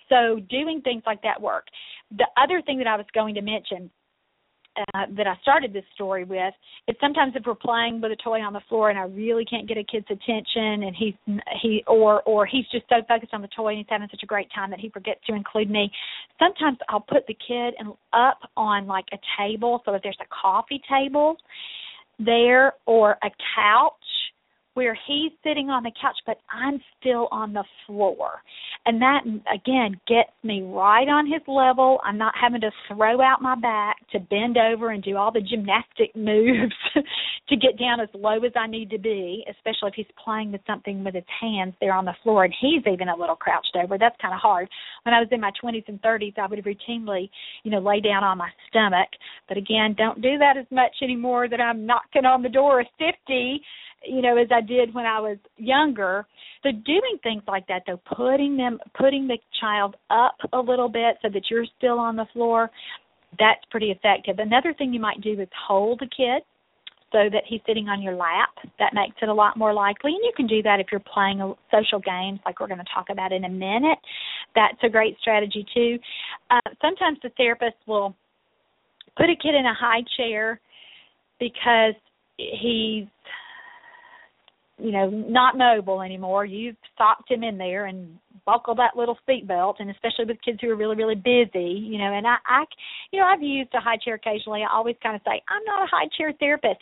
So 0.09 0.41
doing 0.51 0.81
things 0.83 1.05
like 1.07 1.23
that 1.23 1.41
work. 1.41 1.67
The 2.11 2.27
other 2.37 2.61
thing 2.61 2.79
that 2.79 2.89
i 2.89 2.97
was 2.97 3.07
going 3.15 3.37
to 3.37 3.41
mention 3.41 3.89
uh, 4.77 5.07
that 5.17 5.27
I 5.27 5.37
started 5.43 5.73
this 5.73 5.85
story 5.95 6.25
with 6.25 6.55
is 6.89 6.97
sometimes 7.01 7.35
if 7.37 7.45
we're 7.47 7.55
playing 7.55 8.01
with 8.01 8.13
a 8.13 8.17
toy 8.17 8.41
on 8.41 8.53
the 8.53 8.63
floor 8.69 8.91
and 8.91 8.99
I 8.99 9.05
really 9.05 9.45
can't 9.45 9.69
get 9.69 9.79
a 9.79 9.85
kid's 9.85 10.07
attention 10.11 10.85
and 10.85 10.97
he's 10.97 11.15
he 11.63 11.85
or 11.87 12.23
or 12.23 12.47
he's 12.47 12.67
just 12.73 12.85
so 12.89 12.97
focused 13.07 13.33
on 13.33 13.43
the 13.43 13.49
toy 13.49 13.69
and 13.69 13.79
he's 13.79 13.87
having 13.89 14.09
such 14.11 14.23
a 14.23 14.27
great 14.27 14.49
time 14.55 14.71
that 14.71 14.81
he 14.81 14.91
forgets 14.91 15.21
to 15.27 15.35
include 15.35 15.71
me. 15.71 15.91
Sometimes 16.39 16.79
I'll 16.89 17.01
put 17.01 17.27
the 17.27 17.37
kid 17.47 17.75
and 17.79 17.93
up 18.13 18.41
on 18.57 18.87
like 18.87 19.07
a 19.13 19.19
table 19.39 19.83
so 19.85 19.95
if 19.95 20.03
there's 20.03 20.19
a 20.21 20.43
coffee 20.43 20.83
table 20.89 21.37
there 22.19 22.75
or 22.87 23.13
a 23.23 23.31
couch 23.55 23.93
where 24.75 24.97
he's 25.07 25.33
sitting 25.43 25.71
on 25.71 25.83
the 25.83 25.93
couch 26.01 26.17
but 26.27 26.39
I'm 26.51 26.81
still 27.01 27.29
on 27.31 27.53
the 27.53 27.65
floor. 27.87 28.43
And 28.87 29.01
that 29.01 29.21
again 29.53 30.01
gets 30.07 30.31
me 30.43 30.63
right 30.63 31.09
on 31.09 31.27
his 31.27 31.41
level. 31.47 31.99
I'm 32.05 32.19
not 32.19 32.35
having 32.41 32.61
to 32.61 32.71
throw 32.89 33.21
out 33.23 33.41
my 33.41 33.55
back 33.55 33.97
to 34.13 34.21
bend 34.21 34.59
over 34.59 34.91
and 34.91 35.03
do 35.03 35.17
all 35.17 35.33
the 35.33 35.41
gymnastic 35.41 36.15
moves 36.17 36.75
to 37.49 37.57
get 37.57 37.79
down 37.79 38.01
as 38.01 38.09
low 38.15 38.37
as 38.45 38.53
I 38.57 38.67
need 38.67 38.91
to 38.91 38.99
be, 38.99 39.45
especially 39.49 39.89
if 39.89 39.95
he's 39.95 40.07
playing 40.23 40.53
with 40.53 40.61
something 40.67 41.05
with 41.05 41.15
his 41.15 41.25
hands 41.41 41.75
there 41.81 41.95
on 41.95 42.05
the 42.05 42.15
floor 42.23 42.45
and 42.45 42.55
he's 42.61 42.83
even 42.91 43.09
a 43.09 43.17
little 43.17 43.37
crouched 43.37 43.77
over. 43.83 43.97
That's 43.99 44.17
kind 44.21 44.35
of 44.35 44.41
hard. 44.41 44.69
When 45.05 45.15
I 45.15 45.21
was 45.21 45.29
in 45.31 45.41
my 45.41 45.53
20s 45.63 45.89
and 45.89 46.01
30s, 46.03 46.39
I 46.39 46.47
would 46.47 46.65
routinely, 46.65 47.31
you 47.63 47.71
know, 47.71 47.79
lay 47.79 48.01
down 48.01 48.25
on 48.25 48.39
my 48.39 48.51
stomach. 48.69 49.09
But 49.49 49.57
again, 49.57 49.95
don't 49.97 50.21
do 50.21 50.39
that 50.39 50.57
as 50.57 50.67
much 50.71 50.93
anymore 51.03 51.49
that 51.49 51.61
I'm 51.61 51.87
knocking 51.87 52.25
on 52.25 52.43
the 52.43 52.49
door 52.49 52.81
of 52.81 52.87
50 52.99 53.61
you 54.07 54.23
know 54.23 54.37
as 54.37 54.49
I 54.51 54.61
did 54.61 54.95
when 54.95 55.07
I 55.07 55.21
was 55.21 55.38
younger. 55.57 56.27
So 56.62 56.71
doing 56.71 57.19
things 57.23 57.43
like 57.47 57.67
that 57.69 57.83
though, 57.87 58.01
putting 58.17 58.57
them 58.57 58.79
putting 58.99 59.27
the 59.27 59.38
child 59.61 59.97
up 60.11 60.37
a 60.53 60.59
little 60.59 60.88
bit 60.88 61.17
so 61.23 61.29
that 61.29 61.43
you're 61.51 61.67
still 61.77 61.99
on 61.99 62.17
the 62.17 62.27
floor, 62.33 62.71
that's 63.38 63.61
pretty 63.71 63.90
effective. 63.90 64.38
Another 64.38 64.73
thing 64.75 64.93
you 64.93 65.01
might 65.01 65.21
do 65.21 65.40
is 65.40 65.49
hold 65.67 66.01
the 66.01 66.07
kid 66.07 66.43
so 67.12 67.31
that 67.31 67.45
he's 67.47 67.61
sitting 67.64 67.88
on 67.88 68.03
your 68.03 68.17
lap. 68.17 68.51
That 68.81 68.93
makes 68.93 69.14
it 69.23 69.29
a 69.29 69.33
lot 69.33 69.57
more 69.57 69.73
likely. 69.73 70.12
And 70.12 70.25
you 70.25 70.33
can 70.37 70.49
do 70.49 70.62
that 70.62 70.81
if 70.81 70.87
you're 70.90 71.01
playing 71.01 71.40
a 71.40 71.53
social 71.71 72.01
games 72.01 72.40
like 72.45 72.59
we're 72.59 72.67
going 72.67 72.79
to 72.79 72.93
talk 72.93 73.07
about 73.09 73.31
in 73.31 73.45
a 73.45 73.49
minute. 73.49 73.99
That's 74.57 74.79
a 74.83 74.88
great 74.88 75.17
strategy 75.21 75.64
too. 75.73 75.99
Uh, 76.51 76.71
sometimes 76.83 77.19
the 77.23 77.31
therapist 77.37 77.77
will 77.87 78.17
put 79.17 79.31
a 79.31 79.37
kid 79.40 79.55
in 79.55 79.64
a 79.64 79.75
high 79.75 80.03
chair 80.17 80.61
because 81.38 81.95
he's 82.37 83.07
you 84.79 84.91
know, 84.91 85.09
not 85.09 85.57
mobile 85.57 86.03
anymore. 86.03 86.45
You've 86.45 86.77
socked 86.99 87.31
him 87.31 87.45
in 87.45 87.59
there 87.59 87.87
and 87.87 88.19
buckle 88.45 88.75
that 88.75 88.97
little 88.97 89.17
seat 89.27 89.47
belt 89.47 89.77
and 89.79 89.91
especially 89.91 90.27
with 90.27 90.43
kids 90.45 90.59
who 90.61 90.71
are 90.71 90.77
really, 90.77 90.97
really 90.97 91.15
busy, 91.15 91.81
you 91.81 91.99
know, 91.99 92.13
and 92.13 92.27
I, 92.27 92.37
I 92.47 92.65
you 93.11 93.21
know, 93.21 93.27
I've 93.27 93.43
used 93.43 93.73
a 93.75 93.81
high 93.81 93.97
chair 93.97 94.15
occasionally. 94.15 94.63
I 94.63 94.75
always 94.75 94.97
kind 95.03 95.17
of 95.17 95.23
say, 95.25 95.41
I'm 95.49 95.65
not 95.65 95.85
a 95.85 95.91
high 95.91 96.09
chair 96.17 96.33
therapist. 96.39 96.81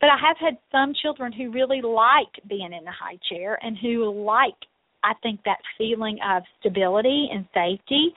But 0.00 0.10
I 0.10 0.16
have 0.20 0.36
had 0.38 0.58
some 0.70 0.92
children 1.00 1.32
who 1.32 1.50
really 1.50 1.80
like 1.80 2.28
being 2.48 2.72
in 2.72 2.84
the 2.84 2.90
high 2.90 3.18
chair 3.30 3.58
and 3.62 3.78
who 3.78 4.24
like 4.24 4.54
I 5.06 5.14
think 5.22 5.40
that 5.44 5.58
feeling 5.78 6.18
of 6.28 6.42
stability 6.60 7.28
and 7.32 7.46
safety. 7.54 8.12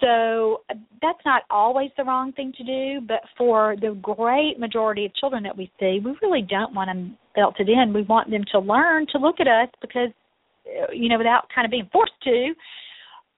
So 0.00 0.60
that's 1.02 1.18
not 1.24 1.42
always 1.50 1.90
the 1.96 2.04
wrong 2.04 2.32
thing 2.32 2.52
to 2.58 2.64
do, 2.64 3.00
but 3.06 3.20
for 3.36 3.74
the 3.80 3.98
great 4.00 4.58
majority 4.58 5.06
of 5.06 5.14
children 5.16 5.42
that 5.42 5.56
we 5.56 5.72
see, 5.80 6.00
we 6.04 6.16
really 6.22 6.42
don't 6.42 6.74
want 6.74 6.88
them 6.88 7.16
belted 7.34 7.68
in. 7.68 7.92
We 7.92 8.02
want 8.02 8.30
them 8.30 8.44
to 8.52 8.60
learn 8.60 9.06
to 9.12 9.18
look 9.18 9.40
at 9.40 9.48
us 9.48 9.68
because, 9.80 10.10
you 10.92 11.08
know, 11.08 11.18
without 11.18 11.48
kind 11.52 11.64
of 11.64 11.70
being 11.70 11.88
forced 11.92 12.12
to, 12.24 12.54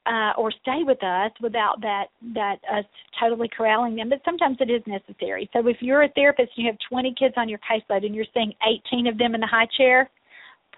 uh, 0.07 0.33
or 0.37 0.51
stay 0.51 0.81
with 0.83 1.03
us 1.05 1.31
without 1.41 1.81
that 1.83 2.07
that 2.35 2.57
us 2.73 2.85
totally 3.21 3.49
corralling 3.55 3.97
them. 3.97 4.09
But 4.09 4.21
sometimes 4.25 4.57
it 4.61 4.71
is 4.71 4.83
necessary. 4.87 5.49
So 5.53 5.67
if 5.67 5.77
you're 5.81 6.03
a 6.03 6.09
therapist 6.09 6.53
and 6.57 6.65
you 6.65 6.71
have 6.71 6.79
20 6.91 7.15
kids 7.19 7.35
on 7.37 7.49
your 7.49 7.59
caseload 7.59 8.05
and 8.05 8.15
you're 8.15 8.25
seeing 8.35 8.53
18 8.93 9.07
of 9.07 9.19
them 9.19 9.35
in 9.35 9.41
the 9.41 9.47
high 9.47 9.69
chair, 9.77 10.11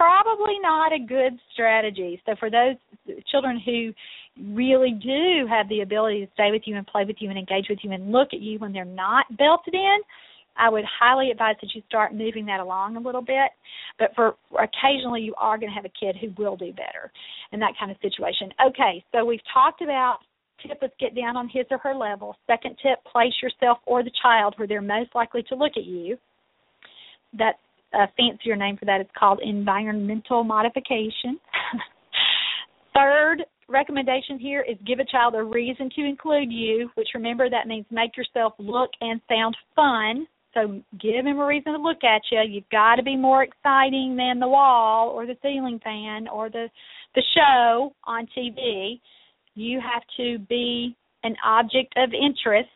probably 0.02 0.58
not 0.60 0.92
a 0.92 0.98
good 0.98 1.38
strategy. 1.52 2.20
So 2.26 2.34
for 2.38 2.50
those 2.50 2.76
children 3.30 3.60
who, 3.64 3.92
really 4.52 4.92
do 4.92 5.46
have 5.48 5.68
the 5.68 5.80
ability 5.80 6.24
to 6.24 6.32
stay 6.34 6.50
with 6.50 6.62
you 6.64 6.76
and 6.76 6.86
play 6.86 7.04
with 7.04 7.16
you 7.20 7.28
and 7.28 7.38
engage 7.38 7.66
with 7.68 7.78
you 7.82 7.92
and 7.92 8.10
look 8.10 8.28
at 8.32 8.40
you 8.40 8.58
when 8.58 8.72
they're 8.72 8.84
not 8.84 9.26
belted 9.36 9.74
in, 9.74 9.98
I 10.56 10.68
would 10.68 10.84
highly 10.84 11.30
advise 11.30 11.56
that 11.60 11.74
you 11.74 11.82
start 11.88 12.14
moving 12.14 12.46
that 12.46 12.60
along 12.60 12.96
a 12.96 13.00
little 13.00 13.22
bit. 13.22 13.50
But 13.98 14.14
for 14.14 14.36
occasionally, 14.52 15.22
you 15.22 15.34
are 15.38 15.58
going 15.58 15.70
to 15.70 15.74
have 15.74 15.84
a 15.84 15.92
kid 15.98 16.16
who 16.20 16.32
will 16.42 16.56
do 16.56 16.72
better 16.72 17.10
in 17.52 17.60
that 17.60 17.72
kind 17.78 17.90
of 17.90 17.96
situation. 18.02 18.50
Okay, 18.68 19.04
so 19.12 19.24
we've 19.24 19.40
talked 19.52 19.82
about 19.82 20.18
tip 20.66 20.78
is 20.82 20.90
get 21.00 21.14
down 21.16 21.36
on 21.36 21.48
his 21.48 21.64
or 21.70 21.78
her 21.78 21.94
level. 21.94 22.36
Second 22.46 22.76
tip, 22.82 23.02
place 23.10 23.32
yourself 23.42 23.78
or 23.86 24.02
the 24.02 24.12
child 24.22 24.54
where 24.56 24.68
they're 24.68 24.82
most 24.82 25.10
likely 25.14 25.42
to 25.48 25.54
look 25.54 25.72
at 25.76 25.84
you. 25.84 26.16
That's 27.38 27.58
a 27.94 28.08
fancier 28.16 28.56
name 28.56 28.76
for 28.76 28.84
that. 28.84 29.00
It's 29.00 29.10
called 29.18 29.40
environmental 29.42 30.44
modification. 30.44 31.38
Third 32.94 33.44
recommendation 33.68 34.38
here 34.38 34.64
is 34.68 34.76
give 34.86 34.98
a 34.98 35.04
child 35.04 35.34
a 35.34 35.42
reason 35.42 35.88
to 35.96 36.04
include 36.04 36.52
you, 36.52 36.90
which 36.94 37.08
remember 37.14 37.48
that 37.48 37.66
means 37.66 37.86
make 37.90 38.16
yourself 38.16 38.52
look 38.58 38.90
and 39.00 39.20
sound 39.28 39.56
fun. 39.74 40.26
So 40.54 40.82
give 41.00 41.24
him 41.24 41.38
a 41.38 41.46
reason 41.46 41.72
to 41.72 41.78
look 41.78 42.04
at 42.04 42.20
you. 42.30 42.40
You've 42.46 42.68
got 42.70 42.96
to 42.96 43.02
be 43.02 43.16
more 43.16 43.42
exciting 43.42 44.16
than 44.16 44.38
the 44.38 44.48
wall 44.48 45.08
or 45.08 45.26
the 45.26 45.36
ceiling 45.42 45.80
fan 45.82 46.28
or 46.28 46.50
the 46.50 46.68
the 47.14 47.22
show 47.34 47.94
on 48.04 48.26
TV. 48.36 49.00
You 49.54 49.80
have 49.80 50.02
to 50.18 50.38
be 50.48 50.94
an 51.24 51.36
object 51.44 51.94
of 51.96 52.10
interest. 52.12 52.68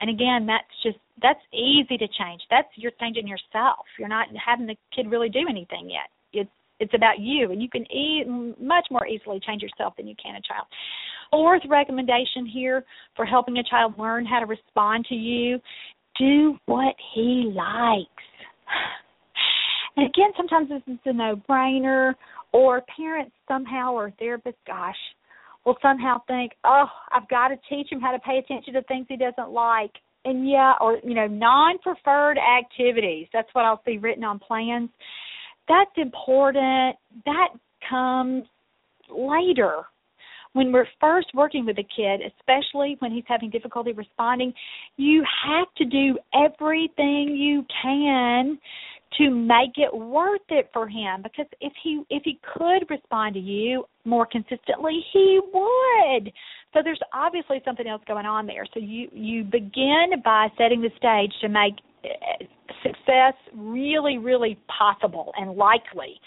And 0.00 0.10
again, 0.10 0.46
that's 0.46 0.64
just 0.82 0.98
that's 1.20 1.40
easy 1.52 1.98
to 1.98 2.08
change. 2.08 2.42
That's 2.50 2.68
you're 2.76 2.92
changing 3.00 3.28
yourself. 3.28 3.84
You're 3.98 4.08
not 4.08 4.28
having 4.34 4.66
the 4.66 4.76
kid 4.94 5.10
really 5.10 5.28
do 5.28 5.46
anything 5.48 5.90
yet. 5.90 6.08
It's 6.32 6.50
it's 6.80 6.94
about 6.94 7.20
you, 7.20 7.52
and 7.52 7.62
you 7.62 7.68
can 7.68 7.90
e- 7.92 8.24
much 8.60 8.86
more 8.90 9.06
easily 9.06 9.40
change 9.40 9.62
yourself 9.62 9.94
than 9.96 10.06
you 10.06 10.14
can 10.22 10.36
a 10.36 10.40
child. 10.40 10.66
Fourth 11.30 11.62
recommendation 11.68 12.46
here 12.46 12.84
for 13.14 13.24
helping 13.24 13.58
a 13.58 13.62
child 13.62 13.94
learn 13.98 14.26
how 14.26 14.40
to 14.40 14.46
respond 14.46 15.06
to 15.06 15.14
you 15.14 15.60
do 16.18 16.58
what 16.66 16.94
he 17.14 17.52
likes. 17.54 18.08
And 19.96 20.06
again, 20.06 20.30
sometimes 20.36 20.70
this 20.70 20.82
is 20.86 20.98
a 21.04 21.12
no 21.12 21.40
brainer, 21.48 22.14
or 22.52 22.82
parents 22.96 23.32
somehow 23.46 23.92
or 23.92 24.10
therapists, 24.20 24.54
gosh, 24.66 24.96
will 25.66 25.76
somehow 25.82 26.22
think, 26.26 26.52
oh, 26.64 26.86
I've 27.12 27.28
got 27.28 27.48
to 27.48 27.56
teach 27.68 27.92
him 27.92 28.00
how 28.00 28.12
to 28.12 28.18
pay 28.20 28.38
attention 28.38 28.74
to 28.74 28.82
things 28.84 29.06
he 29.08 29.16
doesn't 29.16 29.50
like. 29.50 29.92
And 30.24 30.48
yeah, 30.48 30.74
or, 30.80 30.98
you 31.02 31.14
know, 31.14 31.26
non 31.26 31.78
preferred 31.78 32.38
activities. 32.38 33.26
That's 33.32 33.48
what 33.52 33.64
I'll 33.64 33.82
see 33.84 33.98
written 33.98 34.24
on 34.24 34.38
plans. 34.38 34.90
That's 35.68 35.90
important. 35.96 36.96
That 37.24 37.48
comes 37.88 38.44
later 39.10 39.82
when 40.52 40.72
we're 40.72 40.86
first 41.00 41.28
working 41.34 41.64
with 41.64 41.78
a 41.78 41.84
kid, 41.96 42.20
especially 42.38 42.96
when 42.98 43.12
he's 43.12 43.24
having 43.26 43.50
difficulty 43.50 43.92
responding, 43.92 44.52
you 44.96 45.24
have 45.46 45.66
to 45.76 45.84
do 45.84 46.18
everything 46.34 47.34
you 47.34 47.64
can 47.82 48.58
to 49.18 49.30
make 49.30 49.72
it 49.76 49.94
worth 49.94 50.40
it 50.48 50.70
for 50.72 50.88
him 50.88 51.22
because 51.22 51.46
if 51.60 51.72
he 51.82 52.02
if 52.08 52.22
he 52.24 52.40
could 52.56 52.88
respond 52.88 53.34
to 53.34 53.40
you 53.40 53.84
more 54.06 54.24
consistently 54.24 55.00
he 55.12 55.38
would 55.52 56.32
so 56.72 56.80
there's 56.82 57.00
obviously 57.12 57.60
something 57.64 57.86
else 57.86 58.02
going 58.06 58.26
on 58.26 58.46
there 58.46 58.66
so 58.72 58.80
you 58.80 59.08
you 59.12 59.44
begin 59.44 60.10
by 60.24 60.48
setting 60.58 60.80
the 60.80 60.90
stage 60.96 61.32
to 61.40 61.48
make 61.48 61.74
eh, 62.04 62.44
success 62.82 63.34
really 63.54 64.18
really 64.18 64.58
possible 64.78 65.32
and 65.36 65.56
likely 65.56 66.20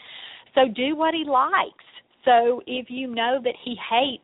so 0.54 0.62
do 0.74 0.96
what 0.96 1.14
he 1.14 1.24
likes 1.24 1.86
so 2.24 2.62
if 2.66 2.88
you 2.90 3.08
know 3.08 3.40
that 3.44 3.54
he 3.64 3.76
hates 3.90 4.24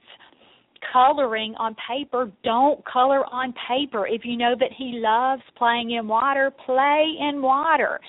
coloring 0.91 1.53
on 1.57 1.75
paper, 1.87 2.31
don't 2.43 2.83
color 2.85 3.25
on 3.31 3.53
paper. 3.67 4.07
If 4.07 4.21
you 4.25 4.37
know 4.37 4.55
that 4.59 4.71
he 4.75 4.99
loves 5.03 5.43
playing 5.57 5.91
in 5.91 6.07
water, 6.07 6.51
play 6.65 7.15
in 7.19 7.41
water. 7.41 7.99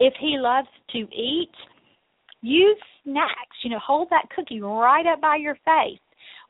If 0.00 0.14
he 0.20 0.36
loves 0.38 0.68
to 0.92 0.98
eat, 0.98 1.52
use 2.40 2.78
snacks. 3.04 3.56
You 3.62 3.70
know, 3.70 3.78
hold 3.84 4.08
that 4.10 4.28
cookie 4.34 4.60
right 4.60 5.06
up 5.06 5.20
by 5.20 5.36
your 5.36 5.56
face 5.64 6.00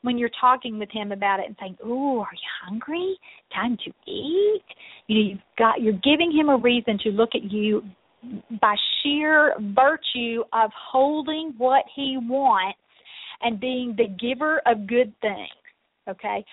when 0.05 0.17
you're 0.17 0.29
talking 0.39 0.79
with 0.79 0.89
him 0.91 1.11
about 1.11 1.39
it 1.39 1.47
and 1.47 1.55
saying, 1.59 1.77
"Ooh, 1.85 2.19
are 2.19 2.33
you 2.33 2.49
hungry? 2.63 3.17
Time 3.53 3.77
to 3.77 3.91
eat." 4.09 4.63
You 5.07 5.15
know, 5.15 5.29
you've 5.29 5.39
got 5.57 5.81
you're 5.81 5.93
giving 5.93 6.31
him 6.31 6.49
a 6.49 6.57
reason 6.57 6.97
to 6.99 7.09
look 7.09 7.35
at 7.35 7.51
you 7.51 7.83
by 8.61 8.75
sheer 9.01 9.55
virtue 9.59 10.43
of 10.53 10.71
holding 10.73 11.53
what 11.57 11.83
he 11.95 12.17
wants 12.17 12.79
and 13.41 13.59
being 13.59 13.95
the 13.95 14.07
giver 14.07 14.61
of 14.65 14.87
good 14.87 15.13
things. 15.21 15.49
Okay? 16.07 16.45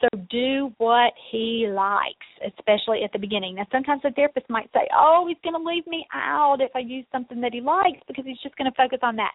So 0.00 0.08
do 0.28 0.74
what 0.76 1.14
he 1.30 1.66
likes, 1.70 2.26
especially 2.44 3.02
at 3.02 3.12
the 3.12 3.18
beginning. 3.18 3.54
Now, 3.54 3.66
sometimes 3.72 4.02
a 4.04 4.10
therapist 4.10 4.48
might 4.50 4.70
say, 4.74 4.86
"Oh, 4.94 5.26
he's 5.26 5.38
going 5.42 5.54
to 5.54 5.70
leave 5.70 5.86
me 5.86 6.06
out 6.12 6.60
if 6.60 6.70
I 6.74 6.80
use 6.80 7.06
something 7.10 7.40
that 7.40 7.54
he 7.54 7.62
likes 7.62 8.00
because 8.06 8.26
he's 8.26 8.40
just 8.42 8.56
going 8.56 8.70
to 8.70 8.76
focus 8.76 8.98
on 9.02 9.16
that." 9.16 9.32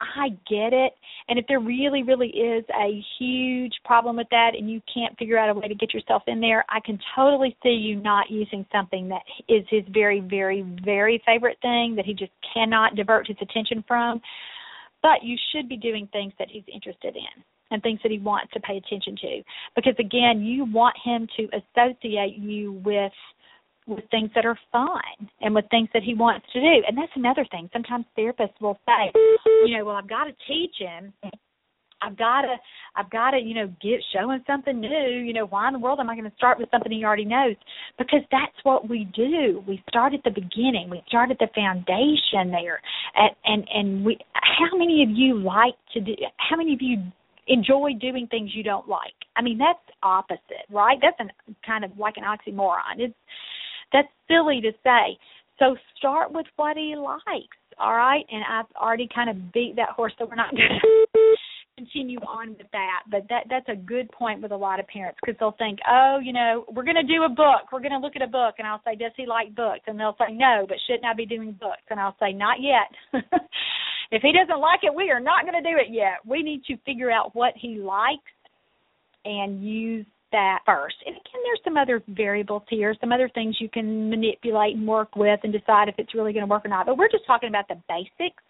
I 0.00 0.28
get 0.48 0.72
it, 0.72 0.92
and 1.28 1.38
if 1.38 1.46
there 1.48 1.58
really, 1.58 2.04
really 2.04 2.28
is 2.28 2.64
a 2.78 3.02
huge 3.18 3.72
problem 3.84 4.16
with 4.16 4.28
that, 4.30 4.54
and 4.54 4.70
you 4.70 4.80
can't 4.92 5.18
figure 5.18 5.38
out 5.38 5.50
a 5.50 5.54
way 5.54 5.66
to 5.66 5.74
get 5.74 5.92
yourself 5.92 6.22
in 6.28 6.40
there, 6.40 6.64
I 6.68 6.78
can 6.78 6.98
totally 7.16 7.56
see 7.62 7.70
you 7.70 7.96
not 7.96 8.30
using 8.30 8.64
something 8.70 9.08
that 9.08 9.22
is 9.48 9.64
his 9.68 9.84
very, 9.88 10.20
very, 10.20 10.62
very 10.84 11.22
favorite 11.26 11.58
thing 11.60 11.96
that 11.96 12.04
he 12.04 12.14
just 12.14 12.32
cannot 12.52 12.94
divert 12.94 13.26
his 13.26 13.36
attention 13.40 13.82
from. 13.88 14.20
But 15.02 15.24
you 15.24 15.36
should 15.52 15.68
be 15.68 15.76
doing 15.76 16.08
things 16.12 16.32
that 16.38 16.48
he's 16.50 16.64
interested 16.72 17.16
in 17.16 17.44
and 17.70 17.82
things 17.82 18.00
that 18.02 18.12
he 18.12 18.18
wants 18.18 18.52
to 18.52 18.60
pay 18.60 18.76
attention 18.76 19.16
to. 19.16 19.42
Because 19.74 19.94
again, 19.98 20.42
you 20.42 20.64
want 20.64 20.94
him 21.04 21.26
to 21.36 21.48
associate 21.56 22.36
you 22.36 22.80
with 22.84 23.12
with 23.86 24.04
things 24.10 24.30
that 24.34 24.46
are 24.46 24.58
fun 24.72 25.28
and 25.42 25.54
with 25.54 25.66
things 25.70 25.90
that 25.92 26.02
he 26.02 26.14
wants 26.14 26.46
to 26.54 26.58
do. 26.58 26.82
And 26.88 26.96
that's 26.96 27.12
another 27.16 27.44
thing. 27.50 27.68
Sometimes 27.70 28.06
therapists 28.16 28.58
will 28.58 28.78
say, 28.86 29.12
you 29.66 29.76
know, 29.76 29.84
well 29.84 29.96
I've 29.96 30.08
got 30.08 30.24
to 30.24 30.32
teach 30.48 30.76
him 30.78 31.12
I've 32.04 32.16
got 32.16 32.42
to, 32.42 32.56
I've 32.96 33.10
got 33.10 33.30
to, 33.30 33.38
you 33.38 33.54
know, 33.54 33.66
get 33.80 34.00
show 34.12 34.30
him 34.30 34.42
something 34.46 34.80
new. 34.80 35.22
You 35.24 35.32
know, 35.32 35.46
why 35.46 35.68
in 35.68 35.72
the 35.72 35.78
world 35.78 36.00
am 36.00 36.10
I 36.10 36.14
going 36.14 36.28
to 36.28 36.36
start 36.36 36.58
with 36.58 36.68
something 36.70 36.92
he 36.92 37.04
already 37.04 37.24
knows? 37.24 37.56
Because 37.98 38.20
that's 38.30 38.56
what 38.62 38.88
we 38.88 39.08
do. 39.14 39.64
We 39.66 39.82
start 39.88 40.14
at 40.14 40.22
the 40.24 40.30
beginning. 40.30 40.88
We 40.90 41.02
start 41.08 41.30
at 41.30 41.38
the 41.38 41.48
foundation 41.54 42.50
there. 42.50 42.80
And 43.14 43.30
and 43.44 43.68
and 43.72 44.04
we, 44.04 44.18
how 44.34 44.76
many 44.76 45.02
of 45.02 45.10
you 45.10 45.38
like 45.38 45.76
to 45.94 46.00
do? 46.00 46.14
How 46.36 46.56
many 46.56 46.74
of 46.74 46.82
you 46.82 46.98
enjoy 47.46 47.92
doing 48.00 48.26
things 48.26 48.50
you 48.54 48.62
don't 48.62 48.88
like? 48.88 49.14
I 49.36 49.42
mean, 49.42 49.58
that's 49.58 49.78
opposite, 50.02 50.66
right? 50.70 50.98
That's 51.00 51.16
an 51.18 51.30
kind 51.66 51.84
of 51.84 51.96
like 51.98 52.14
an 52.16 52.24
oxymoron. 52.24 52.98
It's 52.98 53.14
that's 53.92 54.08
silly 54.28 54.60
to 54.60 54.72
say. 54.82 55.18
So 55.58 55.76
start 55.96 56.32
with 56.32 56.46
what 56.56 56.76
he 56.76 56.96
likes, 56.96 57.56
all 57.78 57.94
right? 57.94 58.24
And 58.30 58.42
I've 58.50 58.70
already 58.76 59.08
kind 59.14 59.30
of 59.30 59.52
beat 59.52 59.74
that 59.76 59.90
horse, 59.90 60.12
so 60.18 60.26
we're 60.26 60.34
not 60.34 60.50
going 60.56 60.80
to 60.80 61.36
continue 61.76 62.18
on 62.20 62.50
with 62.58 62.66
that. 62.72 63.02
But 63.10 63.22
that 63.28 63.44
that's 63.48 63.68
a 63.68 63.76
good 63.76 64.10
point 64.10 64.42
with 64.42 64.50
a 64.50 64.56
lot 64.56 64.80
of 64.80 64.86
parents 64.88 65.18
because 65.24 65.38
they'll 65.38 65.56
think, 65.58 65.78
oh, 65.88 66.18
you 66.22 66.32
know, 66.32 66.64
we're 66.72 66.84
going 66.84 66.96
to 66.96 67.02
do 67.02 67.22
a 67.24 67.28
book. 67.28 67.70
We're 67.72 67.80
going 67.80 67.92
to 67.92 67.98
look 67.98 68.16
at 68.16 68.22
a 68.22 68.26
book, 68.26 68.56
and 68.58 68.66
I'll 68.66 68.82
say, 68.84 68.96
does 68.96 69.12
he 69.16 69.26
like 69.26 69.54
books? 69.54 69.82
And 69.86 69.98
they'll 69.98 70.16
say, 70.18 70.32
no, 70.32 70.66
but 70.68 70.78
shouldn't 70.86 71.04
I 71.04 71.14
be 71.14 71.26
doing 71.26 71.52
books? 71.52 71.82
And 71.90 72.00
I'll 72.00 72.16
say, 72.20 72.32
not 72.32 72.58
yet. 72.60 73.22
if 74.14 74.22
he 74.22 74.32
doesn't 74.32 74.60
like 74.60 74.80
it, 74.82 74.94
we 74.94 75.10
are 75.10 75.20
not 75.20 75.42
going 75.42 75.60
to 75.62 75.68
do 75.68 75.76
it 75.76 75.92
yet. 75.92 76.18
We 76.26 76.42
need 76.42 76.64
to 76.64 76.76
figure 76.84 77.10
out 77.10 77.34
what 77.34 77.54
he 77.56 77.78
likes 77.78 78.22
and 79.24 79.64
use 79.64 80.06
that 80.32 80.60
first. 80.66 80.96
And 81.06 81.14
again, 81.14 81.42
there's 81.44 81.60
some 81.64 81.76
other 81.76 82.02
variables 82.08 82.62
here, 82.68 82.94
some 83.00 83.12
other 83.12 83.30
things 83.34 83.56
you 83.60 83.68
can 83.68 84.10
manipulate 84.10 84.76
and 84.76 84.86
work 84.86 85.16
with 85.16 85.40
and 85.42 85.52
decide 85.52 85.88
if 85.88 85.94
it's 85.98 86.14
really 86.14 86.32
going 86.32 86.44
to 86.44 86.50
work 86.50 86.64
or 86.64 86.68
not. 86.68 86.86
But 86.86 86.98
we're 86.98 87.10
just 87.10 87.26
talking 87.26 87.48
about 87.48 87.68
the 87.68 87.80
basics 87.88 88.42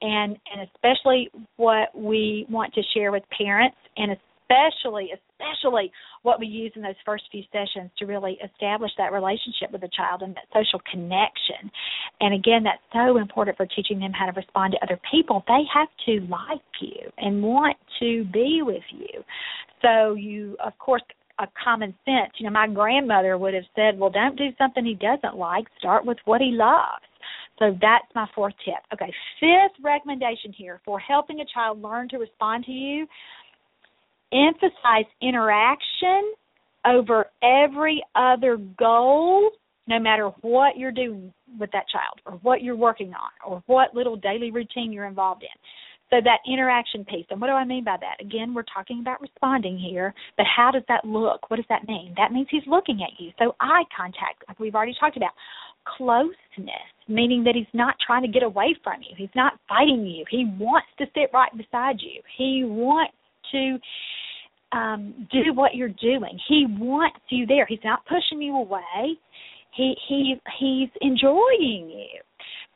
and 0.00 0.36
and 0.52 0.68
especially 0.74 1.30
what 1.56 1.88
we 1.94 2.46
want 2.48 2.72
to 2.74 2.82
share 2.94 3.10
with 3.10 3.24
parents 3.36 3.76
and 3.96 4.12
especially 4.48 5.10
especially 5.12 5.92
what 6.22 6.40
we 6.40 6.46
use 6.46 6.72
in 6.74 6.82
those 6.82 6.94
first 7.04 7.24
few 7.30 7.42
sessions 7.52 7.90
to 7.98 8.06
really 8.06 8.38
establish 8.44 8.90
that 8.98 9.12
relationship 9.12 9.70
with 9.70 9.80
the 9.80 9.88
child 9.96 10.22
and 10.22 10.34
that 10.34 10.44
social 10.52 10.80
connection. 10.90 11.70
And 12.20 12.34
again 12.34 12.62
that's 12.64 12.82
so 12.92 13.18
important 13.18 13.56
for 13.56 13.66
teaching 13.66 14.00
them 14.00 14.12
how 14.12 14.26
to 14.26 14.32
respond 14.32 14.74
to 14.74 14.84
other 14.84 15.00
people. 15.10 15.44
They 15.46 15.62
have 15.72 15.88
to 16.06 16.26
like 16.28 16.60
you 16.80 17.10
and 17.18 17.42
want 17.42 17.76
to 18.00 18.24
be 18.32 18.60
with 18.62 18.82
you. 18.90 19.22
So 19.82 20.14
you 20.14 20.56
of 20.64 20.76
course 20.78 21.02
a 21.40 21.46
common 21.62 21.94
sense 22.04 22.32
you 22.38 22.46
know 22.46 22.52
my 22.52 22.66
grandmother 22.66 23.38
would 23.38 23.54
have 23.54 23.64
said 23.76 23.96
well 23.98 24.10
don't 24.10 24.36
do 24.36 24.48
something 24.58 24.84
he 24.84 24.94
doesn't 24.94 25.38
like. 25.38 25.66
Start 25.78 26.04
with 26.04 26.18
what 26.24 26.40
he 26.40 26.50
loves. 26.52 27.04
So 27.58 27.76
that's 27.80 28.06
my 28.14 28.26
fourth 28.36 28.54
tip. 28.64 28.82
Okay, 28.92 29.12
fifth 29.40 29.82
recommendation 29.82 30.52
here 30.52 30.80
for 30.84 31.00
helping 31.00 31.40
a 31.40 31.44
child 31.52 31.82
learn 31.82 32.08
to 32.10 32.18
respond 32.18 32.64
to 32.64 32.72
you 32.72 33.06
emphasize 34.32 35.06
interaction 35.22 36.34
over 36.86 37.26
every 37.42 38.02
other 38.14 38.56
goal, 38.78 39.50
no 39.86 39.98
matter 39.98 40.30
what 40.42 40.76
you're 40.76 40.92
doing 40.92 41.32
with 41.58 41.70
that 41.72 41.84
child 41.90 42.20
or 42.26 42.38
what 42.42 42.62
you're 42.62 42.76
working 42.76 43.12
on 43.14 43.30
or 43.46 43.62
what 43.66 43.94
little 43.94 44.16
daily 44.16 44.50
routine 44.50 44.92
you're 44.92 45.06
involved 45.06 45.42
in. 45.42 45.60
So 46.10 46.16
that 46.24 46.38
interaction 46.50 47.04
piece, 47.04 47.26
and 47.28 47.38
what 47.38 47.48
do 47.48 47.52
I 47.52 47.64
mean 47.64 47.84
by 47.84 47.96
that? 48.00 48.24
Again, 48.24 48.54
we're 48.54 48.62
talking 48.62 49.00
about 49.00 49.20
responding 49.20 49.78
here, 49.78 50.14
but 50.38 50.46
how 50.46 50.70
does 50.70 50.84
that 50.88 51.04
look? 51.04 51.50
What 51.50 51.56
does 51.56 51.66
that 51.68 51.86
mean? 51.86 52.14
That 52.16 52.32
means 52.32 52.48
he's 52.50 52.66
looking 52.66 53.00
at 53.02 53.22
you. 53.22 53.30
So 53.38 53.54
eye 53.60 53.84
contact, 53.94 54.44
like 54.48 54.58
we've 54.58 54.74
already 54.74 54.94
talked 54.98 55.18
about. 55.18 55.32
Closeness, 55.96 56.88
meaning 57.08 57.44
that 57.44 57.54
he's 57.54 57.72
not 57.72 57.94
trying 58.06 58.22
to 58.22 58.28
get 58.28 58.42
away 58.42 58.74
from 58.84 59.00
you. 59.00 59.14
He's 59.16 59.34
not 59.34 59.54
fighting 59.68 60.06
you. 60.06 60.24
He 60.30 60.44
wants 60.58 60.88
to 60.98 61.06
sit 61.14 61.30
right 61.32 61.50
beside 61.56 61.96
you. 62.00 62.20
He 62.36 62.62
wants 62.64 63.14
to 63.52 63.78
um 64.76 65.26
do 65.32 65.52
what 65.54 65.74
you're 65.74 65.88
doing. 65.88 66.38
He 66.48 66.66
wants 66.68 67.20
you 67.28 67.46
there. 67.46 67.66
He's 67.66 67.78
not 67.84 68.04
pushing 68.06 68.42
you 68.42 68.56
away. 68.56 69.18
He 69.74 69.94
he 70.08 70.34
he's 70.58 70.90
enjoying 71.00 71.90
you. 71.90 72.20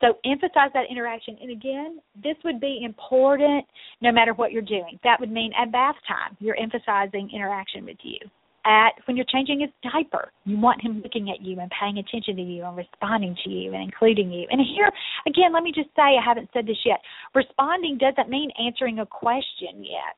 So 0.02 0.18
emphasize 0.24 0.70
that 0.74 0.90
interaction. 0.90 1.38
And 1.40 1.50
again, 1.50 2.00
this 2.22 2.34
would 2.44 2.60
be 2.60 2.80
important 2.84 3.64
no 4.00 4.10
matter 4.10 4.34
what 4.34 4.50
you're 4.50 4.60
doing. 4.60 4.98
That 5.04 5.20
would 5.20 5.30
mean 5.30 5.52
at 5.60 5.70
bath 5.70 5.94
time, 6.08 6.36
you're 6.40 6.56
emphasizing 6.56 7.30
interaction 7.32 7.84
with 7.84 7.98
you. 8.02 8.18
At 8.64 8.94
when 9.06 9.16
you're 9.16 9.26
changing 9.32 9.60
his 9.60 9.70
diaper, 9.82 10.30
you 10.44 10.56
want 10.58 10.82
him 10.82 11.02
looking 11.02 11.30
at 11.30 11.44
you 11.44 11.58
and 11.58 11.70
paying 11.80 11.98
attention 11.98 12.36
to 12.36 12.42
you 12.42 12.64
and 12.64 12.76
responding 12.76 13.36
to 13.44 13.50
you 13.50 13.74
and 13.74 13.82
including 13.82 14.30
you. 14.30 14.46
And 14.50 14.60
here, 14.60 14.90
again, 15.26 15.52
let 15.52 15.64
me 15.64 15.72
just 15.74 15.88
say 15.96 16.02
I 16.18 16.24
haven't 16.24 16.48
said 16.52 16.66
this 16.66 16.78
yet. 16.84 17.00
Responding 17.34 17.98
doesn't 17.98 18.30
mean 18.30 18.50
answering 18.64 19.00
a 19.00 19.06
question 19.06 19.82
yet. 19.82 20.14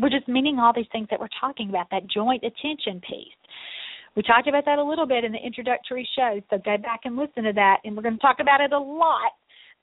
We're 0.00 0.10
just 0.10 0.28
meaning 0.28 0.58
all 0.58 0.72
these 0.74 0.86
things 0.92 1.08
that 1.10 1.20
we're 1.20 1.32
talking 1.40 1.68
about, 1.68 1.86
that 1.90 2.08
joint 2.08 2.42
attention 2.44 3.00
piece. 3.00 3.36
We 4.14 4.22
talked 4.22 4.46
about 4.46 4.64
that 4.66 4.78
a 4.78 4.84
little 4.84 5.06
bit 5.06 5.24
in 5.24 5.32
the 5.32 5.38
introductory 5.38 6.08
show, 6.16 6.40
so 6.50 6.58
go 6.58 6.76
back 6.76 7.00
and 7.04 7.16
listen 7.16 7.44
to 7.44 7.52
that. 7.54 7.78
And 7.84 7.96
we're 7.96 8.02
going 8.02 8.16
to 8.16 8.20
talk 8.20 8.36
about 8.40 8.60
it 8.60 8.72
a 8.72 8.78
lot 8.78 9.32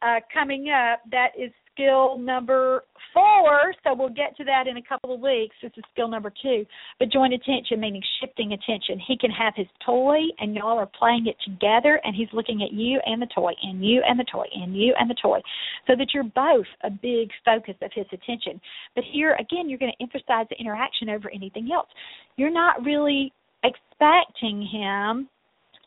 uh, 0.01 0.20
coming 0.34 0.70
up. 0.70 1.01
That 1.12 1.30
is 1.38 1.51
skill 1.80 2.18
number 2.18 2.84
four, 3.14 3.74
so 3.84 3.96
we'll 3.96 4.10
get 4.10 4.36
to 4.38 4.44
that 4.44 4.68
in 4.68 4.78
a 4.78 4.82
couple 4.82 5.14
of 5.14 5.22
weeks. 5.22 5.56
This 5.62 5.72
is 5.78 5.84
skill 5.92 6.08
number 6.08 6.32
two. 6.42 6.66
But 7.00 7.12
joint 7.12 7.34
attention, 7.34 7.80
meaning 7.80 8.02
shifting 8.20 8.54
attention. 8.54 9.00
He 9.08 9.18
can 9.18 9.32
have 9.32 9.54
his 9.56 9.68
toy, 9.86 10.20
and 10.40 10.56
y'all 10.56 10.78
are 10.78 10.90
playing 10.98 11.28
it 11.28 11.38
together, 11.44 12.00
and 12.04 12.16
he's 12.16 12.28
looking 12.34 12.62
at 12.64 12.74
you 12.74 13.00
and 13.06 13.22
the 13.22 13.28
toy, 13.34 13.52
and 13.64 13.86
you 13.86 14.02
and 14.08 14.20
the 14.20 14.26
toy, 14.32 14.46
and 14.54 14.76
you 14.76 14.94
and 15.00 15.10
the 15.10 15.16
toy, 15.22 15.40
so 15.88 15.96
that 15.98 16.08
you're 16.14 16.24
both 16.24 16.68
a 16.84 16.90
big 16.90 17.30
focus 17.46 17.76
of 17.82 17.92
his 17.94 18.06
attention. 18.12 18.60
But 18.96 19.06
here, 19.12 19.36
again, 19.40 19.70
you're 19.70 19.80
going 19.80 19.94
to 19.98 20.04
emphasize 20.04 20.48
the 20.50 20.58
interaction 20.60 21.10
over 21.10 21.30
anything 21.34 21.70
else. 21.74 21.88
You're 22.36 22.52
not 22.52 22.84
really 22.84 23.32
expecting 23.64 24.68
him 24.72 25.30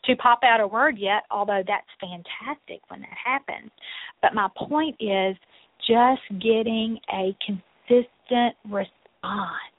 to 0.05 0.15
pop 0.17 0.39
out 0.43 0.59
a 0.59 0.67
word 0.67 0.97
yet, 0.97 1.23
although 1.31 1.63
that's 1.65 1.87
fantastic 1.99 2.81
when 2.89 3.01
that 3.01 3.17
happens. 3.23 3.71
But 4.21 4.33
my 4.33 4.49
point 4.57 4.95
is 4.99 5.37
just 5.87 6.41
getting 6.41 6.97
a 7.13 7.35
consistent 7.45 8.55
response, 8.65 9.73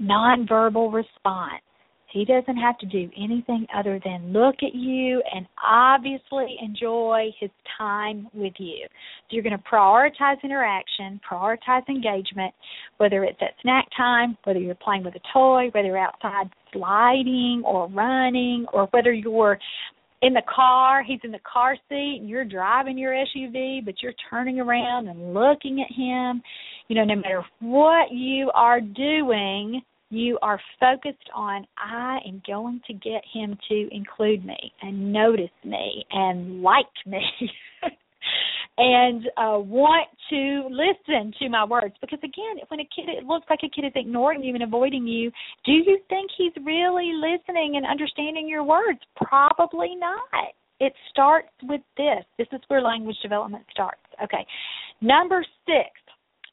nonverbal 0.00 0.92
response. 0.92 1.62
He 2.10 2.24
doesn't 2.24 2.56
have 2.56 2.78
to 2.78 2.86
do 2.86 3.10
anything 3.18 3.66
other 3.76 4.00
than 4.02 4.32
look 4.32 4.56
at 4.62 4.74
you 4.74 5.22
and 5.34 5.46
obviously 5.62 6.56
enjoy 6.62 7.30
his 7.38 7.50
time 7.76 8.28
with 8.32 8.54
you. 8.58 8.86
So 8.88 9.26
you're 9.36 9.42
going 9.42 9.58
to 9.58 9.62
prioritize 9.70 10.42
interaction, 10.42 11.20
prioritize 11.30 11.86
engagement, 11.88 12.54
whether 12.96 13.24
it's 13.24 13.38
at 13.42 13.50
snack 13.60 13.86
time, 13.94 14.38
whether 14.44 14.58
you're 14.58 14.74
playing 14.74 15.04
with 15.04 15.16
a 15.16 15.20
toy, 15.34 15.68
whether 15.72 15.88
you're 15.88 15.98
outside 15.98 16.48
sliding 16.72 17.62
or 17.66 17.88
running, 17.88 18.64
or 18.72 18.86
whether 18.92 19.12
you're 19.12 19.58
in 20.22 20.34
the 20.34 20.42
car, 20.52 21.02
he's 21.02 21.20
in 21.22 21.30
the 21.30 21.38
car 21.50 21.76
seat 21.88 22.18
and 22.20 22.28
you're 22.28 22.44
driving 22.44 22.98
your 22.98 23.12
SUV, 23.12 23.84
but 23.84 24.02
you're 24.02 24.14
turning 24.30 24.60
around 24.60 25.08
and 25.08 25.32
looking 25.32 25.80
at 25.80 25.94
him. 25.94 26.42
You 26.88 26.96
know, 26.96 27.04
no 27.04 27.16
matter 27.16 27.44
what 27.60 28.12
you 28.12 28.50
are 28.54 28.80
doing, 28.80 29.80
you 30.10 30.38
are 30.42 30.60
focused 30.80 31.28
on 31.34 31.66
I 31.76 32.18
am 32.26 32.42
going 32.46 32.80
to 32.86 32.94
get 32.94 33.22
him 33.32 33.58
to 33.68 33.88
include 33.92 34.44
me 34.44 34.72
and 34.82 35.12
notice 35.12 35.50
me 35.64 36.04
and 36.10 36.62
like 36.62 36.86
me 37.06 37.22
and 38.78 39.26
uh 39.36 39.58
want 39.58 40.08
to 40.30 40.68
listen 40.70 41.32
to 41.38 41.48
my 41.48 41.64
words. 41.64 41.94
Because 42.00 42.20
again 42.20 42.62
when 42.68 42.80
a 42.80 42.88
kid 42.94 43.08
it 43.08 43.24
looks 43.24 43.46
like 43.50 43.60
a 43.62 43.68
kid 43.68 43.86
is 43.86 43.92
ignoring 43.94 44.42
you 44.42 44.54
and 44.54 44.62
avoiding 44.62 45.06
you 45.06 45.30
do 45.64 45.72
you 45.72 45.98
think 46.08 46.30
he's 46.38 46.52
really 46.64 47.12
listening 47.12 47.76
and 47.76 47.84
understanding 47.84 48.48
your 48.48 48.64
words? 48.64 49.00
Probably 49.16 49.94
not. 49.96 50.54
It 50.80 50.92
starts 51.10 51.48
with 51.64 51.80
this. 51.96 52.24
This 52.38 52.46
is 52.52 52.60
where 52.68 52.80
language 52.80 53.16
development 53.20 53.64
starts. 53.72 54.00
Okay. 54.22 54.46
Number 55.00 55.44
6 55.66 55.74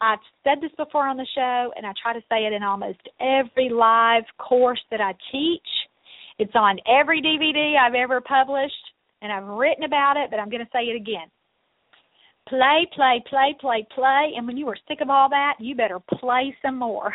I've 0.02 0.20
said 0.44 0.60
this 0.62 0.72
before 0.78 1.08
on 1.08 1.18
the 1.18 1.28
show, 1.36 1.72
and 1.76 1.86
I 1.86 1.94
try 2.02 2.14
to 2.14 2.20
say 2.30 2.46
it 2.46 2.54
in 2.54 2.64
almost 2.64 3.00
every 3.20 3.70
live 3.70 4.24
course 4.38 4.82
that 4.92 5.02
I 5.02 5.14
teach. 5.32 5.68
It's 6.38 6.52
on 6.56 6.80
every 6.86 7.22
DVD 7.22 7.78
I've 7.78 7.96
ever 7.96 8.20
published, 8.20 8.74
and 9.22 9.32
I've 9.32 9.46
written 9.46 9.86
about 9.86 10.18
it, 10.18 10.30
but 10.30 10.40
I'm 10.40 10.50
going 10.50 10.64
to 10.64 10.72
say 10.74 10.84
it 10.84 10.96
again. 10.96 11.28
Play, 12.48 12.88
play, 12.94 13.24
play, 13.28 13.56
play, 13.60 13.88
play, 13.94 14.34
and 14.38 14.46
when 14.46 14.58
you 14.58 14.68
are 14.68 14.78
sick 14.88 15.02
of 15.02 15.10
all 15.10 15.30
that, 15.30 15.56
you 15.60 15.76
better 15.76 16.00
play 16.20 16.56
some 16.62 16.78
more. 16.78 17.14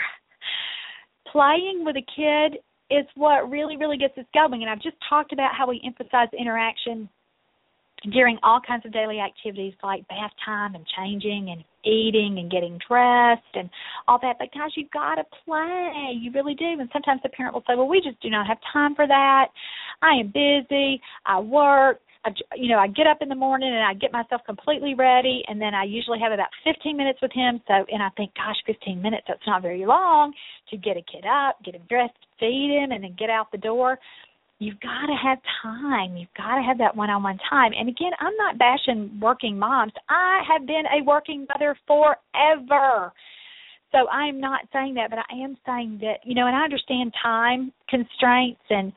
Playing 1.32 1.84
with 1.84 1.94
a 1.96 2.02
kid 2.16 2.58
is 2.90 3.06
what 3.14 3.48
really, 3.48 3.76
really 3.76 3.96
gets 3.96 4.18
us 4.18 4.24
going, 4.34 4.62
and 4.62 4.70
I've 4.70 4.82
just 4.82 4.96
talked 5.08 5.32
about 5.32 5.54
how 5.56 5.68
we 5.68 5.80
emphasize 5.84 6.26
interaction 6.36 7.08
during 8.12 8.38
all 8.42 8.60
kinds 8.66 8.86
of 8.86 8.92
daily 8.92 9.20
activities 9.20 9.74
like 9.82 10.06
bath 10.08 10.32
time 10.44 10.74
and 10.74 10.84
changing 10.96 11.50
and 11.50 11.62
eating 11.84 12.38
and 12.38 12.50
getting 12.50 12.78
dressed 12.88 13.54
and 13.54 13.68
all 14.08 14.18
that. 14.22 14.36
But 14.38 14.48
guys, 14.54 14.70
you've 14.74 14.90
got 14.90 15.16
to 15.16 15.24
play. 15.44 16.12
You 16.18 16.32
really 16.32 16.54
do. 16.54 16.64
And 16.64 16.88
sometimes 16.92 17.20
the 17.22 17.28
parent 17.28 17.54
will 17.54 17.64
say, 17.68 17.74
"Well, 17.76 17.88
we 17.88 18.00
just 18.00 18.20
do 18.20 18.30
not 18.30 18.46
have 18.46 18.58
time 18.72 18.94
for 18.94 19.06
that. 19.06 19.48
I 20.02 20.14
am 20.14 20.28
busy. 20.28 21.00
I 21.26 21.40
work." 21.40 22.00
I, 22.24 22.30
you 22.54 22.68
know, 22.68 22.78
I 22.78 22.86
get 22.86 23.06
up 23.06 23.18
in 23.22 23.28
the 23.28 23.34
morning 23.34 23.70
and 23.70 23.82
I 23.82 23.94
get 23.94 24.12
myself 24.12 24.42
completely 24.44 24.94
ready, 24.94 25.42
and 25.48 25.60
then 25.60 25.74
I 25.74 25.84
usually 25.84 26.18
have 26.20 26.32
about 26.32 26.48
15 26.64 26.96
minutes 26.96 27.18
with 27.22 27.32
him. 27.32 27.60
So, 27.66 27.74
and 27.90 28.02
I 28.02 28.10
think, 28.16 28.34
gosh, 28.34 28.56
15 28.66 29.00
minutes—that's 29.00 29.46
not 29.46 29.62
very 29.62 29.86
long 29.86 30.32
to 30.70 30.76
get 30.76 30.96
a 30.96 31.02
kid 31.02 31.24
up, 31.24 31.56
get 31.64 31.74
him 31.74 31.82
dressed, 31.88 32.18
feed 32.38 32.76
him, 32.76 32.92
and 32.92 33.02
then 33.02 33.16
get 33.18 33.30
out 33.30 33.50
the 33.52 33.58
door 33.58 33.98
you've 34.60 34.78
got 34.80 35.06
to 35.06 35.16
have 35.20 35.38
time. 35.62 36.16
You've 36.16 36.32
got 36.36 36.56
to 36.56 36.62
have 36.62 36.78
that 36.78 36.94
one-on-one 36.94 37.38
time. 37.48 37.72
And 37.76 37.88
again, 37.88 38.12
I'm 38.20 38.36
not 38.36 38.58
bashing 38.58 39.18
working 39.20 39.58
moms. 39.58 39.92
I 40.08 40.42
have 40.46 40.66
been 40.66 40.84
a 40.86 41.02
working 41.02 41.46
mother 41.52 41.76
forever. 41.86 43.12
So 43.90 44.08
I'm 44.08 44.38
not 44.38 44.60
saying 44.72 44.94
that, 44.94 45.10
but 45.10 45.18
I 45.18 45.42
am 45.42 45.56
saying 45.66 45.98
that, 46.02 46.20
you 46.24 46.34
know, 46.34 46.46
and 46.46 46.54
I 46.54 46.62
understand 46.62 47.12
time 47.20 47.72
constraints 47.88 48.60
and 48.70 48.92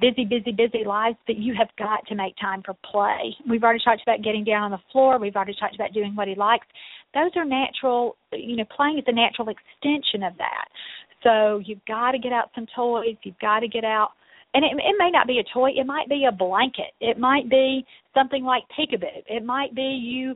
busy, 0.00 0.24
busy, 0.24 0.52
busy 0.52 0.84
lives, 0.84 1.16
but 1.26 1.36
you 1.36 1.54
have 1.58 1.68
got 1.78 2.06
to 2.08 2.14
make 2.14 2.34
time 2.40 2.62
for 2.64 2.74
play. 2.90 3.34
We've 3.48 3.62
already 3.62 3.82
talked 3.84 4.02
about 4.02 4.22
getting 4.22 4.44
down 4.44 4.62
on 4.62 4.70
the 4.70 4.82
floor. 4.92 5.18
We've 5.18 5.36
already 5.36 5.54
talked 5.58 5.74
about 5.74 5.92
doing 5.92 6.14
what 6.14 6.28
he 6.28 6.34
likes. 6.34 6.66
Those 7.14 7.30
are 7.36 7.44
natural, 7.44 8.16
you 8.32 8.56
know, 8.56 8.64
playing 8.76 8.98
is 8.98 9.04
a 9.06 9.12
natural 9.12 9.48
extension 9.48 10.22
of 10.24 10.36
that. 10.38 10.66
So 11.22 11.62
you've 11.64 11.84
got 11.86 12.12
to 12.12 12.18
get 12.18 12.32
out 12.32 12.50
some 12.54 12.66
toys. 12.74 13.16
You've 13.22 13.38
got 13.38 13.60
to 13.60 13.68
get 13.68 13.84
out 13.84 14.10
and 14.54 14.64
it, 14.64 14.70
it 14.72 14.94
may 14.98 15.10
not 15.10 15.26
be 15.26 15.38
a 15.38 15.52
toy 15.52 15.70
it 15.74 15.84
might 15.84 16.08
be 16.08 16.26
a 16.28 16.32
blanket 16.32 16.92
it 17.00 17.18
might 17.18 17.50
be 17.50 17.84
something 18.14 18.44
like 18.44 18.62
peekaboo 18.78 19.22
it 19.26 19.44
might 19.44 19.74
be 19.74 19.82
you 19.82 20.34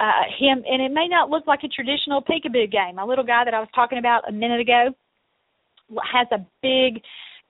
uh 0.00 0.22
him 0.38 0.62
and 0.66 0.82
it 0.82 0.92
may 0.92 1.06
not 1.06 1.30
look 1.30 1.46
like 1.46 1.60
a 1.62 1.68
traditional 1.68 2.22
peekaboo 2.22 2.70
game 2.70 2.98
a 2.98 3.06
little 3.06 3.24
guy 3.24 3.44
that 3.44 3.54
i 3.54 3.60
was 3.60 3.68
talking 3.74 3.98
about 3.98 4.28
a 4.28 4.32
minute 4.32 4.60
ago 4.60 4.88
has 6.12 6.26
a 6.32 6.38
big 6.62 7.02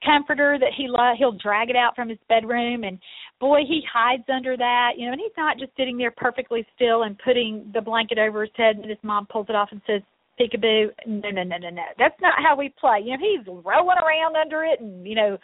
comforter 0.05 0.59
that 0.59 0.73
he 0.77 0.87
lo- 0.89 1.15
he'll 1.19 1.33
drag 1.33 1.71
it 1.71 1.77
out 1.77 1.97
from 1.97 2.09
his 2.09 2.19
bedroom 2.29 2.85
and 2.85 2.99
boy 3.41 3.61
he 3.67 3.83
hides 3.93 4.25
under 4.33 4.57
that 4.57 4.93
you 4.97 5.07
know 5.07 5.13
and 5.13 5.21
he's 5.21 5.37
not 5.37 5.59
just 5.59 5.73
sitting 5.77 5.97
there 5.97 6.13
perfectly 6.17 6.67
still 6.75 7.05
and 7.05 7.19
putting 7.25 7.71
the 7.75 7.81
blanket 7.81 8.19
over 8.19 8.43
his 8.43 8.51
head 8.57 8.77
and 8.77 8.89
his 8.89 8.99
mom 9.03 9.27
pulls 9.27 9.47
it 9.49 9.55
off 9.55 9.69
and 9.73 9.81
says 9.87 10.03
peekaboo. 10.39 10.89
No 11.07 11.31
no 11.31 11.43
no 11.43 11.57
no 11.57 11.71
no. 11.71 11.83
That's 11.99 12.21
not 12.21 12.35
how 12.43 12.57
we 12.57 12.73
play. 12.79 13.01
You 13.05 13.17
know 13.17 13.25
he's 13.25 13.47
rolling 13.47 13.99
around 13.99 14.37
under 14.37 14.65
it 14.65 14.81
and 14.81 15.07
you 15.07 15.15
know 15.15 15.39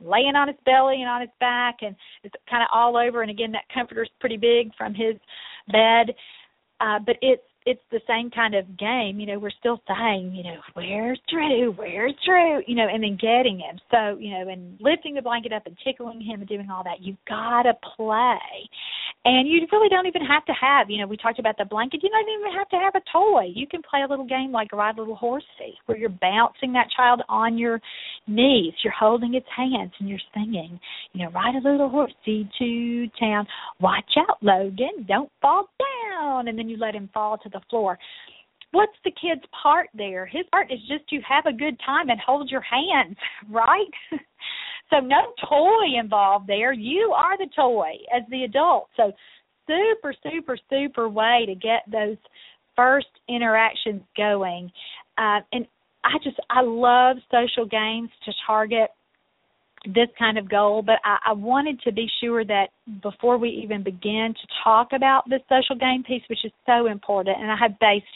laying 0.00 0.36
on 0.36 0.48
his 0.48 0.56
belly 0.64 1.00
and 1.00 1.08
on 1.08 1.20
his 1.20 1.30
back 1.40 1.78
and 1.82 1.94
it's 2.22 2.34
kind 2.48 2.62
of 2.62 2.68
all 2.72 2.96
over 2.96 3.22
and 3.22 3.30
again 3.30 3.52
that 3.52 3.64
comforter's 3.72 4.10
pretty 4.20 4.36
big 4.36 4.74
from 4.76 4.94
his 4.94 5.14
bed. 5.70 6.14
Uh 6.80 6.98
but 7.04 7.16
it's 7.20 7.42
it's 7.68 7.84
the 7.90 8.00
same 8.08 8.30
kind 8.30 8.54
of 8.54 8.64
game, 8.78 9.20
you 9.20 9.26
know, 9.26 9.38
we're 9.38 9.50
still 9.60 9.78
saying, 9.86 10.34
you 10.34 10.42
know, 10.42 10.56
where's 10.72 11.20
Drew? 11.28 11.72
Where's 11.72 12.14
Drew? 12.24 12.62
You 12.66 12.74
know, 12.74 12.86
and 12.90 13.02
then 13.02 13.18
getting 13.20 13.58
him. 13.58 13.78
So, 13.90 14.16
you 14.18 14.30
know, 14.30 14.48
and 14.48 14.78
lifting 14.80 15.14
the 15.14 15.20
blanket 15.20 15.52
up 15.52 15.66
and 15.66 15.76
tickling 15.84 16.22
him 16.22 16.40
and 16.40 16.48
doing 16.48 16.68
all 16.70 16.82
that. 16.84 17.02
You've 17.02 17.22
got 17.28 17.62
to 17.64 17.74
play. 17.96 18.40
And 19.24 19.46
you 19.46 19.66
really 19.70 19.90
don't 19.90 20.06
even 20.06 20.24
have 20.24 20.46
to 20.46 20.52
have, 20.52 20.88
you 20.88 20.98
know, 20.98 21.06
we 21.06 21.18
talked 21.18 21.38
about 21.38 21.58
the 21.58 21.66
blanket. 21.66 22.02
You 22.02 22.08
don't 22.08 22.40
even 22.40 22.56
have 22.56 22.68
to 22.70 22.76
have 22.76 22.94
a 22.94 23.04
toy. 23.12 23.52
You 23.54 23.66
can 23.66 23.82
play 23.82 24.00
a 24.02 24.08
little 24.08 24.26
game 24.26 24.50
like 24.50 24.72
Ride 24.72 24.96
a 24.96 25.00
Little 25.00 25.16
Horsey, 25.16 25.76
where 25.84 25.98
you're 25.98 26.08
bouncing 26.08 26.72
that 26.72 26.86
child 26.96 27.22
on 27.28 27.58
your 27.58 27.80
knees. 28.26 28.72
You're 28.82 28.94
holding 28.98 29.34
its 29.34 29.46
hands 29.54 29.92
and 29.98 30.08
you're 30.08 30.18
singing, 30.32 30.80
you 31.12 31.24
know, 31.24 31.30
ride 31.32 31.56
a 31.56 31.68
little 31.68 31.88
horsey 31.88 32.48
to 32.58 33.08
town. 33.20 33.46
Watch 33.80 34.12
out, 34.16 34.38
Logan, 34.40 35.04
don't 35.06 35.30
fall 35.42 35.68
down. 35.78 36.48
And 36.48 36.58
then 36.58 36.68
you 36.68 36.76
let 36.78 36.94
him 36.94 37.10
fall 37.12 37.36
to 37.38 37.48
the 37.48 37.57
floor. 37.70 37.98
What's 38.70 38.96
the 39.04 39.10
kid's 39.10 39.44
part 39.62 39.88
there? 39.94 40.26
His 40.26 40.44
part 40.52 40.70
is 40.70 40.78
just 40.88 41.08
to 41.08 41.20
have 41.20 41.46
a 41.46 41.56
good 41.56 41.78
time 41.84 42.10
and 42.10 42.20
hold 42.20 42.50
your 42.50 42.60
hands, 42.60 43.16
right? 43.50 43.90
so 44.90 45.00
no 45.00 45.32
toy 45.48 45.98
involved 45.98 46.46
there. 46.46 46.72
You 46.72 47.14
are 47.16 47.38
the 47.38 47.48
toy 47.56 47.92
as 48.14 48.22
the 48.30 48.44
adult. 48.44 48.88
So 48.96 49.12
super, 49.66 50.14
super, 50.22 50.58
super 50.68 51.08
way 51.08 51.44
to 51.46 51.54
get 51.54 51.82
those 51.90 52.16
first 52.76 53.08
interactions 53.28 54.02
going. 54.16 54.70
Uh, 55.16 55.40
and 55.52 55.66
I 56.04 56.18
just 56.22 56.38
I 56.50 56.62
love 56.62 57.16
social 57.30 57.66
games 57.66 58.10
to 58.24 58.32
target 58.46 58.90
this 59.94 60.08
kind 60.18 60.36
of 60.36 60.50
goal, 60.50 60.82
but 60.82 60.96
I, 61.04 61.30
I 61.30 61.32
wanted 61.32 61.80
to 61.82 61.92
be 61.92 62.06
sure 62.20 62.44
that 62.44 62.66
before 63.02 63.38
we 63.38 63.48
even 63.48 63.82
begin 63.82 64.34
to 64.34 64.46
talk 64.62 64.88
about 64.94 65.24
the 65.28 65.40
social 65.48 65.76
game 65.76 66.04
piece, 66.04 66.22
which 66.28 66.44
is 66.44 66.52
so 66.66 66.86
important, 66.86 67.36
and 67.40 67.50
I 67.50 67.56
have 67.60 67.78
based 67.78 68.06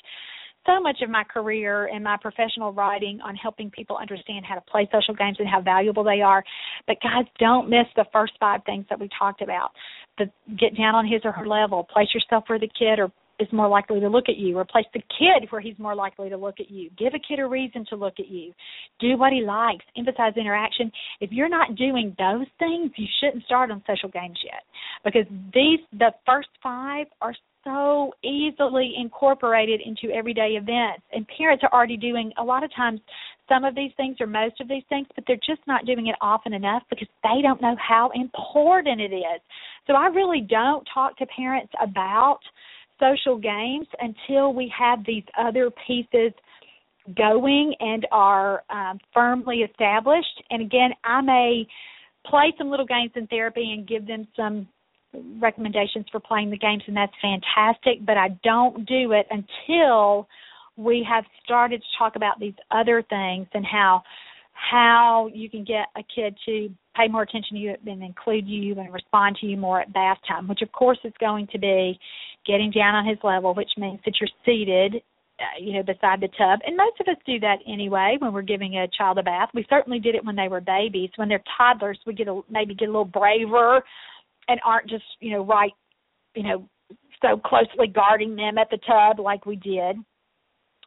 so 0.66 0.80
much 0.80 0.98
of 1.02 1.10
my 1.10 1.24
career 1.24 1.86
and 1.86 2.04
my 2.04 2.16
professional 2.20 2.72
writing 2.72 3.20
on 3.24 3.34
helping 3.34 3.70
people 3.70 3.96
understand 3.96 4.44
how 4.46 4.54
to 4.54 4.60
play 4.60 4.88
social 4.92 5.14
games 5.14 5.36
and 5.40 5.48
how 5.48 5.60
valuable 5.60 6.04
they 6.04 6.20
are. 6.20 6.44
But 6.86 6.98
guys, 7.02 7.24
don't 7.38 7.68
miss 7.68 7.86
the 7.96 8.04
first 8.12 8.34
five 8.38 8.60
things 8.64 8.84
that 8.88 9.00
we 9.00 9.08
talked 9.18 9.42
about. 9.42 9.70
The 10.18 10.26
get 10.58 10.76
down 10.76 10.94
on 10.94 11.06
his 11.06 11.22
or 11.24 11.32
her 11.32 11.46
level, 11.46 11.84
place 11.84 12.08
yourself 12.14 12.44
where 12.46 12.60
the 12.60 12.68
kid 12.78 12.98
or 12.98 13.10
is 13.38 13.48
more 13.52 13.68
likely 13.68 14.00
to 14.00 14.08
look 14.08 14.28
at 14.28 14.36
you. 14.36 14.58
Replace 14.58 14.86
the 14.94 15.02
kid 15.18 15.50
where 15.50 15.60
he's 15.60 15.78
more 15.78 15.94
likely 15.94 16.28
to 16.28 16.36
look 16.36 16.60
at 16.60 16.70
you. 16.70 16.90
Give 16.98 17.14
a 17.14 17.18
kid 17.18 17.38
a 17.38 17.46
reason 17.46 17.84
to 17.90 17.96
look 17.96 18.14
at 18.18 18.28
you. 18.28 18.52
Do 19.00 19.16
what 19.16 19.32
he 19.32 19.42
likes. 19.42 19.84
Emphasize 19.96 20.34
interaction. 20.36 20.90
If 21.20 21.32
you're 21.32 21.48
not 21.48 21.74
doing 21.76 22.14
those 22.18 22.46
things, 22.58 22.90
you 22.96 23.06
shouldn't 23.20 23.44
start 23.44 23.70
on 23.70 23.82
social 23.86 24.08
games 24.08 24.38
yet. 24.44 24.62
Because 25.04 25.26
these 25.54 25.80
the 25.92 26.12
first 26.26 26.48
five 26.62 27.06
are 27.20 27.34
so 27.64 28.12
easily 28.24 28.94
incorporated 28.98 29.80
into 29.84 30.14
everyday 30.14 30.58
events. 30.60 31.02
And 31.12 31.26
parents 31.36 31.62
are 31.64 31.72
already 31.72 31.96
doing 31.96 32.32
a 32.38 32.44
lot 32.44 32.64
of 32.64 32.74
times 32.74 33.00
some 33.48 33.64
of 33.64 33.74
these 33.74 33.92
things 33.96 34.16
or 34.20 34.26
most 34.26 34.60
of 34.60 34.68
these 34.68 34.82
things, 34.88 35.06
but 35.14 35.24
they're 35.26 35.36
just 35.36 35.60
not 35.66 35.84
doing 35.84 36.06
it 36.06 36.14
often 36.20 36.52
enough 36.52 36.82
because 36.88 37.08
they 37.22 37.42
don't 37.42 37.60
know 37.60 37.76
how 37.76 38.10
important 38.14 39.00
it 39.00 39.12
is. 39.14 39.40
So 39.86 39.94
I 39.94 40.06
really 40.06 40.40
don't 40.40 40.86
talk 40.92 41.16
to 41.18 41.26
parents 41.26 41.72
about 41.80 42.40
social 42.98 43.36
games 43.36 43.86
until 44.00 44.52
we 44.52 44.72
have 44.76 45.04
these 45.06 45.24
other 45.38 45.70
pieces 45.86 46.32
going 47.16 47.74
and 47.80 48.06
are 48.12 48.62
um, 48.70 48.98
firmly 49.12 49.58
established. 49.58 50.42
And 50.50 50.62
again, 50.62 50.90
I 51.04 51.20
may 51.20 51.66
play 52.26 52.52
some 52.58 52.70
little 52.70 52.86
games 52.86 53.10
in 53.16 53.26
therapy 53.26 53.72
and 53.76 53.86
give 53.88 54.06
them 54.06 54.26
some 54.36 54.68
recommendations 55.40 56.06
for 56.10 56.20
playing 56.20 56.50
the 56.50 56.56
games, 56.56 56.82
and 56.86 56.96
that's 56.96 57.12
fantastic. 57.20 58.04
But 58.06 58.16
I 58.16 58.28
don't 58.44 58.86
do 58.86 59.12
it 59.12 59.26
until 59.30 60.28
we 60.76 61.06
have 61.08 61.24
started 61.44 61.80
to 61.80 61.86
talk 61.98 62.16
about 62.16 62.40
these 62.40 62.54
other 62.70 63.02
things 63.08 63.46
and 63.52 63.64
how 63.66 64.02
how 64.54 65.28
you 65.32 65.50
can 65.50 65.64
get 65.64 65.86
a 65.96 66.02
kid 66.14 66.36
to 66.46 66.68
pay 66.94 67.08
more 67.08 67.22
attention 67.22 67.56
to 67.56 67.62
you 67.62 67.74
and 67.86 68.02
include 68.02 68.46
you 68.46 68.78
and 68.78 68.92
respond 68.92 69.36
to 69.40 69.46
you 69.46 69.56
more 69.56 69.80
at 69.80 69.92
bath 69.92 70.18
time, 70.28 70.46
which 70.46 70.62
of 70.62 70.70
course 70.72 70.98
is 71.04 71.12
going 71.18 71.48
to 71.48 71.58
be 71.58 71.98
getting 72.46 72.70
down 72.70 72.94
on 72.94 73.06
his 73.06 73.18
level, 73.22 73.54
which 73.54 73.70
means 73.76 74.00
that 74.04 74.14
you're 74.20 74.30
seated, 74.44 75.02
uh, 75.40 75.58
you 75.60 75.72
know, 75.72 75.82
beside 75.82 76.20
the 76.20 76.28
tub. 76.38 76.60
And 76.66 76.76
most 76.76 77.00
of 77.00 77.08
us 77.08 77.20
do 77.26 77.38
that 77.40 77.58
anyway 77.66 78.16
when 78.18 78.32
we're 78.32 78.42
giving 78.42 78.76
a 78.76 78.88
child 78.96 79.18
a 79.18 79.22
bath. 79.22 79.50
We 79.54 79.66
certainly 79.70 79.98
did 79.98 80.14
it 80.14 80.24
when 80.24 80.36
they 80.36 80.48
were 80.48 80.60
babies. 80.60 81.10
When 81.16 81.28
they're 81.28 81.42
toddlers, 81.56 81.98
we 82.06 82.14
get 82.14 82.28
a, 82.28 82.40
maybe 82.50 82.74
get 82.74 82.88
a 82.88 82.92
little 82.92 83.04
braver 83.04 83.82
and 84.48 84.60
aren't 84.64 84.88
just, 84.88 85.04
you 85.20 85.32
know, 85.32 85.44
right, 85.44 85.72
you 86.34 86.42
know, 86.42 86.68
so 87.20 87.36
closely 87.38 87.86
guarding 87.86 88.34
them 88.36 88.58
at 88.58 88.68
the 88.70 88.78
tub 88.86 89.20
like 89.20 89.46
we 89.46 89.56
did. 89.56 89.96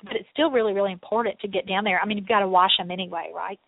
But 0.04 0.18
it's 0.18 0.30
still 0.34 0.52
really, 0.52 0.74
really 0.74 0.92
important 0.92 1.40
to 1.40 1.48
get 1.48 1.68
down 1.68 1.84
there. 1.86 2.00
I 2.00 2.06
mean, 2.06 2.18
you've 2.18 2.28
got 2.28 2.42
to 2.42 2.48
wash 2.48 2.78
them 2.78 2.92
anyway, 2.92 3.32
right? 3.34 3.60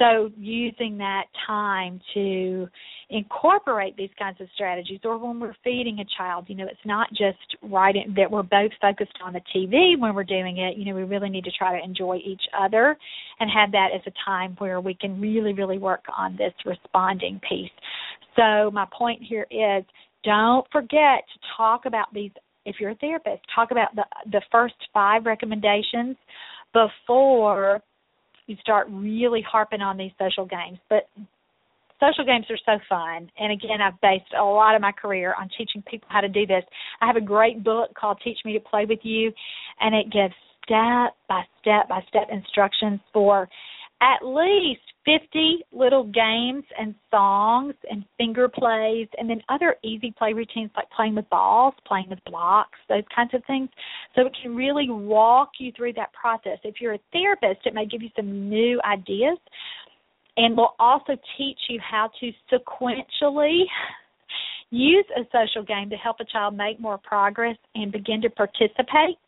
So 0.00 0.30
using 0.38 0.96
that 0.98 1.24
time 1.46 2.00
to 2.14 2.66
incorporate 3.10 3.96
these 3.98 4.08
kinds 4.18 4.40
of 4.40 4.48
strategies, 4.54 5.00
or 5.04 5.18
when 5.18 5.38
we're 5.38 5.54
feeding 5.62 5.98
a 5.98 6.04
child, 6.16 6.46
you 6.48 6.54
know, 6.54 6.64
it's 6.64 6.80
not 6.86 7.10
just 7.10 7.38
right 7.62 7.94
in, 7.94 8.14
that 8.14 8.30
we're 8.30 8.42
both 8.42 8.70
focused 8.80 9.18
on 9.22 9.34
the 9.34 9.42
TV 9.54 9.98
when 9.98 10.14
we're 10.14 10.24
doing 10.24 10.56
it. 10.56 10.78
You 10.78 10.86
know, 10.86 10.94
we 10.94 11.02
really 11.02 11.28
need 11.28 11.44
to 11.44 11.50
try 11.50 11.78
to 11.78 11.84
enjoy 11.84 12.16
each 12.24 12.40
other 12.58 12.96
and 13.40 13.50
have 13.50 13.72
that 13.72 13.88
as 13.94 14.00
a 14.06 14.12
time 14.24 14.54
where 14.56 14.80
we 14.80 14.94
can 14.94 15.20
really, 15.20 15.52
really 15.52 15.76
work 15.76 16.04
on 16.16 16.34
this 16.36 16.54
responding 16.64 17.38
piece. 17.46 17.70
So 18.36 18.70
my 18.70 18.86
point 18.96 19.20
here 19.22 19.46
is 19.50 19.84
don't 20.24 20.66
forget 20.72 21.24
to 21.28 21.48
talk 21.58 21.84
about 21.84 22.06
these 22.14 22.30
if 22.64 22.76
you're 22.78 22.90
a 22.90 22.94
therapist, 22.96 23.42
talk 23.54 23.70
about 23.70 23.94
the 23.94 24.04
the 24.32 24.42
first 24.50 24.74
five 24.94 25.26
recommendations 25.26 26.16
before 26.72 27.82
you 28.50 28.56
start 28.60 28.88
really 28.90 29.44
harping 29.48 29.80
on 29.80 29.96
these 29.96 30.10
social 30.18 30.44
games. 30.44 30.78
But 30.88 31.08
social 32.00 32.24
games 32.24 32.46
are 32.50 32.58
so 32.66 32.82
fun. 32.88 33.30
And 33.38 33.52
again, 33.52 33.80
I've 33.80 34.00
based 34.00 34.34
a 34.36 34.42
lot 34.42 34.74
of 34.74 34.82
my 34.82 34.90
career 34.90 35.36
on 35.38 35.48
teaching 35.56 35.84
people 35.88 36.08
how 36.10 36.20
to 36.20 36.28
do 36.28 36.46
this. 36.46 36.64
I 37.00 37.06
have 37.06 37.14
a 37.14 37.20
great 37.20 37.62
book 37.62 37.90
called 37.94 38.18
Teach 38.24 38.38
Me 38.44 38.52
to 38.54 38.60
Play 38.60 38.86
with 38.86 38.98
You, 39.04 39.32
and 39.78 39.94
it 39.94 40.10
gives 40.10 40.34
step 40.64 41.14
by 41.28 41.42
step 41.60 41.88
by 41.88 42.00
step 42.08 42.28
instructions 42.32 42.98
for 43.12 43.48
at 44.00 44.24
least 44.24 44.80
50 45.04 45.64
little 45.72 46.04
games 46.04 46.64
and 46.78 46.94
songs 47.10 47.74
and 47.90 48.04
finger 48.16 48.48
plays 48.48 49.08
and 49.18 49.28
then 49.28 49.42
other 49.48 49.76
easy 49.82 50.14
play 50.16 50.32
routines 50.32 50.70
like 50.76 50.90
playing 50.90 51.14
with 51.14 51.28
balls, 51.30 51.74
playing 51.86 52.06
with 52.08 52.18
blocks, 52.24 52.78
those 52.88 53.04
kinds 53.14 53.34
of 53.34 53.42
things. 53.46 53.68
So 54.14 54.26
it 54.26 54.36
can 54.42 54.54
really 54.56 54.88
walk 54.88 55.50
you 55.58 55.72
through 55.76 55.94
that 55.94 56.12
process. 56.12 56.58
If 56.64 56.80
you're 56.80 56.94
a 56.94 57.00
therapist, 57.12 57.66
it 57.66 57.74
may 57.74 57.86
give 57.86 58.02
you 58.02 58.10
some 58.16 58.48
new 58.48 58.80
ideas 58.84 59.38
and 60.36 60.56
will 60.56 60.74
also 60.78 61.16
teach 61.36 61.58
you 61.68 61.78
how 61.80 62.10
to 62.20 62.32
sequentially 62.52 63.62
use 64.70 65.04
a 65.16 65.22
social 65.32 65.64
game 65.64 65.90
to 65.90 65.96
help 65.96 66.16
a 66.20 66.24
child 66.24 66.56
make 66.56 66.80
more 66.80 66.98
progress 66.98 67.56
and 67.74 67.92
begin 67.92 68.22
to 68.22 68.30
participate 68.30 69.18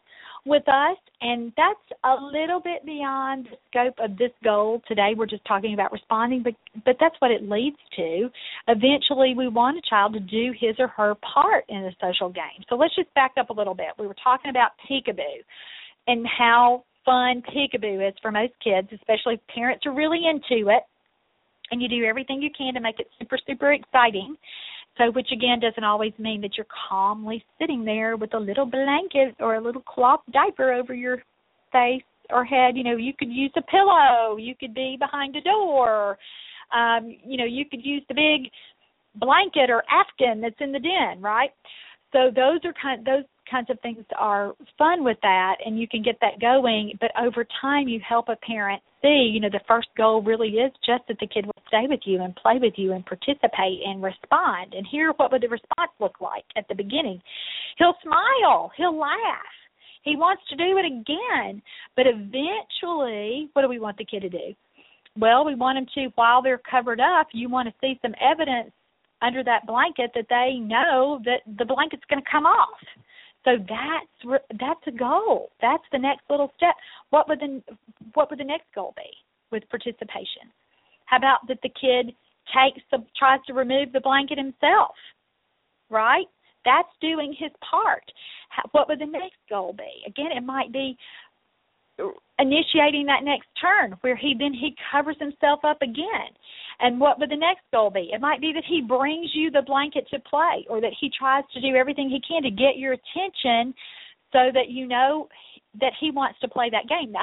with 0.45 0.67
us, 0.69 0.97
and 1.21 1.53
that's 1.57 2.01
a 2.05 2.15
little 2.21 2.61
bit 2.61 2.85
beyond 2.85 3.47
the 3.47 3.57
scope 3.71 3.95
of 4.03 4.19
this 4.19 4.33
goal 4.43 4.83
today. 4.89 5.13
We're 5.17 5.27
just 5.27 5.45
talking 5.45 5.75
about 5.75 5.93
responding, 5.93 6.43
but 6.43 6.55
but 6.85 6.97
that's 6.99 7.15
what 7.21 7.31
it 7.31 7.49
leads 7.49 7.77
to. 7.97 8.29
Eventually, 8.69 9.35
we 9.37 9.49
want 9.49 9.79
a 9.79 9.89
child 9.89 10.15
to 10.15 10.21
do 10.21 10.53
his 10.59 10.75
or 10.79 10.89
her 10.89 11.15
part 11.17 11.65
in 11.69 11.85
a 11.85 11.91
social 12.01 12.29
game. 12.29 12.65
So 12.69 12.75
let's 12.75 12.95
just 12.97 13.13
back 13.15 13.33
up 13.39 13.51
a 13.51 13.53
little 13.53 13.75
bit. 13.75 13.89
We 13.99 14.07
were 14.07 14.17
talking 14.23 14.51
about 14.51 14.73
peekaboo 14.91 15.43
and 16.09 16.27
how 16.27 16.85
fun 17.05 17.43
peekaboo 17.55 18.09
is 18.09 18.15
for 18.21 18.33
most 18.33 18.53
kids, 18.63 18.89
especially 18.93 19.35
if 19.35 19.41
parents 19.55 19.87
are 19.87 19.95
really 19.95 20.23
into 20.29 20.71
it 20.71 20.83
and 21.71 21.81
you 21.81 21.89
do 21.89 22.05
everything 22.05 22.43
you 22.43 22.51
can 22.57 22.75
to 22.75 22.81
make 22.81 22.99
it 22.99 23.07
super 23.19 23.39
super 23.47 23.73
exciting 23.73 24.37
so, 24.99 25.11
which 25.13 25.29
again 25.33 25.61
doesn't 25.61 25.85
always 25.85 26.13
mean 26.19 26.41
that 26.43 26.57
you're 26.57 26.67
calmly 26.89 27.45
sitting 27.59 27.85
there 27.85 28.17
with 28.17 28.35
a 28.35 28.39
little 28.39 28.67
blanket 28.67 29.35
or 29.41 29.55
a 29.55 29.61
little 29.61 29.83
cloth 29.83 30.21
diaper 30.33 30.73
over 30.73 30.95
your 30.95 31.23
face 31.73 32.03
or 32.31 32.45
head. 32.45 32.77
You 32.77 32.85
know, 32.85 32.97
you 32.97 33.13
could 33.19 33.31
use 33.31 33.53
a 33.57 33.63
pillow. 33.63 34.37
You 34.37 34.55
could 34.55 34.75
be 34.75 34.97
behind 34.99 35.35
a 35.37 35.41
door. 35.41 36.19
Um, 36.75 37.17
you 37.25 37.37
know, 37.37 37.45
you 37.45 37.65
could 37.65 37.85
use 37.85 38.03
the 38.09 38.15
big 38.15 38.51
blanket 39.15 39.71
or 39.71 39.83
afghan 39.91 40.41
that's 40.41 40.61
in 40.61 40.73
the 40.73 40.79
den, 40.79 41.21
right? 41.21 41.51
So 42.13 42.31
those 42.35 42.61
are 42.65 42.75
kind 42.81 43.05
those 43.05 43.25
kinds 43.51 43.71
of 43.71 43.79
things 43.81 44.05
are 44.19 44.55
fun 44.79 45.05
with 45.05 45.19
that 45.23 45.57
and 45.65 45.79
you 45.79 45.89
can 45.89 46.03
get 46.03 46.17
that 46.21 46.41
going 46.41 46.97
but 47.01 47.11
over 47.21 47.45
time 47.61 47.89
you 47.89 48.01
help 48.07 48.29
a 48.29 48.37
parent 48.37 48.81
see 49.03 49.31
you 49.33 49.41
know 49.41 49.51
the 49.51 49.61
first 49.67 49.89
goal 49.97 50.23
really 50.23 50.49
is 50.51 50.73
just 50.87 51.03
that 51.09 51.19
the 51.21 51.27
kid 51.27 51.45
stay 51.73 51.87
with 51.89 52.01
you 52.05 52.21
and 52.23 52.37
play 52.37 52.59
with 52.61 52.75
you 52.77 52.93
and 52.93 53.05
participate 53.07 53.81
and 53.87 54.03
respond. 54.03 54.75
And 54.75 54.87
hear 54.87 55.13
what 55.17 55.33
would 55.33 55.43
the 55.43 55.49
response 55.49 55.91
look 55.99 56.21
like 56.21 56.45
at 56.57 56.69
the 56.69 56.75
beginning? 56.75 57.21
He'll 57.79 57.95
smile. 58.03 58.71
He'll 58.77 58.99
laugh. 58.99 59.55
He 60.03 60.17
wants 60.17 60.43
to 60.51 60.57
do 60.57 60.77
it 60.77 60.85
again. 60.85 61.63
But 61.97 62.07
eventually 62.07 63.49
what 63.55 63.63
do 63.63 63.69
we 63.69 63.81
want 63.81 63.97
the 63.97 64.05
kid 64.05 64.21
to 64.21 64.29
do? 64.29 64.55
Well 65.17 65.45
we 65.45 65.55
want 65.55 65.79
him 65.79 65.87
to 65.95 66.13
while 66.15 66.43
they're 66.43 66.61
covered 66.71 67.01
up 67.01 67.29
you 67.33 67.49
want 67.49 67.69
to 67.69 67.75
see 67.81 67.99
some 68.03 68.15
evidence 68.21 68.73
under 69.23 69.43
that 69.45 69.67
blanket 69.67 70.11
that 70.15 70.27
they 70.29 70.59
know 70.59 71.21
that 71.25 71.41
the 71.59 71.65
blanket's 71.65 72.03
going 72.11 72.23
to 72.23 72.31
come 72.31 72.45
off. 72.45 72.81
So 73.45 73.53
that's 73.59 74.41
that's 74.61 74.81
a 74.87 74.93
goal. 74.93 75.51
That's 75.61 75.83
the 75.91 75.99
next 75.99 76.23
little 76.31 76.53
step. 76.57 76.75
What 77.11 77.29
would 77.29 77.41
the 77.41 77.63
what 78.15 78.31
would 78.31 78.39
the 78.39 78.45
next 78.45 78.67
goal 78.75 78.95
be 78.97 79.11
with 79.51 79.69
participation? 79.69 80.51
How 81.13 81.19
about 81.19 81.47
that 81.49 81.59
the 81.63 81.69
kid 81.69 82.15
takes 82.57 82.81
the 82.91 83.05
tries 83.19 83.41
to 83.47 83.53
remove 83.53 83.93
the 83.93 84.01
blanket 84.01 84.39
himself, 84.39 84.95
right? 85.91 86.25
That's 86.65 86.89
doing 87.03 87.37
his 87.39 87.51
part. 87.71 88.03
What 88.71 88.89
would 88.89 88.99
the 88.99 89.05
next 89.05 89.37
goal 89.51 89.75
be? 89.75 90.05
Again, 90.07 90.33
it 90.35 90.43
might 90.43 90.73
be 90.73 90.97
initiating 92.39 93.05
that 93.07 93.25
next 93.25 93.47
turn 93.61 93.95
where 94.01 94.17
he 94.17 94.35
then 94.39 94.55
he 94.55 94.75
covers 94.91 95.17
himself 95.21 95.61
up 95.65 95.83
again. 95.83 96.33
And 96.81 96.99
what 96.99 97.19
would 97.19 97.31
the 97.31 97.37
next 97.37 97.65
goal 97.75 97.91
be? 97.91 98.09
It 98.11 98.21
might 98.23 98.41
be 98.41 98.55
that 98.55 98.65
he 98.67 98.81
brings 98.81 99.31
you 99.35 99.51
the 99.51 99.61
blanket 99.61 100.09
to 100.13 100.19
play 100.21 100.65
or 100.71 100.81
that 100.81 100.95
he 100.99 101.11
tries 101.11 101.45
to 101.53 101.61
do 101.61 101.77
everything 101.77 102.09
he 102.09 102.23
can 102.27 102.43
to 102.43 102.51
get 102.51 102.79
your 102.79 102.95
attention 102.95 103.75
so 104.33 104.49
that 104.55 104.71
you 104.71 104.89
know 104.89 105.29
that 105.81 105.93
he 105.99 106.11
wants 106.11 106.39
to 106.41 106.49
play 106.49 106.71
that 106.71 106.89
game. 106.89 107.13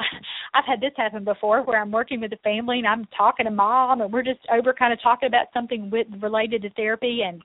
I've 0.54 0.64
had 0.64 0.80
this 0.80 0.92
happen 0.96 1.24
before 1.24 1.62
where 1.62 1.80
I'm 1.80 1.90
working 1.90 2.20
with 2.20 2.32
a 2.32 2.36
family 2.38 2.78
and 2.78 2.86
I'm 2.86 3.06
talking 3.16 3.46
to 3.46 3.50
mom 3.50 4.00
and 4.00 4.12
we're 4.12 4.22
just 4.22 4.40
over 4.52 4.72
kind 4.72 4.92
of 4.92 5.02
talking 5.02 5.26
about 5.26 5.46
something 5.52 5.90
with 5.90 6.06
related 6.20 6.62
to 6.62 6.70
therapy 6.70 7.22
and 7.26 7.42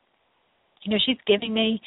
you 0.84 0.92
know 0.92 0.98
she's 1.04 1.18
giving 1.26 1.54
me 1.54 1.82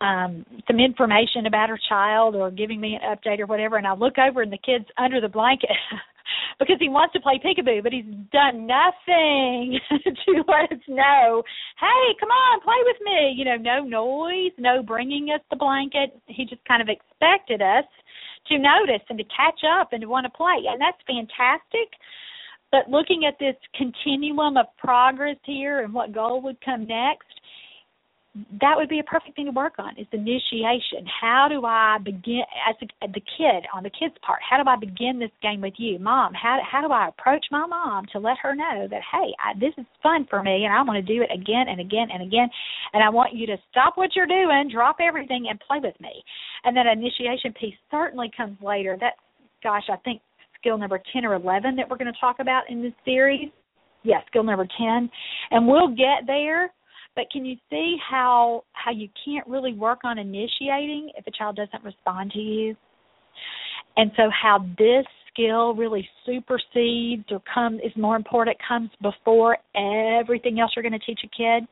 um 0.00 0.44
some 0.66 0.78
information 0.78 1.46
about 1.46 1.70
her 1.70 1.78
child 1.88 2.34
or 2.34 2.50
giving 2.50 2.80
me 2.80 2.98
an 3.00 3.16
update 3.16 3.40
or 3.40 3.46
whatever. 3.46 3.76
And 3.76 3.86
I 3.86 3.94
look 3.94 4.18
over 4.18 4.42
and 4.42 4.52
the 4.52 4.58
kid's 4.58 4.86
under 4.98 5.20
the 5.20 5.28
blanket 5.28 5.70
because 6.58 6.76
he 6.80 6.88
wants 6.88 7.14
to 7.14 7.20
play 7.20 7.40
peekaboo 7.42 7.82
but 7.82 7.92
he's 7.92 8.04
done 8.32 8.66
nothing 8.66 9.78
to 9.90 10.44
let 10.48 10.70
us 10.70 10.84
know 10.88 11.42
hey 11.80 12.14
come 12.20 12.30
on 12.30 12.60
play 12.60 12.80
with 12.84 12.96
me. 13.02 13.34
You 13.36 13.44
know 13.46 13.56
no 13.56 13.84
noise 13.84 14.52
no 14.58 14.82
bringing 14.82 15.28
us 15.34 15.40
the 15.50 15.56
blanket. 15.56 16.18
He 16.26 16.44
just 16.44 16.64
kind 16.66 16.82
of 16.82 16.88
expected 16.88 17.62
us 17.62 17.84
to 18.48 18.58
notice 18.58 19.02
and 19.08 19.18
to 19.18 19.24
catch 19.24 19.60
up 19.80 19.92
and 19.92 20.00
to 20.02 20.08
want 20.08 20.24
to 20.24 20.30
play. 20.30 20.64
And 20.68 20.80
that's 20.80 20.98
fantastic. 21.06 21.88
But 22.70 22.88
looking 22.88 23.26
at 23.26 23.38
this 23.38 23.56
continuum 23.74 24.56
of 24.56 24.66
progress 24.78 25.36
here 25.44 25.80
and 25.80 25.92
what 25.92 26.12
goal 26.12 26.40
would 26.42 26.60
come 26.64 26.86
next 26.86 27.28
that 28.34 28.74
would 28.76 28.88
be 28.88 28.98
a 28.98 29.02
perfect 29.02 29.36
thing 29.36 29.44
to 29.44 29.52
work 29.52 29.74
on 29.78 29.92
is 29.98 30.06
initiation. 30.10 31.04
How 31.20 31.48
do 31.50 31.66
i 31.66 31.98
begin 32.02 32.42
as 32.66 32.74
a, 32.80 33.06
the 33.08 33.20
kid 33.20 33.68
on 33.74 33.82
the 33.82 33.90
kid's 33.90 34.14
part 34.24 34.40
how 34.48 34.62
do 34.62 34.68
i 34.68 34.76
begin 34.76 35.18
this 35.18 35.30
game 35.42 35.60
with 35.60 35.74
you? 35.76 35.98
Mom 35.98 36.32
how 36.32 36.58
how 36.70 36.80
do 36.86 36.92
i 36.92 37.08
approach 37.08 37.44
my 37.50 37.66
mom 37.66 38.06
to 38.12 38.18
let 38.18 38.38
her 38.38 38.54
know 38.54 38.88
that 38.90 39.02
hey 39.12 39.34
I, 39.38 39.58
this 39.58 39.74
is 39.76 39.84
fun 40.02 40.26
for 40.30 40.42
me 40.42 40.64
and 40.64 40.72
i 40.72 40.80
want 40.82 41.04
to 41.04 41.14
do 41.14 41.22
it 41.22 41.28
again 41.32 41.66
and 41.68 41.78
again 41.78 42.08
and 42.12 42.22
again 42.22 42.48
and 42.94 43.04
i 43.04 43.10
want 43.10 43.34
you 43.34 43.46
to 43.48 43.56
stop 43.70 43.98
what 43.98 44.16
you're 44.16 44.26
doing 44.26 44.70
drop 44.72 44.96
everything 45.00 45.46
and 45.50 45.60
play 45.60 45.78
with 45.82 45.98
me. 46.00 46.24
And 46.64 46.76
that 46.76 46.86
initiation 46.86 47.52
piece 47.52 47.76
certainly 47.90 48.30
comes 48.34 48.56
later. 48.62 48.96
That's 48.98 49.16
gosh 49.62 49.84
i 49.90 49.96
think 49.96 50.22
skill 50.58 50.78
number 50.78 51.00
10 51.12 51.26
or 51.26 51.34
11 51.34 51.76
that 51.76 51.88
we're 51.88 51.98
going 51.98 52.12
to 52.12 52.20
talk 52.20 52.36
about 52.40 52.62
in 52.70 52.82
this 52.82 52.94
series. 53.04 53.50
Yeah 54.04 54.20
skill 54.28 54.42
number 54.42 54.66
10 54.78 55.10
and 55.50 55.68
we'll 55.68 55.88
get 55.88 56.26
there 56.26 56.72
but 57.14 57.24
can 57.30 57.44
you 57.44 57.56
see 57.70 57.96
how 58.08 58.64
how 58.72 58.90
you 58.90 59.08
can't 59.24 59.46
really 59.46 59.74
work 59.74 60.00
on 60.04 60.18
initiating 60.18 61.10
if 61.16 61.26
a 61.26 61.30
child 61.30 61.56
doesn't 61.56 61.84
respond 61.84 62.32
to 62.32 62.38
you? 62.38 62.76
And 63.96 64.10
so 64.16 64.30
how 64.30 64.64
this 64.78 65.04
skill 65.32 65.74
really 65.74 66.08
supersedes 66.26 67.24
or 67.30 67.42
comes 67.52 67.80
is 67.84 67.92
more 67.96 68.16
important 68.16 68.56
comes 68.66 68.90
before 69.00 69.58
everything 69.74 70.60
else 70.60 70.72
you're 70.76 70.82
going 70.82 70.98
to 70.98 71.06
teach 71.06 71.20
a 71.24 71.28
kid. 71.28 71.66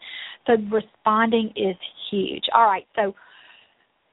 So 0.47 0.57
responding 0.71 1.53
is 1.57 1.77
huge. 2.11 2.45
All 2.55 2.65
right, 2.65 2.87
so 2.97 3.15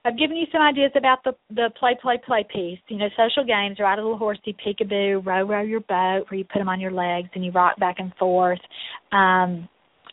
I've 0.06 0.18
given 0.18 0.38
you 0.38 0.46
some 0.52 0.62
ideas 0.62 0.92
about 0.96 1.24
the 1.24 1.34
the 1.50 1.70
play 1.78 1.98
play 2.02 2.18
play 2.26 2.46
piece. 2.50 2.80
You 2.88 2.98
know, 2.98 3.10
social 3.18 3.44
games, 3.44 3.78
ride 3.80 4.00
a 4.00 4.02
little 4.02 4.18
horsey, 4.18 4.56
peekaboo, 4.66 5.26
row 5.26 5.44
row 5.46 5.62
your 5.62 5.82
boat, 5.82 6.26
where 6.30 6.38
you 6.38 6.46
put 6.46 6.60
them 6.60 6.70
on 6.70 6.80
your 6.80 6.92
legs 6.92 7.30
and 7.36 7.44
you 7.44 7.52
rock 7.52 7.78
back 7.78 7.98
and 8.00 8.14
forth. 8.16 8.60
Um, 9.12 9.68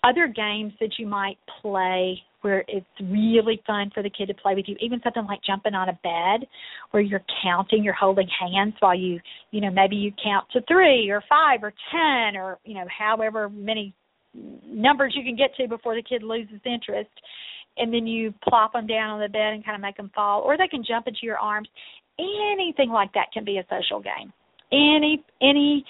other 0.06 0.26
games 0.26 0.72
that 0.80 0.90
you 0.98 1.06
might 1.06 1.38
play 1.62 2.20
where 2.42 2.62
it's 2.68 2.86
really 3.00 3.60
fun 3.66 3.90
for 3.94 4.02
the 4.02 4.10
kid 4.10 4.26
to 4.26 4.34
play 4.34 4.54
with 4.54 4.66
you 4.68 4.76
even 4.80 5.00
something 5.02 5.24
like 5.26 5.40
jumping 5.46 5.74
on 5.74 5.88
a 5.88 5.98
bed 6.02 6.46
where 6.90 7.02
you're 7.02 7.24
counting 7.42 7.82
you're 7.82 7.94
holding 7.94 8.28
hands 8.38 8.74
while 8.80 8.94
you 8.94 9.18
you 9.50 9.60
know 9.60 9.70
maybe 9.70 9.96
you 9.96 10.12
count 10.22 10.44
to 10.52 10.60
three 10.68 11.08
or 11.08 11.22
five 11.28 11.60
or 11.62 11.72
ten 11.90 12.36
or 12.36 12.58
you 12.64 12.74
know 12.74 12.84
however 12.98 13.48
many 13.48 13.94
numbers 14.66 15.14
you 15.16 15.24
can 15.24 15.36
get 15.36 15.54
to 15.56 15.68
before 15.68 15.94
the 15.94 16.02
kid 16.02 16.22
loses 16.22 16.60
interest. 16.64 17.10
And 17.76 17.92
then 17.92 18.06
you 18.06 18.32
plop 18.48 18.72
them 18.72 18.86
down 18.86 19.10
on 19.10 19.20
the 19.20 19.28
bed 19.28 19.52
and 19.52 19.64
kind 19.64 19.74
of 19.74 19.82
make 19.82 19.96
them 19.96 20.10
fall 20.14 20.42
or 20.42 20.56
they 20.56 20.68
can 20.68 20.84
jump 20.86 21.08
into 21.08 21.20
your 21.22 21.38
arms. 21.38 21.68
Anything 22.18 22.90
like 22.90 23.12
that 23.14 23.32
can 23.32 23.44
be 23.44 23.58
a 23.58 23.66
social 23.68 24.00
game. 24.00 24.32
Any 24.70 25.24
any 25.42 25.84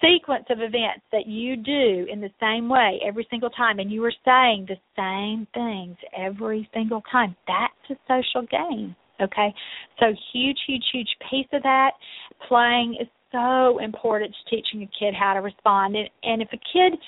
sequence 0.00 0.44
of 0.50 0.58
events 0.58 1.04
that 1.12 1.26
you 1.26 1.56
do 1.56 2.06
in 2.10 2.20
the 2.20 2.30
same 2.40 2.68
way 2.68 3.00
every 3.06 3.26
single 3.30 3.50
time 3.50 3.78
and 3.78 3.90
you 3.90 4.04
are 4.04 4.12
saying 4.24 4.66
the 4.68 4.76
same 4.96 5.46
things 5.54 5.96
every 6.16 6.68
single 6.72 7.02
time 7.10 7.34
that's 7.46 7.90
a 7.90 7.96
social 8.06 8.46
game 8.48 8.94
okay? 9.20 9.52
So 9.98 10.06
huge 10.32 10.58
huge 10.66 10.84
huge 10.92 11.08
piece 11.30 11.48
of 11.52 11.62
that. 11.62 11.92
Playing 12.48 12.96
is 13.00 13.08
so 13.32 13.78
important 13.78 14.34
to 14.34 14.56
teaching 14.56 14.82
a 14.82 14.90
kid 14.98 15.14
how 15.14 15.34
to 15.34 15.40
respond 15.40 15.96
and, 15.96 16.08
and 16.22 16.40
if 16.40 16.48
a 16.52 16.60
kid 16.72 16.98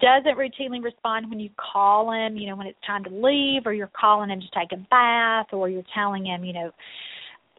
doesn't 0.00 0.36
routinely 0.36 0.82
respond 0.82 1.30
when 1.30 1.38
you 1.38 1.48
call 1.56 2.12
him 2.12 2.36
you 2.36 2.48
know 2.48 2.56
when 2.56 2.66
it's 2.66 2.78
time 2.84 3.04
to 3.04 3.10
leave 3.10 3.62
or 3.64 3.72
you're 3.72 3.90
calling 3.98 4.28
him 4.28 4.40
to 4.40 4.46
take 4.58 4.72
a 4.72 4.82
bath 4.90 5.46
or 5.52 5.68
you're 5.68 5.84
telling 5.94 6.26
him 6.26 6.44
you 6.44 6.52
know 6.52 6.72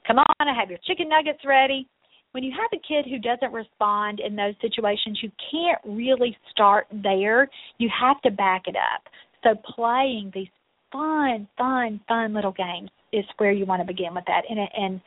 come 0.05 0.17
on 0.17 0.25
i 0.41 0.53
have 0.53 0.69
your 0.69 0.79
chicken 0.85 1.07
nuggets 1.07 1.39
ready 1.45 1.87
when 2.31 2.43
you 2.43 2.51
have 2.51 2.69
a 2.73 2.81
kid 2.87 3.09
who 3.09 3.19
doesn't 3.19 3.53
respond 3.53 4.19
in 4.19 4.35
those 4.35 4.53
situations, 4.61 5.19
you 5.23 5.31
can't 5.51 5.79
really 5.85 6.37
start 6.51 6.87
there. 6.91 7.49
You 7.77 7.89
have 7.99 8.21
to 8.21 8.31
back 8.31 8.63
it 8.67 8.75
up. 8.75 9.03
So 9.43 9.55
playing 9.75 10.31
these 10.33 10.47
fun, 10.91 11.47
fun, 11.57 11.99
fun 12.07 12.33
little 12.33 12.51
games 12.51 12.89
is 13.13 13.25
where 13.37 13.51
you 13.51 13.65
want 13.65 13.81
to 13.81 13.87
begin 13.87 14.13
with 14.13 14.25
that. 14.27 14.43
And 14.49 14.59
and 14.77 15.01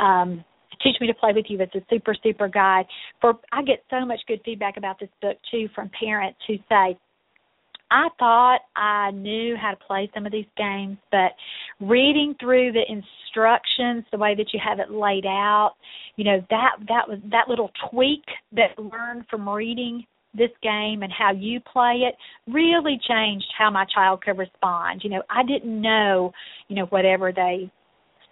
um 0.00 0.44
Teach 0.82 0.96
Me 1.00 1.06
to 1.06 1.14
Play 1.14 1.32
with 1.34 1.46
You 1.48 1.60
is 1.60 1.68
a 1.74 1.80
super, 1.90 2.14
super 2.22 2.48
guide. 2.48 2.84
For 3.20 3.34
I 3.52 3.62
get 3.62 3.82
so 3.90 4.04
much 4.04 4.20
good 4.28 4.40
feedback 4.44 4.76
about 4.76 4.98
this 5.00 5.08
book 5.22 5.38
too 5.50 5.68
from 5.74 5.90
parents 5.98 6.38
who 6.46 6.56
say, 6.68 6.98
I 7.90 8.08
thought 8.18 8.60
I 8.74 9.10
knew 9.12 9.56
how 9.56 9.70
to 9.70 9.76
play 9.86 10.10
some 10.14 10.26
of 10.26 10.32
these 10.32 10.46
games, 10.56 10.98
but 11.10 11.32
reading 11.80 12.34
through 12.40 12.72
the 12.72 12.82
instructions, 12.88 14.04
the 14.10 14.18
way 14.18 14.34
that 14.34 14.52
you 14.52 14.60
have 14.64 14.80
it 14.80 14.90
laid 14.90 15.26
out, 15.26 15.74
you 16.16 16.24
know, 16.24 16.44
that 16.50 16.76
that 16.88 17.08
was 17.08 17.18
that 17.30 17.48
little 17.48 17.70
tweak 17.90 18.24
that 18.52 18.78
learned 18.78 19.24
from 19.30 19.48
reading 19.48 20.04
this 20.36 20.50
game 20.62 21.02
and 21.02 21.12
how 21.12 21.32
you 21.32 21.60
play 21.60 22.02
it 22.06 22.14
really 22.52 23.00
changed 23.08 23.46
how 23.56 23.70
my 23.70 23.86
child 23.94 24.22
could 24.22 24.36
respond. 24.36 25.00
You 25.02 25.10
know, 25.10 25.22
I 25.30 25.42
didn't 25.42 25.80
know, 25.80 26.32
you 26.68 26.76
know, 26.76 26.86
whatever 26.86 27.32
they 27.32 27.70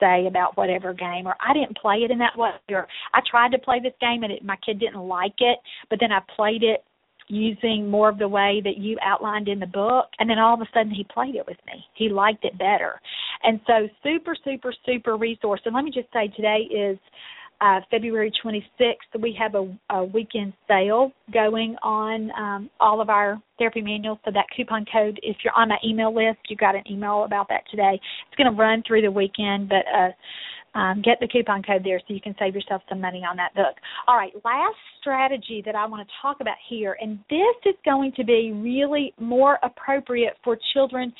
say 0.00 0.26
about 0.26 0.56
whatever 0.56 0.92
game 0.92 1.26
or 1.26 1.34
I 1.40 1.54
didn't 1.54 1.78
play 1.78 1.98
it 1.98 2.10
in 2.10 2.18
that 2.18 2.36
way 2.36 2.50
or 2.70 2.86
I 3.14 3.20
tried 3.30 3.52
to 3.52 3.58
play 3.58 3.80
this 3.82 3.94
game 4.00 4.22
and 4.22 4.32
it, 4.32 4.44
my 4.44 4.56
kid 4.64 4.80
didn't 4.80 5.00
like 5.00 5.36
it, 5.38 5.58
but 5.88 5.98
then 6.00 6.12
I 6.12 6.20
played 6.34 6.62
it 6.62 6.84
using 7.28 7.90
more 7.90 8.08
of 8.08 8.18
the 8.18 8.28
way 8.28 8.60
that 8.62 8.76
you 8.76 8.96
outlined 9.02 9.48
in 9.48 9.58
the 9.58 9.66
book 9.66 10.06
and 10.18 10.28
then 10.28 10.38
all 10.38 10.54
of 10.54 10.60
a 10.60 10.68
sudden 10.74 10.90
he 10.90 11.04
played 11.12 11.34
it 11.34 11.46
with 11.46 11.56
me 11.66 11.84
he 11.94 12.08
liked 12.08 12.44
it 12.44 12.56
better 12.58 13.00
and 13.42 13.60
so 13.66 13.88
super 14.02 14.36
super 14.44 14.72
super 14.84 15.16
resource 15.16 15.60
and 15.64 15.74
let 15.74 15.84
me 15.84 15.90
just 15.90 16.12
say 16.12 16.28
today 16.36 16.68
is 16.70 16.98
uh, 17.60 17.80
February 17.90 18.32
26th, 18.44 19.20
we 19.20 19.36
have 19.38 19.54
a, 19.54 19.74
a 19.90 20.04
weekend 20.04 20.52
sale 20.68 21.12
going 21.32 21.76
on 21.82 22.30
um, 22.36 22.70
all 22.80 23.00
of 23.00 23.08
our 23.08 23.40
therapy 23.58 23.80
manuals. 23.80 24.18
So 24.24 24.30
that 24.32 24.46
coupon 24.54 24.84
code, 24.92 25.18
if 25.22 25.36
you're 25.44 25.54
on 25.54 25.68
my 25.68 25.78
email 25.84 26.14
list, 26.14 26.38
you 26.48 26.56
got 26.56 26.74
an 26.74 26.82
email 26.90 27.24
about 27.24 27.48
that 27.48 27.62
today. 27.70 27.98
It's 28.26 28.36
going 28.36 28.52
to 28.52 28.60
run 28.60 28.82
through 28.86 29.02
the 29.02 29.10
weekend, 29.10 29.68
but 29.68 29.84
uh, 29.96 30.10
um, 30.74 31.02
get 31.02 31.18
the 31.20 31.28
coupon 31.28 31.62
code 31.62 31.82
there 31.84 32.00
so 32.00 32.14
you 32.14 32.20
can 32.20 32.34
save 32.38 32.54
yourself 32.54 32.82
some 32.88 33.00
money 33.00 33.22
on 33.28 33.36
that 33.36 33.54
book. 33.54 33.76
All 34.06 34.16
right, 34.16 34.32
last 34.44 34.76
strategy 35.00 35.62
that 35.64 35.74
I 35.74 35.86
want 35.86 36.06
to 36.06 36.14
talk 36.20 36.40
about 36.40 36.56
here, 36.68 36.96
and 37.00 37.18
this 37.30 37.56
is 37.64 37.74
going 37.84 38.12
to 38.16 38.24
be 38.24 38.52
really 38.54 39.14
more 39.18 39.58
appropriate 39.62 40.34
for 40.42 40.58
children 40.72 41.12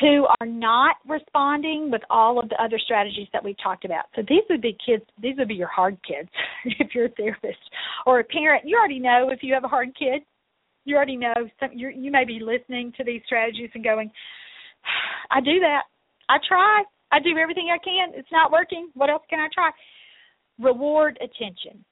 who 0.00 0.26
are 0.40 0.46
not 0.46 0.96
responding 1.06 1.90
with 1.90 2.02
all 2.08 2.38
of 2.38 2.48
the 2.48 2.62
other 2.62 2.78
strategies 2.78 3.28
that 3.32 3.44
we've 3.44 3.60
talked 3.62 3.84
about. 3.84 4.06
So 4.16 4.22
these 4.26 4.42
would 4.48 4.62
be 4.62 4.76
kids, 4.84 5.04
these 5.20 5.36
would 5.38 5.48
be 5.48 5.54
your 5.54 5.68
hard 5.68 5.98
kids 6.06 6.30
if 6.64 6.94
you're 6.94 7.06
a 7.06 7.10
therapist 7.10 7.58
or 8.06 8.20
a 8.20 8.24
parent. 8.24 8.64
You 8.66 8.76
already 8.78 8.98
know 8.98 9.28
if 9.30 9.42
you 9.42 9.52
have 9.54 9.64
a 9.64 9.68
hard 9.68 9.88
kid. 9.98 10.22
You 10.84 10.96
already 10.96 11.16
know 11.16 11.34
some, 11.60 11.70
you 11.72 11.90
you 11.90 12.10
may 12.10 12.24
be 12.24 12.40
listening 12.40 12.92
to 12.96 13.04
these 13.04 13.22
strategies 13.26 13.70
and 13.74 13.84
going, 13.84 14.10
I 15.30 15.40
do 15.40 15.60
that. 15.60 15.82
I 16.28 16.38
try. 16.48 16.82
I 17.12 17.20
do 17.20 17.36
everything 17.38 17.68
I 17.72 17.78
can. 17.78 18.18
It's 18.18 18.32
not 18.32 18.50
working. 18.50 18.88
What 18.94 19.10
else 19.10 19.22
can 19.28 19.38
I 19.38 19.48
try? 19.54 19.70
Reward 20.58 21.18
attention. 21.20 21.84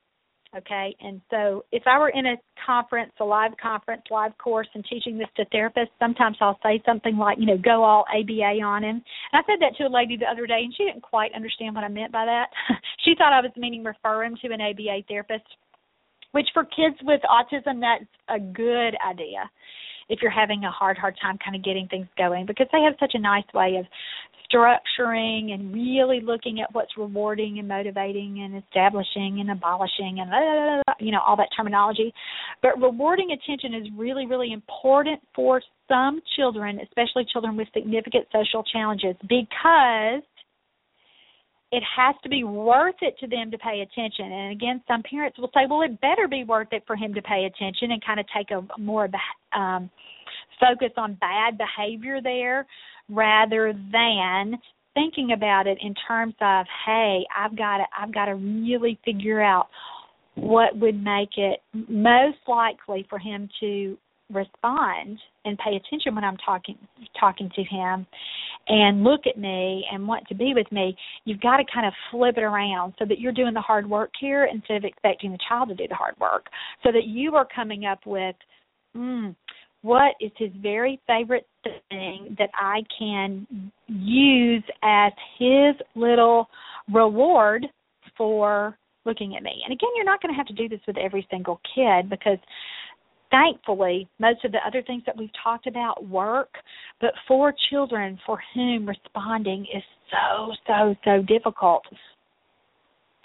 Okay, 0.57 0.97
and 1.01 1.21
so 1.31 1.65
if 1.71 1.85
I 1.87 1.97
were 1.97 2.09
in 2.09 2.27
a 2.27 2.35
conference, 2.67 3.13
a 3.21 3.25
live 3.25 3.53
conference, 3.63 4.03
live 4.11 4.37
course, 4.37 4.67
and 4.75 4.85
teaching 4.91 5.17
this 5.17 5.29
to 5.37 5.45
therapists, 5.55 5.95
sometimes 6.01 6.39
I'll 6.41 6.59
say 6.61 6.83
something 6.85 7.17
like, 7.17 7.39
you 7.39 7.47
know, 7.47 7.57
go 7.57 7.85
all 7.85 8.05
ABA 8.13 8.61
on 8.61 8.83
him. 8.83 8.97
And 8.97 9.05
I 9.33 9.43
said 9.47 9.61
that 9.61 9.77
to 9.77 9.85
a 9.85 9.95
lady 9.95 10.17
the 10.17 10.27
other 10.27 10.49
day, 10.49 10.63
and 10.65 10.75
she 10.77 10.85
didn't 10.85 11.03
quite 11.03 11.33
understand 11.37 11.77
what 11.77 11.85
I 11.85 11.89
meant 11.89 12.11
by 12.11 12.25
that. 12.25 12.47
she 13.05 13.15
thought 13.17 13.33
I 13.33 13.41
was 13.41 13.53
meaning 13.57 13.85
refer 13.85 14.25
him 14.25 14.35
to 14.43 14.53
an 14.53 14.61
ABA 14.61 15.05
therapist, 15.07 15.47
which 16.33 16.49
for 16.53 16.65
kids 16.65 16.97
with 17.05 17.21
autism, 17.31 17.81
that's 17.81 18.11
a 18.29 18.41
good 18.41 18.97
idea 19.09 19.49
if 20.11 20.21
you're 20.21 20.31
having 20.31 20.65
a 20.65 20.71
hard 20.71 20.99
hard 20.99 21.17
time 21.23 21.39
kind 21.43 21.57
of 21.57 21.65
getting 21.65 21.89
things 21.89 22.07
going 22.19 22.45
because 22.45 22.67
they 22.73 22.83
have 22.83 22.95
such 23.01 23.13
a 23.15 23.19
nice 23.19 23.45
way 23.55 23.77
of 23.79 23.87
structuring 24.53 25.53
and 25.53 25.73
really 25.73 26.21
looking 26.21 26.61
at 26.61 26.75
what's 26.75 26.91
rewarding 26.99 27.61
and 27.61 27.69
motivating 27.69 28.43
and 28.43 28.63
establishing 28.65 29.39
and 29.41 29.51
abolishing 29.51 30.19
and 30.19 30.29
blah, 30.29 30.95
you 30.99 31.13
know 31.13 31.21
all 31.27 31.37
that 31.37 31.49
terminology. 31.57 32.13
But 32.61 32.81
rewarding 32.81 33.31
attention 33.31 33.75
is 33.75 33.87
really 33.97 34.27
really 34.27 34.53
important 34.53 35.21
for 35.35 35.63
some 35.89 36.21
children 36.37 36.81
especially 36.81 37.25
children 37.33 37.57
with 37.57 37.69
significant 37.73 38.27
social 38.33 38.63
challenges 38.65 39.17
because 39.23 40.23
it 41.73 41.83
has 41.97 42.17
to 42.23 42.29
be 42.29 42.43
worth 42.43 42.97
it 43.01 43.17
to 43.21 43.27
them 43.27 43.51
to 43.51 43.59
pay 43.59 43.81
attention. 43.81 44.33
And 44.33 44.53
again, 44.53 44.83
some 44.89 45.03
parents 45.03 45.39
will 45.39 45.51
say, 45.55 45.67
well, 45.69 45.83
it 45.83 46.01
better 46.01 46.27
be 46.29 46.45
worth 46.45 46.69
it 46.73 46.83
for 46.87 46.97
him 46.97 47.15
to 47.15 47.23
pay 47.23 47.45
attention 47.45 47.93
and 47.93 48.05
kind 48.05 48.19
of 48.19 48.27
take 48.37 48.51
a 48.51 48.67
more 48.81 49.09
um, 49.55 49.89
focus 50.59 50.91
on 50.97 51.15
bad 51.15 51.59
behavior 51.59 52.21
there 52.21 52.67
rather 53.09 53.73
than 53.93 54.59
thinking 54.95 55.31
about 55.33 55.69
it 55.69 55.79
in 55.81 55.95
terms 56.09 56.35
of, 56.41 56.67
hey, 56.85 57.25
I've 57.37 57.57
got 57.57 57.79
to, 57.79 57.85
I've 57.97 58.13
got 58.13 58.27
to 58.27 58.35
really 58.35 58.99
figure 59.05 59.41
out 59.41 59.69
what 60.35 60.77
would 60.77 61.03
make 61.03 61.31
it 61.37 61.61
most 61.89 62.39
likely 62.49 63.07
for 63.09 63.19
him 63.19 63.49
to 63.61 63.97
respond 64.33 65.19
and 65.45 65.59
pay 65.59 65.77
attention 65.77 66.15
when 66.15 66.25
I'm 66.25 66.37
talking 66.39 66.77
talking 67.19 67.51
to 67.55 67.63
him 67.63 68.07
and 68.69 69.03
look 69.03 69.23
at 69.27 69.39
me 69.39 69.85
and 69.91 70.07
want 70.07 70.27
to 70.29 70.35
be 70.35 70.53
with 70.55 70.71
me, 70.71 70.97
you've 71.25 71.41
got 71.41 71.57
to 71.57 71.65
kind 71.73 71.87
of 71.87 71.93
flip 72.11 72.37
it 72.37 72.43
around 72.43 72.95
so 72.99 73.05
that 73.07 73.19
you're 73.19 73.33
doing 73.33 73.55
the 73.55 73.61
hard 73.61 73.89
work 73.89 74.11
here 74.21 74.49
instead 74.53 74.77
of 74.77 74.85
expecting 74.85 75.33
the 75.33 75.39
child 75.49 75.69
to 75.69 75.75
do 75.75 75.89
the 75.89 75.95
hard 75.95 76.15
work. 76.21 76.47
So 76.83 76.93
that 76.93 77.05
you 77.05 77.35
are 77.37 77.47
coming 77.55 77.87
up 77.87 78.01
with 78.07 78.37
mm, 78.97 79.35
what 79.83 80.15
is 80.21 80.31
his 80.37 80.51
very 80.61 81.01
favorite 81.07 81.47
thing 81.65 82.37
that 82.39 82.51
I 82.55 82.83
can 82.97 83.47
use 83.89 84.65
as 84.83 85.13
his 85.39 85.75
little 85.95 86.49
reward 86.93 87.67
for 88.17 88.77
looking 89.07 89.37
at 89.37 89.43
me. 89.43 89.63
And 89.65 89.73
again, 89.73 89.89
you're 89.97 90.05
not 90.05 90.21
going 90.21 90.33
to 90.33 90.37
have 90.37 90.47
to 90.47 90.53
do 90.53 90.69
this 90.69 90.81
with 90.87 90.99
every 90.99 91.27
single 91.31 91.61
kid 91.75 92.11
because 92.11 92.39
thankfully, 93.31 94.09
most 94.19 94.45
of 94.45 94.53
the 94.53 94.59
other 94.67 94.83
things 94.83 95.03
that 95.07 95.17
we've 95.17 95.31
talked 95.43 95.67
about 95.67 96.07
work, 96.07 96.51
but 97.01 97.13
for 97.27 97.55
children 97.71 98.19
for 98.27 98.39
whom 98.55 98.89
responding 98.89 99.67
is 99.75 99.83
so, 100.11 100.53
so, 100.67 100.95
so 101.05 101.23
difficult, 101.23 101.83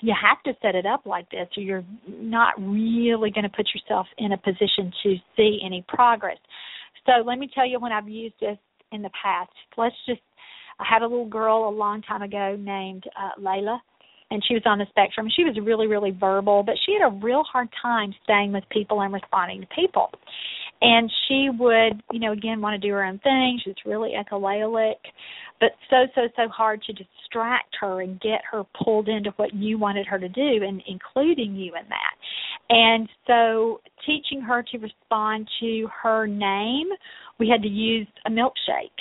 you 0.01 0.13
have 0.19 0.41
to 0.43 0.59
set 0.61 0.75
it 0.75 0.85
up 0.85 1.05
like 1.05 1.29
this 1.31 1.47
or 1.57 1.63
you're 1.63 1.85
not 2.07 2.53
really 2.59 3.31
going 3.31 3.43
to 3.43 3.49
put 3.49 3.67
yourself 3.73 4.07
in 4.17 4.33
a 4.33 4.37
position 4.37 4.91
to 5.03 5.15
see 5.35 5.59
any 5.65 5.83
progress. 5.87 6.37
So 7.05 7.23
let 7.25 7.39
me 7.39 7.49
tell 7.53 7.67
you 7.67 7.79
when 7.79 7.91
I've 7.91 8.09
used 8.09 8.35
this 8.41 8.57
in 8.91 9.01
the 9.01 9.09
past. 9.21 9.51
Let's 9.77 9.95
just 10.07 10.21
I 10.79 10.85
had 10.89 11.03
a 11.03 11.07
little 11.07 11.27
girl 11.27 11.69
a 11.69 11.71
long 11.71 12.01
time 12.01 12.21
ago 12.21 12.57
named 12.59 13.05
uh, 13.17 13.39
Layla 13.41 13.79
and 14.31 14.43
she 14.47 14.53
was 14.53 14.63
on 14.65 14.79
the 14.79 14.85
spectrum. 14.89 15.27
She 15.35 15.43
was 15.43 15.57
really, 15.61 15.87
really 15.87 16.11
verbal, 16.11 16.63
but 16.63 16.75
she 16.85 16.93
had 16.93 17.07
a 17.07 17.15
real 17.23 17.43
hard 17.43 17.69
time 17.81 18.13
staying 18.23 18.51
with 18.51 18.63
people 18.69 19.01
and 19.01 19.13
responding 19.13 19.61
to 19.61 19.67
people. 19.67 20.09
And 20.81 21.11
she 21.27 21.49
would, 21.57 22.01
you 22.11 22.19
know, 22.19 22.33
again 22.33 22.59
want 22.59 22.79
to 22.79 22.87
do 22.87 22.93
her 22.93 23.03
own 23.03 23.19
thing. 23.19 23.59
She 23.63 23.69
was 23.69 23.77
really 23.85 24.11
echolalic, 24.11 24.95
but 25.59 25.71
so, 25.89 26.05
so, 26.15 26.21
so 26.35 26.49
hard 26.49 26.81
to 26.83 26.93
distract 26.93 27.75
her 27.79 28.01
and 28.01 28.19
get 28.19 28.41
her 28.51 28.63
pulled 28.83 29.07
into 29.07 29.31
what 29.37 29.53
you 29.53 29.77
wanted 29.77 30.05
her 30.07 30.19
to 30.19 30.27
do 30.27 30.63
and 30.63 30.81
including 30.87 31.55
you 31.55 31.73
in 31.75 31.87
that. 31.89 32.15
And 32.69 33.07
so 33.27 33.79
teaching 34.05 34.41
her 34.41 34.63
to 34.71 34.77
respond 34.79 35.47
to 35.61 35.87
her 36.03 36.27
name, 36.27 36.87
we 37.39 37.47
had 37.47 37.61
to 37.61 37.69
use 37.69 38.07
a 38.25 38.29
milkshake 38.29 38.99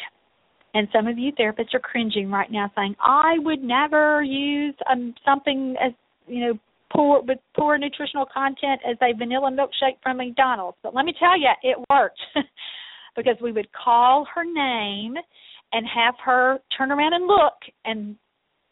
and 0.74 0.88
some 0.92 1.06
of 1.06 1.18
you 1.18 1.32
therapists 1.32 1.72
are 1.72 1.80
cringing 1.80 2.30
right 2.30 2.50
now, 2.50 2.70
saying, 2.76 2.96
"I 3.00 3.38
would 3.38 3.62
never 3.62 4.22
use 4.22 4.74
um, 4.90 5.14
something 5.24 5.76
as 5.80 5.92
you 6.26 6.40
know 6.40 6.58
poor 6.92 7.22
with 7.22 7.38
poor 7.56 7.78
nutritional 7.78 8.26
content 8.26 8.80
as 8.88 8.96
a 9.00 9.16
vanilla 9.16 9.50
milkshake 9.50 10.02
from 10.02 10.18
McDonald's." 10.18 10.76
But 10.82 10.94
let 10.94 11.04
me 11.04 11.14
tell 11.18 11.38
you, 11.38 11.50
it 11.62 11.78
worked 11.88 12.20
because 13.16 13.36
we 13.40 13.52
would 13.52 13.68
call 13.72 14.26
her 14.34 14.44
name 14.44 15.14
and 15.72 15.86
have 15.86 16.14
her 16.24 16.58
turn 16.76 16.90
around 16.90 17.14
and 17.14 17.26
look 17.26 17.54
and 17.84 18.16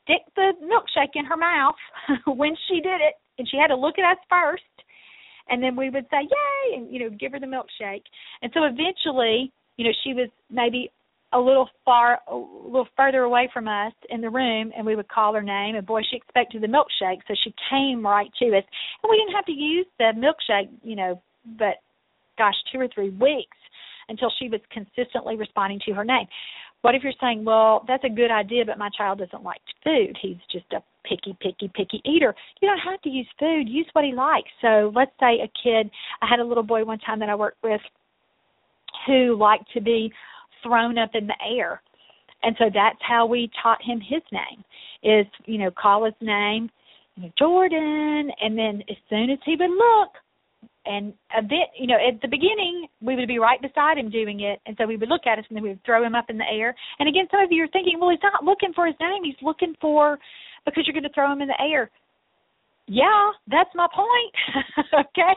stick 0.05 0.22
the 0.34 0.53
milkshake 0.62 1.14
in 1.14 1.24
her 1.24 1.36
mouth 1.36 1.76
when 2.26 2.57
she 2.68 2.80
did 2.80 3.00
it, 3.00 3.14
and 3.38 3.48
she 3.48 3.57
had 3.57 3.68
to 3.68 3.76
look 3.76 3.98
at 3.98 4.11
us 4.11 4.18
first, 4.28 4.62
and 5.48 5.62
then 5.62 5.76
we 5.76 5.88
would 5.88 6.07
say, 6.11 6.22
"Yay!" 6.22 6.76
and 6.78 6.92
you 6.92 6.98
know 6.98 7.11
give 7.11 7.30
her 7.30 7.38
the 7.38 7.46
milkshake. 7.46 8.05
And 8.42 8.50
so 8.53 8.64
eventually, 8.64 9.53
you 9.76 9.84
know, 9.84 9.92
she 10.03 10.14
was 10.14 10.28
maybe 10.50 10.90
a 11.33 11.39
little 11.39 11.68
far 11.85 12.20
a 12.28 12.37
little 12.37 12.89
further 12.97 13.22
away 13.22 13.49
from 13.53 13.66
us 13.66 13.93
in 14.11 14.20
the 14.20 14.30
room 14.30 14.70
and 14.76 14.85
we 14.85 14.97
would 14.97 15.09
call 15.09 15.35
her 15.35 15.43
name. 15.43 15.76
And 15.76 15.87
boy 15.87 16.03
she 16.09 16.16
expected 16.16 16.62
the 16.62 16.66
milkshake 16.66 17.20
so 17.26 17.35
she 17.43 17.55
came 17.70 18.05
right 18.05 18.30
to 18.39 18.47
us. 18.47 18.64
And 19.03 19.11
we 19.11 19.16
didn't 19.16 19.35
have 19.35 19.47
to 19.47 19.53
use 19.53 19.87
the 19.99 20.12
milkshake 20.16 20.68
you 20.83 20.97
know 20.97 21.20
but 21.59 21.76
gosh 22.39 22.55
two 22.72 22.80
or 22.80 22.89
three 22.95 23.11
weeks 23.11 23.57
until 24.09 24.30
she 24.39 24.49
was 24.49 24.61
consistently 24.70 25.37
responding 25.37 25.80
to 25.87 25.93
her 25.93 26.05
name. 26.05 26.26
What 26.83 26.95
if 26.95 27.03
you're 27.03 27.12
saying 27.20 27.45
well 27.45 27.85
that's 27.89 28.05
a 28.05 28.11
good 28.11 28.30
idea 28.30 28.64
but 28.66 28.78
my 28.78 28.91
child 28.97 29.18
doesn't 29.18 29.43
like 29.43 29.61
food. 29.83 30.18
He's 30.20 30.37
just 30.51 30.66
a 30.72 30.83
picky 31.09 31.37
picky 31.41 31.70
picky 31.74 32.03
eater. 32.05 32.35
You 32.61 32.68
don't 32.68 32.78
have 32.78 33.01
to 33.03 33.09
use 33.09 33.28
food. 33.39 33.68
Use 33.68 33.87
what 33.93 34.05
he 34.05 34.12
likes. 34.12 34.51
So 34.61 34.93
let's 34.95 35.12
say 35.18 35.41
a 35.41 35.51
kid 35.62 35.91
i 36.20 36.26
had 36.28 36.41
a 36.41 36.45
little 36.45 36.62
boy 36.62 36.85
one 36.85 36.99
time 36.99 37.20
that 37.20 37.30
i 37.30 37.35
worked 37.35 37.62
with 37.62 37.80
who 39.07 39.37
liked 39.37 39.64
to 39.72 39.80
be 39.80 40.12
thrown 40.62 40.98
up 40.98 41.10
in 41.14 41.26
the 41.26 41.36
air. 41.56 41.82
And 42.42 42.56
so 42.58 42.64
that's 42.72 42.98
how 43.00 43.26
we 43.26 43.50
taught 43.62 43.82
him 43.82 44.00
his 44.00 44.22
name 44.32 44.64
is, 45.02 45.26
you 45.46 45.58
know, 45.58 45.70
call 45.70 46.04
his 46.04 46.14
name, 46.20 46.70
you 47.16 47.24
know, 47.24 47.32
Jordan, 47.38 48.30
and 48.40 48.56
then 48.58 48.82
as 48.90 48.96
soon 49.08 49.30
as 49.30 49.38
he 49.44 49.56
would 49.56 49.70
look, 49.70 50.10
and 50.84 51.12
a 51.36 51.42
bit, 51.42 51.70
you 51.78 51.86
know, 51.86 51.94
at 51.94 52.20
the 52.22 52.28
beginning 52.28 52.86
we 53.00 53.14
would 53.14 53.28
be 53.28 53.38
right 53.38 53.60
beside 53.62 53.98
him 53.98 54.10
doing 54.10 54.40
it, 54.40 54.60
and 54.66 54.76
so 54.78 54.86
we 54.86 54.96
would 54.96 55.08
look 55.08 55.26
at 55.26 55.38
us 55.38 55.44
and 55.48 55.56
then 55.56 55.62
we 55.62 55.70
would 55.70 55.84
throw 55.84 56.02
him 56.02 56.14
up 56.14 56.26
in 56.28 56.38
the 56.38 56.48
air. 56.50 56.74
And 56.98 57.08
again, 57.08 57.26
some 57.30 57.40
of 57.40 57.52
you 57.52 57.64
are 57.64 57.68
thinking, 57.68 58.00
well, 58.00 58.10
he's 58.10 58.18
not 58.22 58.44
looking 58.44 58.72
for 58.74 58.86
his 58.86 58.96
name; 59.00 59.22
he's 59.22 59.34
looking 59.42 59.74
for 59.80 60.18
because 60.64 60.84
you're 60.86 60.94
going 60.94 61.04
to 61.04 61.14
throw 61.14 61.32
him 61.32 61.42
in 61.42 61.48
the 61.48 61.60
air. 61.60 61.90
Yeah, 62.88 63.30
that's 63.46 63.70
my 63.74 63.86
point. 63.94 64.86
okay, 65.06 65.34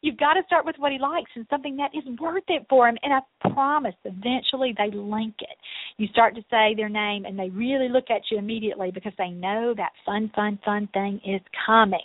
You've 0.00 0.16
got 0.16 0.34
to 0.34 0.42
start 0.46 0.64
with 0.64 0.76
what 0.78 0.92
he 0.92 0.98
likes 0.98 1.30
and 1.34 1.46
something 1.50 1.76
that 1.76 1.90
is 1.94 2.04
worth 2.20 2.44
it 2.48 2.66
for 2.68 2.88
him. 2.88 2.96
And 3.02 3.12
I 3.12 3.20
promise 3.52 3.94
eventually 4.04 4.74
they 4.76 4.90
link 4.96 5.34
it. 5.40 5.56
You 5.96 6.06
start 6.08 6.34
to 6.36 6.42
say 6.50 6.74
their 6.76 6.88
name 6.88 7.24
and 7.24 7.38
they 7.38 7.50
really 7.50 7.88
look 7.88 8.10
at 8.10 8.22
you 8.30 8.38
immediately 8.38 8.90
because 8.92 9.12
they 9.18 9.30
know 9.30 9.74
that 9.76 9.90
fun, 10.06 10.30
fun, 10.34 10.58
fun 10.64 10.88
thing 10.92 11.20
is 11.26 11.40
coming. 11.66 12.04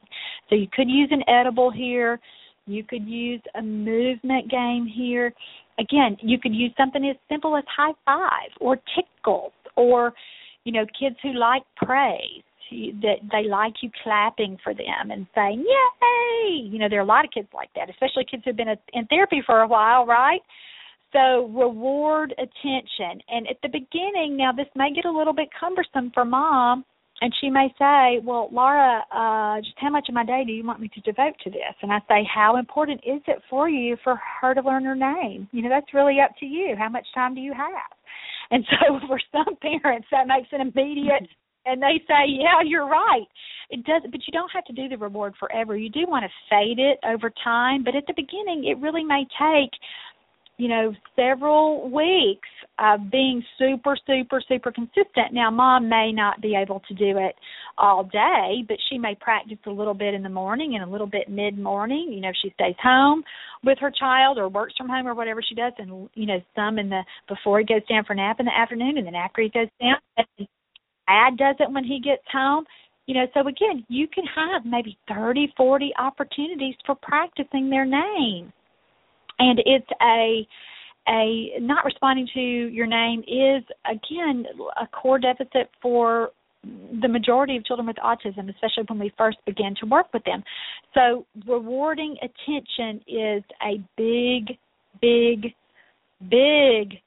So 0.49 0.55
you 0.55 0.67
could 0.73 0.89
use 0.89 1.09
an 1.11 1.23
edible 1.27 1.71
here. 1.71 2.19
You 2.65 2.83
could 2.83 3.07
use 3.07 3.41
a 3.55 3.61
movement 3.61 4.49
game 4.49 4.87
here. 4.87 5.33
Again, 5.79 6.17
you 6.21 6.39
could 6.39 6.53
use 6.53 6.71
something 6.77 7.05
as 7.09 7.17
simple 7.29 7.57
as 7.57 7.63
high 7.75 7.93
five 8.05 8.51
or 8.61 8.77
tickles 8.95 9.51
or, 9.75 10.13
you 10.63 10.71
know, 10.71 10.85
kids 10.97 11.15
who 11.21 11.33
like 11.33 11.63
praise 11.75 12.43
that 12.71 13.17
they 13.31 13.47
like 13.47 13.73
you 13.81 13.89
clapping 14.03 14.57
for 14.63 14.73
them 14.73 15.11
and 15.11 15.27
saying 15.35 15.65
yay! 15.65 16.69
You 16.69 16.79
know 16.79 16.89
there 16.89 16.99
are 16.99 17.03
a 17.03 17.05
lot 17.05 17.25
of 17.25 17.31
kids 17.31 17.47
like 17.53 17.69
that 17.75 17.89
especially 17.89 18.25
kids 18.29 18.43
who've 18.45 18.55
been 18.55 18.75
in 18.93 19.05
therapy 19.07 19.41
for 19.45 19.61
a 19.61 19.67
while 19.67 20.05
right? 20.05 20.41
So 21.11 21.45
reward 21.53 22.33
attention. 22.33 23.21
And 23.29 23.47
at 23.47 23.57
the 23.61 23.69
beginning 23.69 24.35
now 24.37 24.51
this 24.51 24.67
may 24.75 24.91
get 24.93 25.05
a 25.05 25.11
little 25.11 25.33
bit 25.33 25.49
cumbersome 25.59 26.11
for 26.13 26.25
mom 26.25 26.85
and 27.21 27.33
she 27.39 27.49
may 27.49 27.67
say 27.77 28.19
well 28.25 28.49
laura 28.51 29.03
uh 29.13 29.61
just 29.61 29.77
how 29.77 29.89
much 29.89 30.09
of 30.09 30.15
my 30.15 30.25
day 30.25 30.43
do 30.45 30.51
you 30.51 30.65
want 30.65 30.79
me 30.79 30.89
to 30.89 31.01
devote 31.01 31.35
to 31.43 31.49
this? 31.49 31.75
And 31.81 31.91
i 31.91 31.99
say 32.07 32.27
how 32.33 32.57
important 32.57 33.01
is 33.05 33.21
it 33.27 33.41
for 33.49 33.69
you 33.69 33.97
for 34.03 34.19
her 34.41 34.53
to 34.53 34.61
learn 34.61 34.85
her 34.85 34.95
name? 34.95 35.47
You 35.51 35.61
know 35.61 35.69
that's 35.69 35.93
really 35.93 36.19
up 36.19 36.31
to 36.39 36.45
you. 36.45 36.75
How 36.77 36.89
much 36.89 37.05
time 37.13 37.35
do 37.35 37.41
you 37.41 37.53
have? 37.53 37.91
And 38.51 38.65
so 38.69 38.99
for 39.07 39.19
some 39.31 39.55
parents 39.61 40.07
that 40.11 40.27
makes 40.27 40.49
an 40.51 40.61
immediate 40.61 41.27
and 41.65 41.81
they 41.81 42.01
say, 42.07 42.25
"Yeah, 42.27 42.61
you're 42.63 42.87
right." 42.87 43.27
It 43.69 43.83
does, 43.85 44.03
but 44.03 44.21
you 44.27 44.31
don't 44.31 44.51
have 44.51 44.65
to 44.65 44.73
do 44.73 44.87
the 44.87 44.97
reward 44.97 45.33
forever. 45.39 45.75
You 45.75 45.89
do 45.89 46.05
want 46.07 46.25
to 46.25 46.31
fade 46.49 46.79
it 46.79 46.99
over 47.03 47.31
time, 47.43 47.83
but 47.83 47.95
at 47.95 48.05
the 48.05 48.13
beginning, 48.13 48.65
it 48.65 48.77
really 48.77 49.03
may 49.03 49.25
take, 49.39 49.71
you 50.57 50.67
know, 50.67 50.93
several 51.15 51.89
weeks 51.89 52.49
of 52.79 53.09
being 53.09 53.43
super, 53.57 53.97
super, 54.05 54.41
super 54.47 54.71
consistent. 54.71 55.31
Now, 55.31 55.49
mom 55.49 55.89
may 55.89 56.11
not 56.11 56.41
be 56.41 56.55
able 56.55 56.81
to 56.87 56.93
do 56.93 57.17
it 57.17 57.35
all 57.77 58.03
day, 58.03 58.63
but 58.67 58.77
she 58.89 58.97
may 58.97 59.15
practice 59.15 59.57
a 59.65 59.71
little 59.71 59.93
bit 59.93 60.13
in 60.13 60.23
the 60.23 60.29
morning 60.29 60.75
and 60.75 60.83
a 60.83 60.91
little 60.91 61.07
bit 61.07 61.29
mid 61.29 61.57
morning. 61.57 62.11
You 62.11 62.21
know, 62.21 62.29
if 62.29 62.35
she 62.43 62.51
stays 62.51 62.75
home 62.81 63.23
with 63.63 63.79
her 63.79 63.91
child 63.91 64.37
or 64.37 64.49
works 64.49 64.73
from 64.77 64.89
home 64.89 65.07
or 65.07 65.15
whatever 65.15 65.41
she 65.41 65.55
does, 65.55 65.73
and 65.77 66.09
you 66.13 66.25
know, 66.25 66.41
some 66.55 66.77
in 66.77 66.89
the 66.89 67.01
before 67.27 67.59
he 67.59 67.65
goes 67.65 67.85
down 67.87 68.03
for 68.05 68.13
a 68.13 68.15
nap 68.17 68.39
in 68.39 68.45
the 68.45 68.55
afternoon, 68.55 68.97
and 68.97 69.07
then 69.07 69.15
after 69.15 69.41
he 69.41 69.49
goes 69.49 69.69
down. 69.81 70.47
Dad 71.07 71.37
does 71.37 71.55
it 71.59 71.71
when 71.71 71.83
he 71.83 71.99
gets 71.99 72.23
home. 72.31 72.65
You 73.05 73.15
know, 73.15 73.27
so 73.33 73.41
again, 73.47 73.85
you 73.89 74.07
can 74.07 74.23
have 74.35 74.65
maybe 74.65 74.97
30, 75.09 75.53
40 75.57 75.91
opportunities 75.99 76.75
for 76.85 76.95
practicing 76.95 77.69
their 77.69 77.85
name. 77.85 78.53
And 79.39 79.59
it's 79.65 79.89
a 80.01 80.47
a 81.09 81.59
not 81.59 81.83
responding 81.83 82.29
to 82.33 82.39
your 82.39 82.87
name 82.87 83.19
is 83.27 83.63
again 83.85 84.45
a 84.81 84.87
core 84.87 85.19
deficit 85.19 85.69
for 85.81 86.31
the 87.01 87.07
majority 87.07 87.57
of 87.57 87.65
children 87.65 87.87
with 87.87 87.97
autism, 87.97 88.49
especially 88.49 88.85
when 88.87 88.99
we 88.99 89.11
first 89.17 89.37
begin 89.45 89.75
to 89.81 89.85
work 89.85 90.07
with 90.13 90.23
them. 90.23 90.43
So, 90.93 91.25
rewarding 91.45 92.15
attention 92.21 93.01
is 93.07 93.43
a 93.61 93.83
big, 93.97 94.57
big, 95.01 95.53
big 96.29 96.99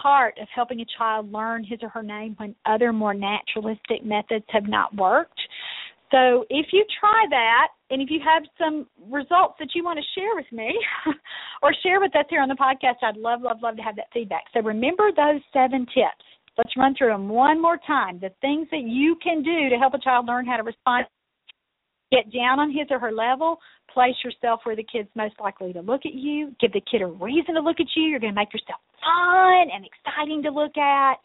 part 0.00 0.38
of 0.40 0.48
helping 0.54 0.80
a 0.80 0.86
child 0.98 1.32
learn 1.32 1.64
his 1.64 1.80
or 1.82 1.88
her 1.88 2.02
name 2.02 2.34
when 2.38 2.54
other 2.64 2.92
more 2.92 3.14
naturalistic 3.14 4.04
methods 4.04 4.44
have 4.48 4.68
not 4.68 4.94
worked. 4.96 5.40
So 6.10 6.44
if 6.50 6.66
you 6.72 6.84
try 7.00 7.24
that 7.30 7.68
and 7.90 8.00
if 8.00 8.10
you 8.10 8.20
have 8.24 8.44
some 8.58 8.86
results 9.10 9.54
that 9.58 9.70
you 9.74 9.82
want 9.84 9.98
to 9.98 10.20
share 10.20 10.34
with 10.34 10.50
me 10.52 10.72
or 11.62 11.74
share 11.82 12.00
with 12.00 12.14
us 12.14 12.26
here 12.30 12.40
on 12.40 12.48
the 12.48 12.54
podcast, 12.54 13.02
I'd 13.02 13.16
love, 13.16 13.42
love, 13.42 13.58
love 13.62 13.76
to 13.76 13.82
have 13.82 13.96
that 13.96 14.06
feedback. 14.12 14.44
So 14.54 14.60
remember 14.60 15.10
those 15.10 15.40
seven 15.52 15.80
tips. 15.86 16.24
Let's 16.56 16.76
run 16.76 16.94
through 16.96 17.08
them 17.08 17.28
one 17.28 17.60
more 17.60 17.78
time. 17.86 18.18
The 18.20 18.30
things 18.40 18.68
that 18.70 18.82
you 18.82 19.16
can 19.22 19.42
do 19.42 19.68
to 19.68 19.76
help 19.76 19.94
a 19.94 19.98
child 19.98 20.26
learn 20.26 20.46
how 20.46 20.56
to 20.56 20.62
respond. 20.62 21.06
Get 22.12 22.32
down 22.32 22.60
on 22.60 22.70
his 22.70 22.86
or 22.90 22.98
her 22.98 23.12
level. 23.12 23.58
Place 23.92 24.14
yourself 24.24 24.60
where 24.64 24.76
the 24.76 24.84
kid's 24.84 25.08
most 25.14 25.34
likely 25.40 25.72
to 25.72 25.80
look 25.80 26.02
at 26.04 26.14
you. 26.14 26.54
Give 26.60 26.72
the 26.72 26.82
kid 26.90 27.02
a 27.02 27.06
reason 27.06 27.54
to 27.54 27.60
look 27.60 27.80
at 27.80 27.86
you. 27.96 28.04
You're 28.04 28.20
going 28.20 28.32
to 28.32 28.40
make 28.40 28.52
yourself 28.52 28.80
fun 29.00 29.68
and 29.72 29.84
exciting 29.84 30.42
to 30.42 30.50
look 30.50 30.76
at. 30.76 31.16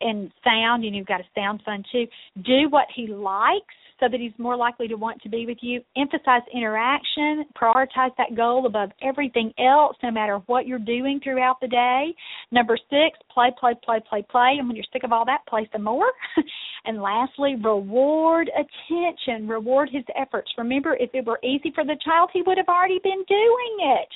And 0.00 0.30
sound, 0.44 0.84
and 0.84 0.94
you've 0.94 1.06
got 1.06 1.20
a 1.20 1.24
sound 1.34 1.60
fun 1.64 1.82
too. 1.90 2.06
Do 2.44 2.68
what 2.70 2.86
he 2.94 3.08
likes 3.08 3.74
so 4.00 4.08
that 4.10 4.20
he's 4.20 4.32
more 4.38 4.56
likely 4.56 4.88
to 4.88 4.96
want 4.96 5.20
to 5.22 5.28
be 5.28 5.46
with 5.46 5.58
you. 5.60 5.80
Emphasize 5.96 6.42
interaction, 6.52 7.44
prioritize 7.60 8.10
that 8.18 8.36
goal 8.36 8.66
above 8.66 8.90
everything 9.02 9.52
else, 9.58 9.96
no 10.02 10.10
matter 10.10 10.38
what 10.46 10.66
you're 10.66 10.78
doing 10.78 11.20
throughout 11.22 11.56
the 11.60 11.68
day. 11.68 12.14
Number 12.52 12.76
six, 12.90 13.18
play, 13.32 13.50
play, 13.58 13.74
play, 13.84 14.00
play, 14.08 14.24
play. 14.30 14.56
And 14.58 14.68
when 14.68 14.76
you're 14.76 14.84
sick 14.92 15.04
of 15.04 15.12
all 15.12 15.24
that, 15.24 15.46
play 15.48 15.68
some 15.72 15.84
more. 15.84 16.10
and 16.84 17.00
lastly, 17.00 17.56
reward 17.62 18.50
attention, 18.54 19.48
reward 19.48 19.88
his 19.90 20.04
efforts. 20.20 20.50
Remember, 20.58 20.96
if 21.00 21.10
it 21.14 21.24
were 21.24 21.40
easy 21.42 21.72
for 21.74 21.84
the 21.84 21.96
child, 22.04 22.30
he 22.32 22.42
would 22.42 22.58
have 22.58 22.68
already 22.68 23.00
been 23.02 23.24
doing 23.28 23.76
it. 23.80 24.08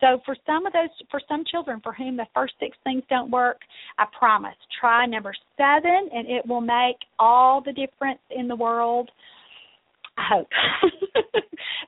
So 0.00 0.20
for 0.24 0.36
some 0.44 0.66
of 0.66 0.72
those, 0.72 0.90
for 1.10 1.20
some 1.28 1.44
children 1.50 1.80
for 1.82 1.92
whom 1.92 2.16
the 2.16 2.26
first 2.34 2.54
six 2.60 2.76
things 2.84 3.02
don't 3.08 3.30
work, 3.30 3.58
I 3.98 4.04
promise, 4.18 4.56
try 4.80 5.06
number 5.06 5.34
seven, 5.56 6.10
and 6.12 6.28
it 6.28 6.46
will 6.46 6.60
make 6.60 6.96
all 7.18 7.62
the 7.62 7.72
difference 7.72 8.20
in 8.30 8.48
the 8.48 8.56
world. 8.56 9.10
I 10.18 10.24
hope. 10.28 10.48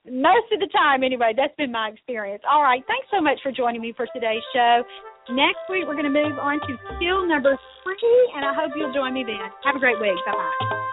Most 0.05 0.53
of 0.53 0.61
the 0.61 0.69
time, 0.73 1.03
anyway, 1.03 1.33
that's 1.37 1.55
been 1.57 1.73
my 1.73 1.89
experience. 1.89 2.43
All 2.51 2.63
right, 2.63 2.83
thanks 2.87 3.07
so 3.11 3.21
much 3.21 3.39
for 3.43 3.53
joining 3.53 3.81
me 3.81 3.93
for 3.97 4.07
today's 4.15 4.43
show. 4.55 4.83
Next 5.31 5.61
week, 5.69 5.85
we're 5.87 5.97
going 5.97 6.05
to 6.05 6.11
move 6.11 6.39
on 6.39 6.61
to 6.61 6.77
skill 6.97 7.27
number 7.27 7.59
three, 7.85 8.33
and 8.35 8.45
I 8.45 8.55
hope 8.55 8.73
you'll 8.77 8.95
join 8.95 9.13
me 9.13 9.25
then. 9.25 9.37
Have 9.65 9.77
a 9.77 9.79
great 9.79 10.01
week. 10.01 10.17
Bye 10.25 10.33
bye. 10.33 10.85